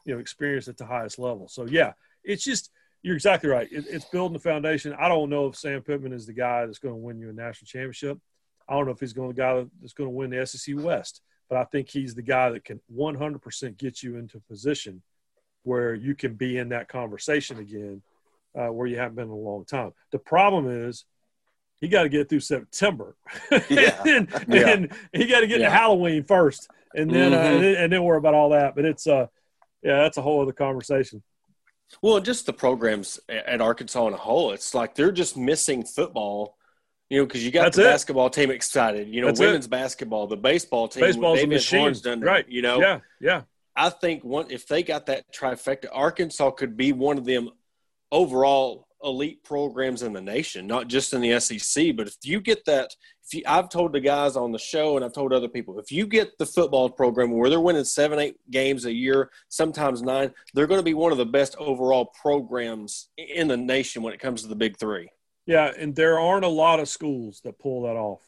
you 0.05 0.13
know 0.13 0.19
experience 0.19 0.67
at 0.67 0.77
the 0.77 0.85
highest 0.85 1.19
level. 1.19 1.47
So 1.47 1.65
yeah, 1.65 1.93
it's 2.23 2.43
just 2.43 2.71
you're 3.01 3.15
exactly 3.15 3.49
right. 3.49 3.67
It, 3.71 3.85
it's 3.87 4.05
building 4.05 4.33
the 4.33 4.39
foundation. 4.39 4.93
I 4.99 5.07
don't 5.07 5.29
know 5.29 5.47
if 5.47 5.55
Sam 5.55 5.81
Pittman 5.81 6.13
is 6.13 6.25
the 6.25 6.33
guy 6.33 6.65
that's 6.65 6.79
going 6.79 6.95
to 6.95 6.99
win 6.99 7.19
you 7.19 7.29
a 7.29 7.33
national 7.33 7.67
championship. 7.67 8.19
I 8.67 8.73
don't 8.73 8.85
know 8.85 8.91
if 8.91 8.99
he's 8.99 9.13
going 9.13 9.29
to 9.29 9.35
the 9.35 9.41
guy 9.41 9.65
that's 9.81 9.93
going 9.93 10.09
to 10.09 10.15
win 10.15 10.29
the 10.29 10.45
SEC 10.45 10.75
West 10.77 11.21
but 11.49 11.57
I 11.57 11.65
think 11.65 11.89
he's 11.89 12.13
the 12.13 12.21
guy 12.21 12.51
that 12.51 12.63
can 12.63 12.79
100% 12.95 13.77
get 13.77 14.03
you 14.03 14.17
into 14.17 14.37
a 14.37 14.41
position 14.41 15.01
where 15.63 15.93
you 15.93 16.15
can 16.15 16.35
be 16.35 16.57
in 16.57 16.69
that 16.69 16.87
conversation 16.87 17.57
again, 17.57 18.01
uh, 18.57 18.67
where 18.67 18.87
you 18.87 18.97
haven't 18.97 19.15
been 19.15 19.25
in 19.25 19.31
a 19.31 19.35
long 19.35 19.65
time. 19.65 19.91
The 20.11 20.19
problem 20.19 20.87
is 20.87 21.05
he 21.81 21.87
got 21.87 22.03
to 22.03 22.09
get 22.09 22.29
through 22.29 22.41
September, 22.41 23.15
yeah. 23.69 24.01
and, 24.05 24.29
yeah. 24.47 24.69
and, 24.69 24.91
he 25.13 25.27
got 25.27 25.41
to 25.41 25.47
get 25.47 25.59
yeah. 25.59 25.69
to 25.69 25.75
Halloween 25.75 26.23
first, 26.23 26.69
and 26.93 27.09
then, 27.09 27.33
uh, 27.33 27.37
mm-hmm. 27.37 27.45
uh, 27.45 27.55
and 27.55 27.63
then 27.63 27.75
and 27.75 27.93
then 27.93 28.03
worry 28.03 28.17
about 28.17 28.33
all 28.33 28.49
that. 28.49 28.75
But 28.75 28.85
it's 28.85 29.07
uh, 29.07 29.27
yeah, 29.81 29.99
that's 29.99 30.17
a 30.17 30.21
whole 30.21 30.41
other 30.41 30.53
conversation. 30.53 31.23
Well, 32.01 32.19
just 32.19 32.45
the 32.45 32.53
programs 32.53 33.19
at 33.27 33.61
Arkansas 33.61 34.07
in 34.07 34.13
a 34.13 34.17
whole, 34.17 34.51
it's 34.51 34.75
like 34.75 34.93
they're 34.93 35.11
just 35.11 35.35
missing 35.35 35.83
football 35.83 36.55
you 37.09 37.19
know, 37.19 37.25
because 37.25 37.43
you 37.43 37.51
got 37.51 37.63
That's 37.63 37.77
the 37.77 37.83
it. 37.83 37.91
basketball 37.91 38.29
team 38.29 38.51
excited. 38.51 39.07
You 39.07 39.21
know, 39.21 39.27
That's 39.27 39.39
women's 39.39 39.65
it. 39.65 39.69
basketball, 39.69 40.27
the 40.27 40.37
baseball 40.37 40.87
team, 40.87 41.01
baseball's 41.01 41.39
a 41.39 41.47
machine, 41.47 41.93
done 42.03 42.21
right? 42.21 42.47
You 42.47 42.61
know, 42.61 42.79
yeah, 42.79 42.99
yeah. 43.19 43.41
I 43.75 43.89
think 43.89 44.23
one 44.23 44.51
if 44.51 44.67
they 44.67 44.83
got 44.83 45.07
that 45.07 45.33
trifecta, 45.33 45.87
Arkansas 45.91 46.51
could 46.51 46.77
be 46.77 46.91
one 46.93 47.17
of 47.17 47.25
them 47.25 47.49
overall 48.11 48.87
elite 49.03 49.43
programs 49.43 50.03
in 50.03 50.13
the 50.13 50.21
nation, 50.21 50.67
not 50.67 50.87
just 50.87 51.13
in 51.13 51.21
the 51.21 51.39
SEC. 51.39 51.95
But 51.95 52.07
if 52.07 52.15
you 52.23 52.41
get 52.41 52.65
that, 52.65 52.95
if 53.25 53.33
you, 53.33 53.43
I've 53.47 53.69
told 53.69 53.93
the 53.93 53.99
guys 53.99 54.35
on 54.35 54.51
the 54.51 54.59
show 54.59 54.95
and 54.95 55.05
I've 55.05 55.13
told 55.13 55.31
other 55.31 55.47
people, 55.47 55.79
if 55.79 55.91
you 55.91 56.05
get 56.05 56.37
the 56.37 56.45
football 56.45 56.89
program 56.89 57.31
where 57.31 57.49
they're 57.49 57.59
winning 57.59 57.85
seven, 57.85 58.19
eight 58.19 58.35
games 58.51 58.85
a 58.85 58.93
year, 58.93 59.31
sometimes 59.47 60.01
nine, 60.01 60.33
they're 60.53 60.67
going 60.67 60.79
to 60.79 60.83
be 60.85 60.93
one 60.93 61.11
of 61.11 61.17
the 61.17 61.25
best 61.25 61.55
overall 61.57 62.05
programs 62.05 63.09
in 63.17 63.47
the 63.47 63.57
nation 63.57 64.03
when 64.03 64.13
it 64.13 64.19
comes 64.19 64.41
to 64.41 64.47
the 64.47 64.55
big 64.55 64.77
three. 64.77 65.09
Yeah, 65.45 65.71
and 65.77 65.95
there 65.95 66.19
aren't 66.19 66.45
a 66.45 66.49
lot 66.49 66.79
of 66.79 66.89
schools 66.89 67.41
that 67.43 67.57
pull 67.57 67.83
that 67.83 67.95
off 67.95 68.21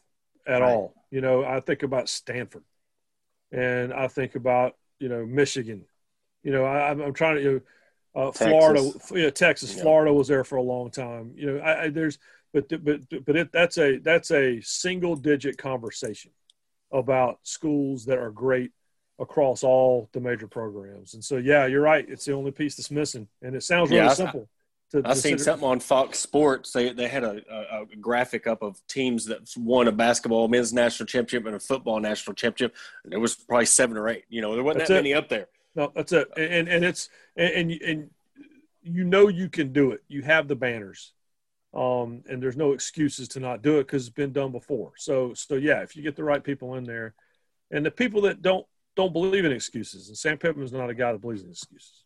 at 0.47 0.61
right. 0.61 0.71
all. 0.71 0.95
You 1.11 1.21
know, 1.21 1.43
I 1.43 1.59
think 1.59 1.83
about 1.83 2.09
Stanford, 2.09 2.63
and 3.51 3.93
I 3.93 4.07
think 4.07 4.35
about 4.35 4.75
you 4.99 5.07
know 5.07 5.25
Michigan. 5.25 5.85
You 6.41 6.51
know, 6.51 6.63
I, 6.63 6.91
am 6.91 7.13
trying 7.13 7.35
to. 7.35 7.41
You 7.41 7.51
know, 7.51 7.61
uh, 8.15 8.31
Florida, 8.31 8.91
yeah, 9.13 9.29
Texas, 9.29 9.75
yeah. 9.75 9.83
Florida 9.83 10.13
was 10.13 10.27
there 10.27 10.43
for 10.43 10.57
a 10.57 10.61
long 10.61 10.91
time. 10.91 11.33
You 11.35 11.53
know, 11.53 11.59
I, 11.59 11.83
I, 11.83 11.89
there's, 11.89 12.17
but 12.53 12.67
but 12.83 13.01
but 13.25 13.35
it, 13.35 13.51
that's 13.51 13.77
a 13.77 13.97
that's 13.99 14.31
a 14.31 14.59
single 14.61 15.15
digit 15.15 15.57
conversation 15.57 16.31
about 16.91 17.39
schools 17.43 18.05
that 18.05 18.17
are 18.17 18.31
great 18.31 18.71
across 19.19 19.63
all 19.63 20.09
the 20.11 20.19
major 20.19 20.47
programs. 20.47 21.13
And 21.13 21.23
so, 21.23 21.37
yeah, 21.37 21.67
you're 21.67 21.81
right. 21.81 22.05
It's 22.09 22.25
the 22.25 22.33
only 22.33 22.51
piece 22.51 22.75
that's 22.75 22.91
missing, 22.91 23.27
and 23.41 23.55
it 23.55 23.63
sounds 23.63 23.89
really 23.89 24.03
yeah, 24.03 24.13
simple. 24.13 24.49
To, 24.91 25.01
I 25.05 25.13
seen 25.13 25.37
something 25.37 25.65
on 25.65 25.79
Fox 25.79 26.19
Sports. 26.19 26.73
They 26.73 26.91
they 26.91 27.07
had 27.07 27.23
a, 27.23 27.41
a, 27.49 27.83
a, 27.83 27.95
graphic 27.95 28.45
up 28.45 28.61
of 28.61 28.85
teams 28.89 29.23
that 29.27 29.49
won 29.55 29.87
a 29.87 29.91
basketball 29.93 30.49
men's 30.49 30.73
national 30.73 31.07
championship 31.07 31.45
and 31.45 31.55
a 31.55 31.61
football 31.61 32.01
national 32.01 32.33
championship. 32.33 32.75
There 33.05 33.21
was 33.21 33.35
probably 33.35 33.67
seven 33.67 33.95
or 33.95 34.09
eight. 34.09 34.25
You 34.27 34.41
know, 34.41 34.53
there 34.53 34.63
wasn't 34.63 34.79
that's 34.79 34.89
that 34.89 34.95
it. 34.95 35.03
many 35.03 35.13
up 35.13 35.29
there. 35.29 35.47
No, 35.75 35.91
that's 35.95 36.11
it. 36.11 36.27
And 36.37 36.67
and 36.67 36.83
it's 36.83 37.09
and 37.35 37.71
and 37.71 38.09
you 38.81 39.03
know 39.03 39.27
you 39.27 39.49
can 39.49 39.71
do 39.71 39.91
it. 39.91 40.03
You 40.07 40.21
have 40.23 40.47
the 40.47 40.55
banners, 40.55 41.13
um, 41.73 42.23
and 42.29 42.41
there's 42.41 42.57
no 42.57 42.73
excuses 42.73 43.27
to 43.29 43.39
not 43.39 43.61
do 43.61 43.79
it 43.79 43.87
because 43.87 44.07
it's 44.07 44.13
been 44.13 44.33
done 44.33 44.51
before. 44.51 44.93
So 44.97 45.33
so 45.33 45.55
yeah, 45.55 45.81
if 45.81 45.95
you 45.95 46.03
get 46.03 46.15
the 46.15 46.23
right 46.23 46.43
people 46.43 46.75
in 46.75 46.83
there, 46.83 47.13
and 47.71 47.85
the 47.85 47.91
people 47.91 48.21
that 48.21 48.41
don't 48.41 48.65
don't 48.95 49.13
believe 49.13 49.45
in 49.45 49.51
excuses, 49.51 50.09
and 50.09 50.17
Sam 50.17 50.37
Pittman's 50.37 50.73
not 50.73 50.89
a 50.89 50.93
guy 50.93 51.11
that 51.11 51.21
believes 51.21 51.43
in 51.43 51.49
excuses. 51.49 52.03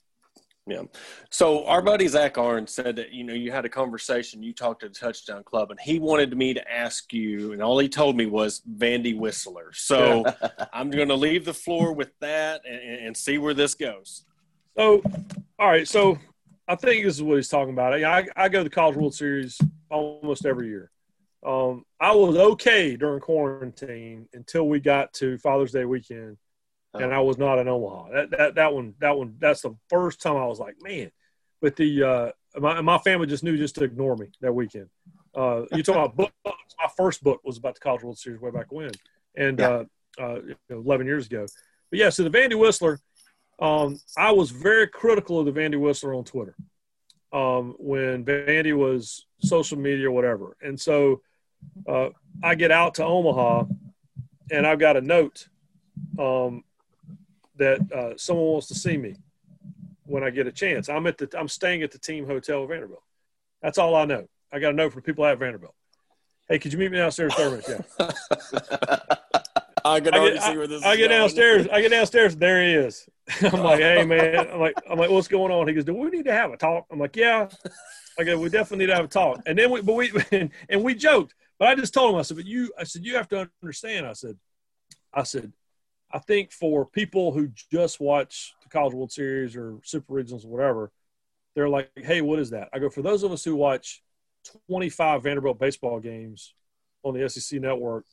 Yeah. 0.67 0.81
So 1.29 1.63
our 1.67 1.83
buddy 1.83 2.07
Zach 2.07 2.39
Arn 2.39 2.65
said 2.65 2.95
that 2.95 3.11
you 3.11 3.23
know 3.23 3.33
you 3.33 3.51
had 3.51 3.65
a 3.65 3.69
conversation. 3.69 4.41
You 4.41 4.51
talked 4.51 4.81
to 4.81 4.89
the 4.89 4.95
Touchdown 4.95 5.43
Club, 5.43 5.69
and 5.69 5.79
he 5.79 5.99
wanted 5.99 6.35
me 6.35 6.55
to 6.55 6.71
ask 6.71 7.13
you, 7.13 7.51
and 7.51 7.61
all 7.61 7.77
he 7.77 7.87
told 7.87 8.17
me 8.17 8.25
was 8.25 8.61
Vandy 8.61 9.15
Whistler. 9.15 9.71
So 9.73 10.25
I'm 10.73 10.89
going 10.89 11.09
to 11.09 11.15
leave 11.15 11.45
the 11.45 11.53
floor 11.53 11.93
with 11.93 12.17
that 12.19 12.61
and, 12.67 13.05
and, 13.05 13.15
see 13.17 13.37
where 13.37 13.53
this 13.53 13.75
goes. 13.75 14.23
So, 14.75 15.03
all 15.59 15.67
right. 15.67 15.87
So 15.87 16.17
I 16.67 16.75
think 16.75 17.05
this 17.05 17.15
is 17.15 17.23
what 17.23 17.35
he's 17.35 17.47
talking 17.47 17.73
about. 17.73 17.93
I, 18.03 18.27
I 18.35 18.49
go 18.49 18.59
to 18.59 18.63
the 18.63 18.69
College 18.69 18.95
World 18.95 19.13
Series 19.13 19.59
almost 19.91 20.47
every 20.47 20.67
year. 20.67 20.89
Um, 21.45 21.85
I 21.99 22.15
was 22.15 22.37
okay 22.37 22.95
during 22.95 23.19
quarantine 23.19 24.27
until 24.33 24.67
we 24.67 24.79
got 24.79 25.13
to 25.13 25.37
Father's 25.37 25.73
Day 25.73 25.85
weekend 25.85 26.37
and 27.01 27.13
I 27.13 27.19
was 27.19 27.37
not 27.37 27.59
in 27.59 27.67
Omaha. 27.67 28.11
That 28.11 28.31
that 28.31 28.55
that 28.55 28.73
one 28.73 28.93
that 28.99 29.17
one 29.17 29.35
that's 29.39 29.61
the 29.61 29.75
first 29.89 30.21
time 30.21 30.35
I 30.35 30.45
was 30.45 30.59
like, 30.59 30.75
man. 30.81 31.11
But 31.61 31.75
the 31.75 32.03
uh, 32.03 32.31
my 32.59 32.81
my 32.81 32.97
family 32.99 33.27
just 33.27 33.43
knew 33.43 33.57
just 33.57 33.75
to 33.75 33.83
ignore 33.83 34.15
me 34.15 34.27
that 34.41 34.53
weekend. 34.53 34.89
Uh, 35.35 35.63
you 35.73 35.83
talk 35.83 35.95
about 35.95 36.15
books. 36.15 36.33
My 36.79 36.89
first 36.95 37.23
book 37.23 37.41
was 37.43 37.57
about 37.57 37.75
the 37.75 37.81
College 37.81 38.03
World 38.03 38.17
Series 38.17 38.39
way 38.39 38.51
back 38.51 38.71
when, 38.71 38.91
and 39.35 39.59
yeah. 39.59 39.83
uh, 40.19 40.21
uh, 40.21 40.39
eleven 40.69 41.05
years 41.05 41.25
ago. 41.27 41.45
But 41.89 41.99
yeah, 41.99 42.09
so 42.09 42.23
the 42.23 42.29
Vandy 42.29 42.57
Whistler, 42.57 42.99
um, 43.59 43.99
I 44.17 44.31
was 44.31 44.51
very 44.51 44.87
critical 44.87 45.39
of 45.39 45.45
the 45.45 45.51
Vandy 45.51 45.79
Whistler 45.79 46.15
on 46.15 46.23
Twitter 46.23 46.55
um, 47.33 47.75
when 47.77 48.23
Vandy 48.23 48.75
was 48.75 49.25
social 49.41 49.77
media 49.77 50.07
or 50.07 50.11
whatever, 50.11 50.55
and 50.61 50.79
so 50.79 51.21
uh, 51.87 52.09
I 52.43 52.55
get 52.55 52.71
out 52.71 52.95
to 52.95 53.05
Omaha, 53.05 53.65
and 54.51 54.65
I've 54.65 54.79
got 54.79 54.97
a 54.97 55.01
note 55.01 55.47
um, 56.19 56.63
that 57.57 57.91
uh, 57.91 58.17
someone 58.17 58.45
wants 58.47 58.67
to 58.67 58.75
see 58.75 58.97
me 58.97 59.15
when 60.05 60.23
I 60.23 60.29
get 60.29 60.47
a 60.47 60.51
chance. 60.51 60.89
I'm 60.89 61.07
at 61.07 61.17
the 61.17 61.29
I'm 61.37 61.47
staying 61.47 61.83
at 61.83 61.91
the 61.91 61.99
team 61.99 62.25
hotel 62.25 62.65
Vanderbilt. 62.65 63.03
That's 63.61 63.77
all 63.77 63.95
I 63.95 64.05
know. 64.05 64.27
I 64.51 64.59
got 64.59 64.69
to 64.69 64.75
know 64.75 64.89
from 64.89 65.01
people 65.01 65.25
at 65.25 65.37
Vanderbilt. 65.37 65.73
Hey, 66.47 66.59
could 66.59 66.71
you 66.71 66.79
meet 66.79 66.91
me 66.91 66.97
downstairs, 66.97 67.33
Thurman? 67.33 67.63
Yeah. 67.67 67.81
I 69.85 69.99
can 69.99 70.13
already 70.15 70.37
I 70.37 70.41
get, 70.41 70.43
see 70.43 70.57
where 70.57 70.67
this. 70.67 70.83
I, 70.83 70.91
I 70.91 70.95
get 70.95 71.07
downstairs. 71.09 71.67
I 71.71 71.81
get 71.81 71.89
downstairs. 71.89 72.35
There 72.35 72.63
he 72.63 72.73
is. 72.73 73.07
I'm 73.41 73.63
like, 73.63 73.79
hey 73.79 74.03
man. 74.03 74.47
I'm 74.51 74.59
like, 74.59 74.75
I'm 74.89 74.97
like, 74.97 75.09
what's 75.09 75.27
going 75.27 75.51
on? 75.51 75.67
He 75.67 75.73
goes, 75.73 75.83
do 75.83 75.93
we 75.93 76.09
need 76.09 76.25
to 76.25 76.33
have 76.33 76.51
a 76.51 76.57
talk? 76.57 76.85
I'm 76.91 76.99
like, 76.99 77.15
yeah. 77.15 77.47
I 78.17 78.23
go, 78.23 78.39
we 78.39 78.49
definitely 78.49 78.85
need 78.85 78.91
to 78.91 78.95
have 78.95 79.05
a 79.05 79.09
talk. 79.09 79.41
And 79.45 79.57
then 79.57 79.71
we, 79.71 79.81
but 79.81 79.93
we, 79.93 80.11
and 80.69 80.83
we 80.83 80.95
joked. 80.95 81.35
But 81.59 81.69
I 81.69 81.75
just 81.75 81.93
told 81.93 82.13
him, 82.13 82.19
I 82.19 82.23
said, 82.23 82.37
but 82.37 82.45
you, 82.45 82.71
I 82.77 82.83
said, 82.83 83.05
you 83.05 83.15
have 83.15 83.27
to 83.29 83.49
understand. 83.61 84.05
I 84.05 84.13
said, 84.13 84.37
I 85.13 85.23
said, 85.23 85.51
I 86.11 86.19
think 86.19 86.51
for 86.51 86.85
people 86.85 87.31
who 87.31 87.49
just 87.71 87.99
watch 87.99 88.53
the 88.63 88.69
College 88.69 88.93
World 88.93 89.11
Series 89.11 89.55
or 89.55 89.79
Super 89.83 90.13
Regionals 90.13 90.45
or 90.45 90.49
whatever, 90.49 90.91
they're 91.55 91.69
like, 91.69 91.89
hey, 91.95 92.21
what 92.21 92.39
is 92.39 92.51
that? 92.51 92.69
I 92.73 92.79
go, 92.79 92.89
for 92.89 93.01
those 93.01 93.23
of 93.23 93.31
us 93.31 93.43
who 93.43 93.55
watch 93.55 94.03
25 94.69 95.23
Vanderbilt 95.23 95.59
baseball 95.59 95.99
games 95.99 96.53
on 97.03 97.13
the 97.13 97.27
SEC 97.29 97.59
network 97.59 98.05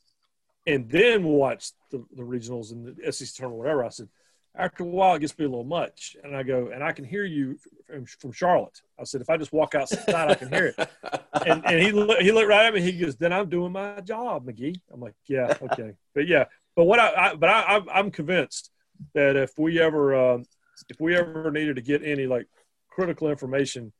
and 0.65 0.89
then 0.89 1.23
watch 1.23 1.71
the, 1.91 2.03
the 2.15 2.23
regionals 2.23 2.71
and 2.71 2.95
the 2.95 3.11
SEC 3.11 3.29
tournament, 3.35 3.59
whatever, 3.59 3.85
I 3.85 3.89
said, 3.89 4.07
after 4.55 4.83
a 4.83 4.87
while, 4.87 5.15
it 5.15 5.19
gets 5.19 5.31
to 5.31 5.37
be 5.37 5.43
a 5.45 5.49
little 5.49 5.63
much. 5.63 6.15
And 6.23 6.35
I 6.35 6.43
go, 6.43 6.69
and 6.71 6.83
I 6.83 6.91
can 6.91 7.05
hear 7.05 7.25
you 7.25 7.57
from, 7.87 8.05
from 8.05 8.31
Charlotte. 8.31 8.81
I 8.99 9.03
said, 9.03 9.21
if 9.21 9.29
I 9.29 9.37
just 9.37 9.51
walk 9.51 9.73
outside, 9.73 10.13
I 10.13 10.35
can 10.35 10.49
hear 10.49 10.73
it. 10.77 10.89
And, 11.45 11.65
and 11.65 11.79
he 11.79 11.87
he 12.23 12.31
looked 12.31 12.47
right 12.47 12.67
at 12.67 12.73
me. 12.73 12.79
He 12.79 12.93
goes, 12.93 13.15
then 13.15 13.33
I'm 13.33 13.49
doing 13.49 13.71
my 13.71 13.99
job, 14.01 14.45
McGee. 14.45 14.79
I'm 14.93 15.01
like, 15.01 15.15
yeah, 15.25 15.57
okay, 15.63 15.93
but 16.13 16.27
yeah, 16.27 16.45
but 16.75 16.85
what 16.85 16.99
I, 16.99 17.13
I 17.13 17.35
but 17.35 17.49
I, 17.49 17.81
I'm 17.91 18.11
convinced 18.11 18.71
that 19.13 19.35
if 19.35 19.51
we 19.57 19.79
ever 19.79 20.33
um, 20.33 20.45
if 20.89 20.99
we 20.99 21.15
ever 21.15 21.51
needed 21.51 21.75
to 21.75 21.81
get 21.81 22.03
any 22.03 22.25
like 22.25 22.47
critical 22.89 23.29
information 23.29 23.91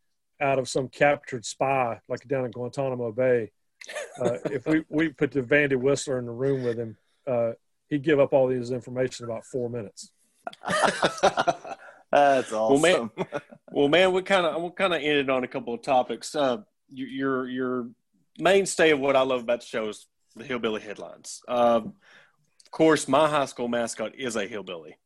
out 0.42 0.60
of 0.60 0.68
some 0.68 0.88
captured 0.88 1.46
spy, 1.46 2.00
like 2.08 2.28
down 2.28 2.46
in 2.46 2.52
Guantanamo 2.52 3.12
Bay, 3.12 3.52
uh, 4.22 4.38
if 4.46 4.66
we 4.66 4.84
we 4.90 5.10
put 5.10 5.32
the 5.32 5.42
Vandy 5.42 5.76
Whistler 5.76 6.20
in 6.20 6.26
the 6.26 6.32
room 6.32 6.64
with 6.64 6.78
him, 6.78 6.98
uh, 7.28 7.52
he'd 7.90 8.04
give 8.04 8.20
up 8.20 8.34
all 8.34 8.50
his 8.50 8.72
information 8.72 9.26
in 9.26 9.32
about 9.32 9.46
four 9.46 9.70
minutes. 9.70 10.12
That's 12.12 12.54
awesome. 12.54 12.54
Well, 12.54 12.80
man, 12.80 13.10
well, 13.72 13.88
man, 13.88 14.12
we 14.14 14.22
kind 14.22 14.46
of 14.46 14.62
we 14.62 14.70
kind 14.72 14.94
of 14.94 15.02
ended 15.02 15.30
on 15.30 15.44
a 15.44 15.48
couple 15.48 15.74
of 15.74 15.82
topics. 15.82 16.36
Uh, 16.36 16.58
your 16.90 17.08
your 17.08 17.48
your 17.48 17.90
mainstay 18.40 18.92
of 18.92 19.00
what 19.00 19.16
I 19.16 19.22
love 19.22 19.42
about 19.42 19.62
the 19.62 19.66
show 19.66 19.90
is 19.90 20.08
the 20.36 20.44
hillbilly 20.44 20.82
headlines. 20.82 21.42
Um, 21.48 21.56
of 21.58 21.94
course, 22.74 23.08
my 23.08 23.30
high 23.30 23.46
school 23.46 23.70
mascot 23.70 24.16
is 24.16 24.36
a 24.36 24.46
hillbilly. 24.46 24.98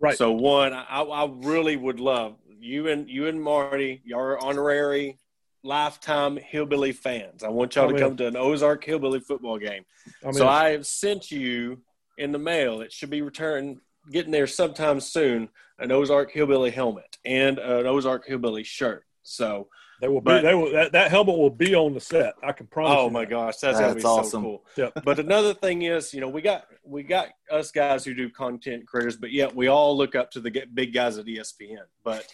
Right. 0.00 0.16
So 0.16 0.32
one, 0.32 0.72
I, 0.72 1.02
I 1.02 1.30
really 1.42 1.76
would 1.76 2.00
love 2.00 2.36
you 2.58 2.88
and 2.88 3.08
you 3.08 3.28
and 3.28 3.40
Marty. 3.40 4.02
Y'all 4.04 4.36
honorary 4.40 5.18
lifetime 5.62 6.36
hillbilly 6.36 6.92
fans. 6.92 7.44
I 7.44 7.48
want 7.48 7.76
y'all 7.76 7.88
I'm 7.88 7.94
to 7.94 8.00
come 8.00 8.16
to 8.16 8.26
an 8.26 8.36
Ozark 8.36 8.82
hillbilly 8.84 9.20
football 9.20 9.58
game. 9.58 9.84
I 10.26 10.32
so 10.32 10.48
I 10.48 10.70
have 10.70 10.86
sent 10.86 11.30
you 11.30 11.82
in 12.18 12.32
the 12.32 12.38
mail. 12.38 12.80
It 12.80 12.92
should 12.92 13.10
be 13.10 13.22
returned, 13.22 13.78
getting 14.10 14.32
there 14.32 14.46
sometime 14.46 15.00
soon. 15.00 15.48
An 15.78 15.92
Ozark 15.92 16.30
hillbilly 16.30 16.70
helmet 16.70 17.16
and 17.24 17.58
an 17.58 17.86
Ozark 17.86 18.26
hillbilly 18.26 18.64
shirt. 18.64 19.04
So, 19.22 19.68
they 20.00 20.08
will 20.08 20.20
be. 20.20 20.24
but- 20.24 20.42
They 20.42 20.54
will. 20.54 20.72
That, 20.72 20.92
that 20.92 21.10
helmet 21.10 21.36
will 21.36 21.50
be 21.50 21.74
on 21.74 21.94
the 21.94 22.00
set. 22.00 22.34
I 22.42 22.52
can 22.52 22.66
promise. 22.66 22.96
oh 22.98 23.04
you 23.06 23.10
my 23.10 23.20
that. 23.24 23.30
gosh, 23.30 23.56
that's, 23.58 23.78
gonna 23.78 23.88
be 23.88 23.94
That's 23.94 24.04
awesome. 24.04 24.30
so 24.30 24.40
cool. 24.42 24.64
Yep. 24.76 25.02
But 25.04 25.18
another 25.18 25.54
thing 25.54 25.82
is, 25.82 26.12
you 26.14 26.20
know, 26.20 26.28
we 26.28 26.42
got 26.42 26.64
we 26.84 27.02
got 27.02 27.28
us 27.50 27.70
guys 27.70 28.04
who 28.04 28.14
do 28.14 28.28
content 28.30 28.86
creators, 28.86 29.16
but 29.16 29.30
yet 29.32 29.54
we 29.54 29.68
all 29.68 29.96
look 29.96 30.14
up 30.14 30.30
to 30.32 30.40
the 30.40 30.50
big 30.72 30.92
guys 30.92 31.18
at 31.18 31.26
ESPN. 31.26 31.78
But 32.02 32.26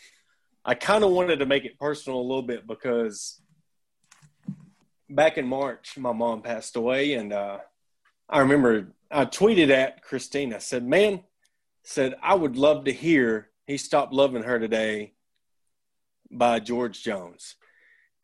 I 0.64 0.74
kind 0.74 1.04
of 1.04 1.10
wanted 1.10 1.38
to 1.40 1.46
make 1.46 1.64
it 1.64 1.78
personal 1.78 2.20
a 2.20 2.22
little 2.22 2.42
bit 2.42 2.66
because 2.66 3.40
back 5.08 5.38
in 5.38 5.46
March, 5.46 5.96
my 5.98 6.12
mom 6.12 6.42
passed 6.42 6.76
away, 6.76 7.14
and 7.14 7.32
uh, 7.32 7.58
I 8.28 8.40
remember 8.40 8.88
I 9.10 9.24
tweeted 9.24 9.70
at 9.70 10.02
Christine. 10.02 10.54
I 10.54 10.58
said, 10.58 10.84
"Man, 10.86 11.20
said 11.82 12.14
I 12.22 12.34
would 12.34 12.56
love 12.56 12.84
to 12.84 12.92
hear 12.92 13.50
he 13.66 13.76
stopped 13.76 14.12
loving 14.12 14.42
her 14.44 14.58
today 14.58 15.14
by 16.30 16.60
George 16.60 17.02
Jones." 17.02 17.56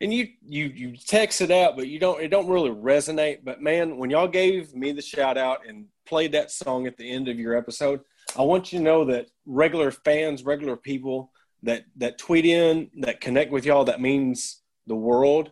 And 0.01 0.13
you 0.13 0.27
you 0.45 0.65
you 0.65 0.97
text 0.97 1.41
it 1.41 1.51
out, 1.51 1.75
but 1.75 1.87
you 1.87 1.99
don't 1.99 2.21
it 2.21 2.29
don't 2.29 2.49
really 2.49 2.71
resonate. 2.71 3.39
But 3.43 3.61
man, 3.61 3.97
when 3.97 4.09
y'all 4.09 4.27
gave 4.27 4.73
me 4.73 4.91
the 4.91 5.01
shout 5.01 5.37
out 5.37 5.67
and 5.67 5.85
played 6.05 6.33
that 6.33 6.51
song 6.51 6.87
at 6.87 6.97
the 6.97 7.09
end 7.09 7.27
of 7.27 7.39
your 7.39 7.55
episode, 7.55 8.01
I 8.37 8.41
want 8.41 8.73
you 8.73 8.79
to 8.79 8.83
know 8.83 9.05
that 9.05 9.27
regular 9.45 9.91
fans, 9.91 10.43
regular 10.43 10.75
people 10.75 11.31
that 11.63 11.85
that 11.97 12.17
tweet 12.17 12.45
in, 12.45 12.89
that 12.99 13.21
connect 13.21 13.51
with 13.51 13.65
y'all, 13.65 13.85
that 13.85 14.01
means 14.01 14.61
the 14.87 14.95
world. 14.95 15.51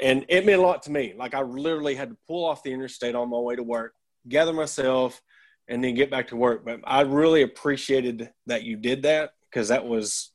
And 0.00 0.24
it 0.28 0.44
meant 0.44 0.60
a 0.60 0.64
lot 0.64 0.82
to 0.84 0.90
me. 0.90 1.14
Like 1.16 1.34
I 1.34 1.42
literally 1.42 1.94
had 1.94 2.10
to 2.10 2.16
pull 2.26 2.44
off 2.44 2.62
the 2.62 2.72
interstate 2.72 3.14
on 3.14 3.30
my 3.30 3.38
way 3.38 3.54
to 3.56 3.62
work, 3.62 3.94
gather 4.28 4.52
myself, 4.52 5.20
and 5.68 5.82
then 5.82 5.94
get 5.94 6.10
back 6.10 6.28
to 6.28 6.36
work. 6.36 6.64
But 6.64 6.80
I 6.84 7.02
really 7.02 7.42
appreciated 7.42 8.30
that 8.46 8.64
you 8.64 8.76
did 8.76 9.02
that 9.02 9.30
because 9.50 9.68
that 9.68 9.86
was 9.86 10.30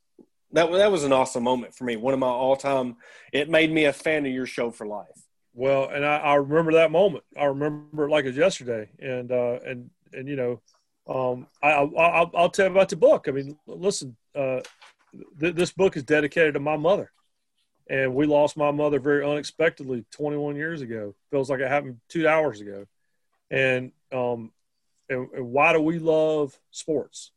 that 0.54 0.72
that 0.72 0.91
was 0.91 1.04
an 1.04 1.14
awesome 1.14 1.43
moment 1.43 1.76
for 1.76 1.84
me. 1.84 1.95
One 1.95 2.14
of 2.14 2.20
my 2.20 2.28
all 2.28 2.56
time. 2.56 2.97
It 3.32 3.50
made 3.50 3.72
me 3.72 3.86
a 3.86 3.93
fan 3.93 4.26
of 4.26 4.32
your 4.32 4.45
show 4.45 4.72
for 4.72 4.88
life. 4.88 5.08
Well, 5.54 5.89
and 5.89 6.06
I, 6.06 6.18
I 6.18 6.36
remember 6.36 6.74
that 6.74 6.91
moment. 6.91 7.24
I 7.38 7.45
remember 7.45 8.06
it 8.06 8.10
like 8.10 8.26
it 8.26 8.30
was 8.30 8.38
yesterday. 8.38 8.89
And 9.00 9.32
uh, 9.32 9.60
and 9.66 9.89
and 10.14 10.28
you 10.28 10.36
know, 10.36 10.62
um, 11.08 11.47
I, 11.62 11.72
I 11.72 11.84
I'll, 11.84 12.32
I'll 12.36 12.50
tell 12.50 12.66
you 12.66 12.72
about 12.72 12.89
the 12.89 12.95
book. 12.95 13.28
I 13.28 13.32
mean, 13.32 13.58
listen, 13.68 14.16
uh, 14.36 14.62
th- 15.39 15.56
this 15.56 15.72
book 15.72 15.97
is 15.97 16.04
dedicated 16.04 16.56
to 16.56 16.60
my 16.60 16.78
mother, 16.78 17.12
and 17.89 18.16
we 18.16 18.26
lost 18.26 18.58
my 18.58 18.72
mother 18.72 19.00
very 19.00 19.24
unexpectedly 19.24 20.06
21 20.12 20.56
years 20.56 20.82
ago. 20.82 21.14
Feels 21.32 21.50
like 21.50 21.60
it 21.60 21.68
happened 21.68 22.00
two 22.10 22.28
hours 22.28 22.62
ago. 22.62 22.86
And 23.52 23.91
um, 24.12 24.52
and, 25.10 25.28
and 25.34 25.52
why 25.52 25.74
do 25.74 25.82
we 25.82 26.00
love 26.00 26.58
sports? 26.72 27.32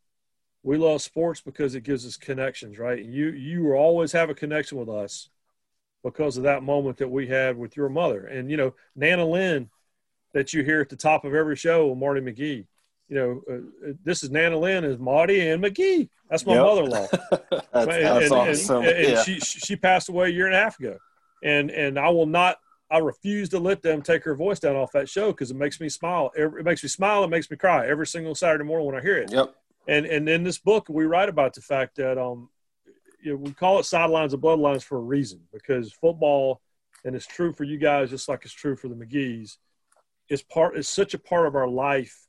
We 0.62 0.76
love 0.76 1.02
sports 1.02 1.40
because 1.40 1.74
it 1.74 1.82
gives 1.82 2.06
us 2.06 2.16
connections, 2.16 2.78
right? 2.78 3.04
You 3.04 3.30
you 3.30 3.64
will 3.64 3.72
always 3.76 4.12
have 4.12 4.30
a 4.30 4.34
connection 4.34 4.78
with 4.78 4.88
us 4.88 5.28
because 6.04 6.36
of 6.36 6.44
that 6.44 6.62
moment 6.62 6.98
that 6.98 7.08
we 7.10 7.26
had 7.26 7.56
with 7.56 7.76
your 7.76 7.88
mother. 7.88 8.26
And, 8.26 8.50
you 8.50 8.56
know, 8.56 8.74
Nana 8.96 9.24
Lynn 9.24 9.70
that 10.34 10.52
you 10.52 10.62
hear 10.64 10.80
at 10.80 10.88
the 10.88 10.96
top 10.96 11.24
of 11.24 11.34
every 11.34 11.56
show 11.56 11.88
with 11.88 11.98
Marty 11.98 12.20
McGee. 12.20 12.66
You 13.08 13.16
know, 13.16 13.42
uh, 13.48 13.90
uh, 13.90 13.92
this 14.04 14.22
is 14.22 14.30
Nana 14.30 14.58
Lynn 14.58 14.84
is 14.84 14.98
Marty 14.98 15.48
and 15.48 15.62
McGee. 15.62 16.08
That's 16.30 16.46
my 16.46 16.54
Yep. 16.54 16.62
mother-in-law. 16.64 17.06
That's, 17.50 17.52
and, 17.74 17.90
that's 18.04 18.24
and- 18.24 18.32
awesome. 18.32 18.84
and 18.84 19.08
yeah. 19.08 19.22
she 19.22 19.38
she 19.40 19.76
passed 19.76 20.08
away 20.08 20.28
a 20.28 20.32
year 20.32 20.46
and 20.46 20.54
a 20.54 20.58
half 20.58 20.78
ago, 20.80 20.96
and 21.44 21.70
and 21.70 21.98
I 21.98 22.08
will 22.08 22.26
not. 22.26 22.56
I 22.90 22.98
refuse 22.98 23.48
to 23.50 23.58
let 23.58 23.82
them 23.82 24.00
take 24.02 24.22
her 24.24 24.34
voice 24.34 24.60
down 24.60 24.76
off 24.76 24.92
that 24.92 25.08
show 25.08 25.32
because 25.32 25.50
it 25.50 25.56
makes 25.56 25.80
me 25.80 25.88
smile. 25.90 26.30
It 26.36 26.64
makes 26.64 26.82
me 26.82 26.88
smile. 26.88 27.24
It 27.24 27.28
makes 27.28 27.50
me 27.50 27.56
cry 27.56 27.86
every 27.86 28.06
single 28.06 28.34
Saturday 28.34 28.64
morning 28.64 28.86
when 28.86 28.96
I 28.96 29.00
hear 29.02 29.16
it. 29.18 29.30
Yep. 29.30 29.54
And 29.88 30.06
and 30.06 30.28
in 30.28 30.44
this 30.44 30.58
book, 30.58 30.88
we 30.88 31.04
write 31.04 31.28
about 31.28 31.54
the 31.54 31.60
fact 31.60 31.96
that 31.96 32.18
um, 32.18 32.48
you 33.20 33.32
know, 33.32 33.36
we 33.36 33.52
call 33.52 33.78
it 33.78 33.84
sidelines 33.84 34.32
and 34.32 34.42
bloodlines 34.42 34.82
for 34.82 34.98
a 34.98 35.02
reason 35.02 35.40
because 35.52 35.92
football, 35.92 36.60
and 37.04 37.14
it's 37.16 37.26
true 37.26 37.52
for 37.52 37.64
you 37.64 37.78
guys 37.78 38.10
just 38.10 38.28
like 38.28 38.44
it's 38.44 38.54
true 38.54 38.76
for 38.76 38.88
the 38.88 38.94
McGee's, 38.94 39.58
is 40.28 40.42
part. 40.42 40.76
It's 40.76 40.88
such 40.88 41.14
a 41.14 41.18
part 41.18 41.46
of 41.46 41.54
our 41.54 41.68
life 41.68 42.26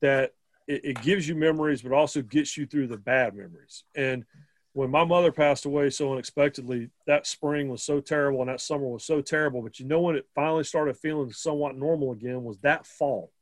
that 0.00 0.32
it, 0.66 0.84
it 0.84 1.02
gives 1.02 1.28
you 1.28 1.34
memories, 1.34 1.82
but 1.82 1.92
also 1.92 2.22
gets 2.22 2.56
you 2.56 2.66
through 2.66 2.86
the 2.88 2.96
bad 2.96 3.34
memories. 3.34 3.84
And 3.94 4.24
when 4.72 4.90
my 4.90 5.04
mother 5.04 5.32
passed 5.32 5.64
away 5.64 5.90
so 5.90 6.12
unexpectedly, 6.12 6.90
that 7.06 7.26
spring 7.26 7.68
was 7.68 7.82
so 7.82 8.00
terrible 8.00 8.40
and 8.40 8.48
that 8.48 8.60
summer 8.60 8.86
was 8.86 9.04
so 9.04 9.20
terrible. 9.20 9.60
But 9.60 9.78
you 9.78 9.86
know 9.86 10.00
when 10.00 10.16
it 10.16 10.26
finally 10.34 10.64
started 10.64 10.96
feeling 10.96 11.32
somewhat 11.32 11.76
normal 11.76 12.12
again 12.12 12.44
was 12.44 12.58
that 12.58 12.86
fall 12.86 13.32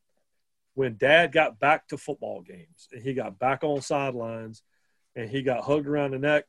when 0.77 0.97
dad 0.99 1.33
got 1.33 1.59
back 1.59 1.89
to 1.89 1.97
football 1.97 2.43
games 2.43 2.89
and 2.93 3.03
he 3.03 3.14
got 3.14 3.39
back 3.39 3.64
on 3.64 3.81
sidelines 3.81 4.62
and 5.16 5.31
he 5.31 5.43
got 5.43 5.64
hugged 5.64 5.87
around 5.87 6.11
the 6.12 6.18
neck 6.18 6.45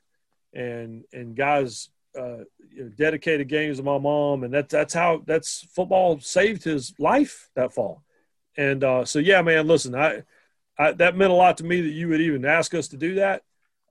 and 0.54 1.04
and 1.12 1.34
guys 1.34 1.88
uh, 2.18 2.38
you 2.70 2.84
know, 2.84 2.88
dedicated 2.96 3.48
games 3.48 3.78
to 3.78 3.82
my 3.82 3.98
mom 3.98 4.44
and 4.44 4.52
that's 4.52 4.70
that's 4.70 4.94
how 4.94 5.22
that's 5.26 5.66
football 5.72 6.20
saved 6.20 6.62
his 6.62 6.92
life 6.98 7.48
that 7.54 7.72
fall 7.72 8.02
and 8.56 8.84
uh, 8.84 9.04
so 9.04 9.18
yeah 9.18 9.40
man 9.40 9.66
listen 9.66 9.94
I, 9.94 10.22
I 10.78 10.92
that 10.92 11.16
meant 11.16 11.32
a 11.32 11.34
lot 11.34 11.56
to 11.58 11.64
me 11.64 11.80
that 11.80 11.88
you 11.88 12.08
would 12.08 12.20
even 12.20 12.44
ask 12.44 12.74
us 12.74 12.88
to 12.88 12.98
do 12.98 13.14
that 13.16 13.42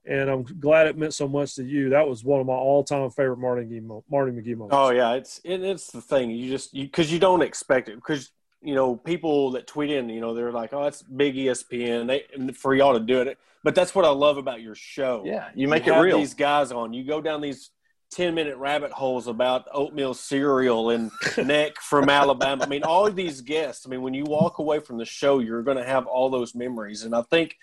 and 0.04 0.30
I'm 0.30 0.44
glad 0.44 0.86
it 0.86 0.96
meant 0.96 1.14
so 1.14 1.26
much 1.26 1.56
to 1.56 1.64
you 1.64 1.90
that 1.90 2.08
was 2.08 2.22
one 2.22 2.40
of 2.40 2.46
my 2.46 2.54
all-time 2.54 3.10
favorite 3.10 3.38
Marty 3.38 3.62
McGee, 3.62 4.02
McGee 4.08 4.56
moments 4.56 4.76
Oh 4.76 4.90
yeah, 4.90 5.14
it's 5.14 5.40
it, 5.42 5.62
it's 5.62 5.90
the 5.90 6.00
thing. 6.00 6.30
You 6.30 6.48
just 6.48 6.72
because 6.72 7.12
you, 7.12 7.18
don't 7.18 7.42
expect 7.42 7.88
it 7.88 7.96
because 7.96 8.30
you 8.62 8.74
know 8.74 8.96
people 8.96 9.52
that 9.52 9.66
tweet 9.66 9.90
in, 9.90 10.08
you 10.08 10.20
know, 10.20 10.34
they're 10.34 10.52
like, 10.52 10.72
"Oh, 10.72 10.84
it's 10.84 11.02
big 11.02 11.36
ESPN." 11.36 12.06
They 12.06 12.52
for 12.52 12.74
y'all 12.74 12.94
to 12.94 13.00
do 13.00 13.20
it, 13.20 13.38
but 13.62 13.74
that's 13.74 13.94
what 13.94 14.04
I 14.04 14.10
love 14.10 14.36
about 14.36 14.60
your 14.60 14.74
show. 14.74 15.22
yeah, 15.24 15.48
you 15.54 15.68
make 15.68 15.86
you 15.86 15.92
it 15.92 15.96
have 15.96 16.04
real. 16.04 16.18
These 16.18 16.34
guys 16.34 16.72
on, 16.72 16.92
you 16.92 17.04
go 17.04 17.20
down 17.20 17.40
these 17.40 17.70
ten 18.10 18.34
minute 18.34 18.56
rabbit 18.56 18.90
holes 18.90 19.26
about 19.26 19.66
oatmeal 19.72 20.14
cereal 20.14 20.90
and 20.90 21.10
Neck 21.38 21.80
from 21.80 22.08
Alabama. 22.08 22.64
I 22.64 22.68
mean, 22.68 22.82
all 22.82 23.06
of 23.06 23.14
these 23.14 23.40
guests. 23.40 23.86
I 23.86 23.90
mean, 23.90 24.02
when 24.02 24.14
you 24.14 24.24
walk 24.24 24.58
away 24.58 24.80
from 24.80 24.98
the 24.98 25.04
show, 25.04 25.38
you're 25.38 25.62
going 25.62 25.76
to 25.76 25.84
have 25.84 26.06
all 26.06 26.30
those 26.30 26.54
memories, 26.54 27.04
and 27.04 27.14
I 27.14 27.22
think. 27.22 27.56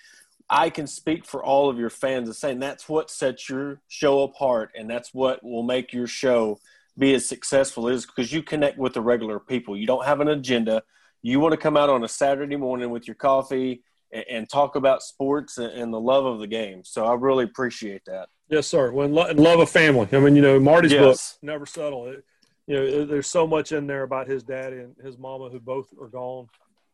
I 0.47 0.69
can 0.69 0.85
speak 0.85 1.25
for 1.25 1.43
all 1.43 1.71
of 1.71 1.79
your 1.79 1.89
fans 1.89 2.27
and 2.27 2.35
saying 2.35 2.59
that's 2.59 2.87
what 2.87 3.09
sets 3.09 3.49
your 3.49 3.81
show 3.87 4.21
apart, 4.21 4.69
and 4.77 4.87
that's 4.87 5.11
what 5.11 5.43
will 5.43 5.63
make 5.63 5.91
your 5.91 6.05
show 6.05 6.59
be 6.97 7.13
as 7.13 7.27
successful 7.27 7.87
is 7.87 8.05
because 8.05 8.31
you 8.31 8.41
connect 8.41 8.77
with 8.77 8.93
the 8.93 9.01
regular 9.01 9.39
people. 9.39 9.75
You 9.75 9.87
don't 9.87 10.05
have 10.05 10.21
an 10.21 10.29
agenda. 10.29 10.83
You 11.21 11.39
want 11.39 11.53
to 11.53 11.57
come 11.57 11.75
out 11.75 11.89
on 11.89 12.03
a 12.03 12.07
Saturday 12.07 12.55
morning 12.55 12.89
with 12.89 13.07
your 13.07 13.15
coffee 13.15 13.83
and, 14.11 14.25
and 14.29 14.49
talk 14.49 14.75
about 14.75 15.03
sports 15.03 15.57
and, 15.57 15.71
and 15.73 15.93
the 15.93 15.99
love 15.99 16.25
of 16.25 16.39
the 16.39 16.47
game. 16.47 16.83
So 16.85 17.05
I 17.05 17.13
really 17.15 17.43
appreciate 17.43 18.03
that. 18.05 18.29
Yes, 18.49 18.67
sir. 18.67 18.91
When 18.91 19.13
lo- 19.13 19.31
love 19.33 19.59
a 19.59 19.65
family. 19.65 20.07
I 20.11 20.19
mean, 20.19 20.35
you 20.35 20.41
know, 20.41 20.59
Marty's 20.59 20.93
book 20.93 21.17
never 21.41 21.65
settle. 21.65 22.07
It, 22.07 22.23
you 22.67 22.75
know, 22.75 23.05
there's 23.05 23.27
so 23.27 23.45
much 23.45 23.71
in 23.71 23.87
there 23.87 24.03
about 24.03 24.27
his 24.27 24.43
daddy 24.43 24.77
and 24.77 24.95
his 25.03 25.17
mama 25.17 25.49
who 25.49 25.59
both 25.59 25.87
are 26.01 26.07
gone, 26.07 26.47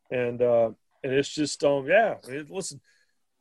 and 0.09 0.41
uh, 0.41 0.71
and 1.03 1.13
it's 1.13 1.29
just 1.29 1.63
um 1.63 1.85
yeah. 1.87 2.15
It, 2.27 2.49
listen, 2.49 2.81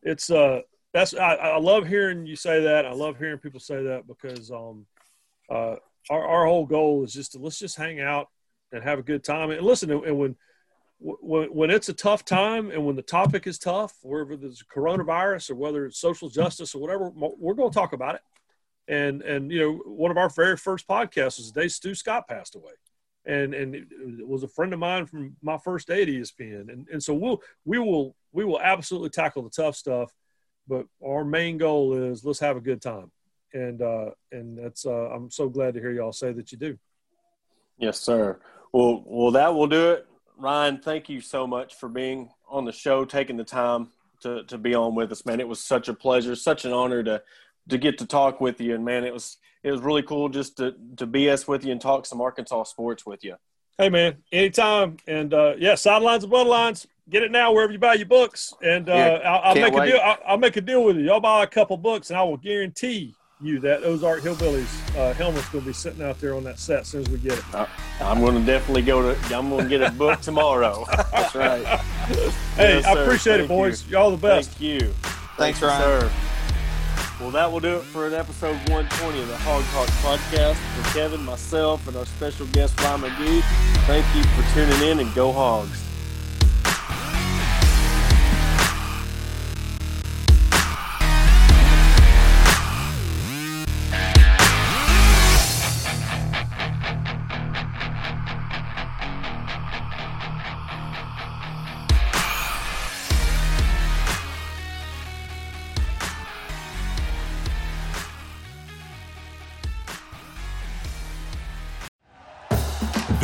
it's 0.03 0.31
uh 0.31 0.61
that's 0.93 1.15
I, 1.15 1.35
I 1.35 1.59
love 1.59 1.87
hearing 1.87 2.27
you 2.27 2.37
say 2.37 2.63
that. 2.65 2.87
I 2.87 2.93
love 2.93 3.19
hearing 3.19 3.39
people 3.39 3.61
say 3.61 3.83
that 3.85 4.07
because 4.07 4.51
um 4.51 4.87
uh 5.49 5.77
our 6.09 6.27
our 6.27 6.47
whole 6.47 6.67
goal 6.67 7.05
is 7.05 7.13
just 7.13 7.33
to 7.33 7.39
let's 7.39 7.59
just 7.59 7.77
hang 7.77 8.01
out 8.01 8.29
and 8.73 8.83
have 8.83 8.99
a 8.99 9.03
good 9.03 9.25
time 9.25 9.51
and 9.51 9.63
listen 9.63 9.91
and 9.91 10.19
when 10.19 10.37
when, 11.01 11.49
when 11.49 11.71
it's 11.71 11.89
a 11.89 11.95
tough 11.95 12.25
time 12.25 12.71
and 12.71 12.85
when 12.85 12.97
the 12.97 13.03
topic 13.03 13.47
is 13.47 13.59
tough, 13.59 13.95
whether 14.03 14.37
there's 14.37 14.63
coronavirus 14.63 15.51
or 15.51 15.55
whether 15.55 15.87
it's 15.87 15.99
social 15.99 16.29
justice 16.29 16.75
or 16.75 16.81
whatever, 16.81 17.11
we're 17.11 17.55
going 17.55 17.71
to 17.71 17.75
talk 17.75 17.93
about 17.93 18.17
it. 18.17 18.21
And 18.89 19.23
and 19.23 19.51
you 19.51 19.61
know, 19.61 19.73
one 19.87 20.11
of 20.11 20.19
our 20.19 20.29
very 20.29 20.57
first 20.57 20.87
podcasts 20.87 21.39
was 21.39 21.53
the 21.53 21.61
day 21.63 21.69
Stu 21.69 21.95
Scott 21.95 22.29
passed 22.29 22.57
away, 22.57 22.73
and 23.25 23.55
and 23.55 23.75
it 23.75 23.87
was 24.27 24.43
a 24.43 24.49
friend 24.49 24.73
of 24.73 24.81
mine 24.81 25.07
from 25.07 25.37
my 25.43 25.59
first 25.59 25.87
day 25.87 26.03
at 26.03 26.09
ESPN. 26.09 26.73
And 26.73 26.89
and 26.93 27.03
so 27.03 27.15
we'll 27.15 27.41
we 27.65 27.79
will 27.79 28.17
we 28.33 28.45
will 28.45 28.61
absolutely 28.61 29.11
tackle 29.11 29.43
the 29.43 29.51
tough 29.51 29.77
stuff, 29.77 30.13
but 30.67 30.87
our 31.05 31.25
main 31.25 31.57
goal 31.57 31.95
is 31.95 32.25
let's 32.25 32.41
have 32.41 32.57
a 32.57 32.61
good 32.61 32.83
time. 32.83 33.13
And 33.53 33.83
uh, 33.83 34.11
and 34.33 34.57
that's 34.57 34.87
uh, 34.87 35.11
I'm 35.11 35.31
so 35.31 35.49
glad 35.49 35.75
to 35.75 35.81
hear 35.81 35.93
y'all 35.93 36.13
say 36.13 36.33
that 36.33 36.53
you 36.53 36.59
do. 36.59 36.79
Yes, 37.79 37.99
sir. 37.99 38.39
Well, 38.73 39.03
well, 39.05 39.33
that 39.33 39.55
will 39.55 39.67
do 39.67 39.91
it. 39.93 40.07
Ryan, 40.37 40.79
thank 40.79 41.09
you 41.09 41.21
so 41.21 41.47
much 41.47 41.75
for 41.75 41.89
being 41.89 42.31
on 42.49 42.65
the 42.65 42.73
show, 42.73 43.05
taking 43.05 43.37
the 43.37 43.45
time 43.45 43.89
to, 44.23 44.45
to 44.45 44.59
be 44.59 44.75
on 44.75 44.95
with 44.95 45.11
us, 45.13 45.27
man. 45.27 45.41
It 45.41 45.49
was 45.49 45.61
such 45.61 45.89
a 45.89 45.95
pleasure, 45.95 46.35
such 46.37 46.65
an 46.65 46.73
honor 46.73 47.03
to 47.03 47.23
to 47.69 47.79
get 47.79 47.99
to 47.99 48.07
talk 48.07 48.41
with 48.41 48.61
you, 48.61 48.75
and 48.75 48.85
man, 48.85 49.05
it 49.05 49.13
was 49.13 49.39
it 49.63 49.71
was 49.71 49.81
really 49.81 50.03
cool 50.03 50.29
just 50.29 50.57
to 50.59 50.75
to 50.97 51.07
BS 51.07 51.47
with 51.49 51.65
you 51.65 51.73
and 51.73 51.81
talk 51.81 52.07
some 52.07 52.21
Arkansas 52.21 52.65
sports 52.65 53.05
with 53.05 53.25
you. 53.25 53.37
Hey, 53.79 53.89
man, 53.89 54.17
anytime, 54.31 54.99
and 55.07 55.33
uh, 55.33 55.55
yeah, 55.59 55.75
sidelines 55.75 56.25
and 56.25 56.33
bloodlines. 56.33 56.87
Get 57.09 57.25
it 57.25 57.33
now 57.33 57.53
wherever 57.53 57.73
you 57.73 57.79
buy 57.79 57.95
your 57.95 58.07
books, 58.07 58.55
and 58.63 58.89
uh, 58.89 58.93
yeah, 58.93 59.29
I'll, 59.29 59.41
I'll 59.51 59.55
make 59.55 59.75
wait. 59.75 59.89
a 59.89 59.91
deal. 59.91 60.01
I'll, 60.01 60.19
I'll, 60.27 60.39
make 60.39 60.57
a 60.57 60.61
deal 60.61 60.85
with 60.85 60.97
you. 60.97 61.03
Y'all 61.03 61.19
buy 61.19 61.43
a 61.43 61.47
couple 61.47 61.77
books, 61.77 62.11
and 62.11 62.19
I 62.19 62.23
will 62.23 62.37
guarantee 62.37 63.15
you 63.43 63.59
that 63.61 63.85
Ozark 63.85 64.23
Hillbillies 64.23 64.97
uh, 64.97 65.15
helmet's 65.15 65.49
going 65.49 65.63
to 65.63 65.69
be 65.69 65.73
sitting 65.73 66.03
out 66.03 66.21
there 66.21 66.35
on 66.35 66.45
that 66.45 66.59
set 66.59 66.81
as 66.81 66.89
soon 66.89 67.03
as 67.03 67.09
we 67.09 67.19
get 67.19 67.39
it. 67.39 67.55
Uh, 67.55 67.67
I'm 68.01 68.21
going 68.21 68.35
to 68.35 68.45
definitely 68.45 68.83
go 68.83 69.15
to. 69.15 69.35
I'm 69.35 69.49
going 69.49 69.65
to 69.65 69.69
get 69.69 69.83
a 69.83 69.91
book 69.91 70.21
tomorrow. 70.21 70.85
That's 71.13 71.35
right. 71.35 71.65
hey, 71.65 72.77
yes, 72.77 72.85
I 72.85 73.01
appreciate 73.01 73.39
Thank 73.39 73.45
it, 73.45 73.49
boys. 73.49 73.87
You. 73.89 73.99
all 73.99 74.11
the 74.11 74.17
best. 74.17 74.51
Thank 74.51 74.61
you. 74.61 74.81
Thanks, 75.37 75.59
Thank 75.59 75.63
Ryan. 75.63 76.01
Sir. 76.01 76.13
Well, 77.21 77.31
that 77.33 77.53
will 77.53 77.61
do 77.61 77.77
it 77.77 77.83
for 77.83 78.07
an 78.07 78.15
episode 78.15 78.57
120 78.71 79.21
of 79.21 79.29
the 79.29 79.37
Hawg 79.39 79.63
Talk 79.65 79.89
podcast. 79.99 80.55
For 80.57 80.95
Kevin, 80.95 81.23
myself, 81.23 81.87
and 81.87 81.97
our 81.97 82.07
special 82.07 82.47
guest, 82.47 82.81
Ryan 82.81 83.03
McGee, 83.03 83.43
thank 83.87 84.07
you 84.17 84.23
for 84.23 84.55
tuning 84.55 84.89
in 84.89 85.01
and 85.01 85.15
go 85.15 85.31
Hogs. 85.31 85.90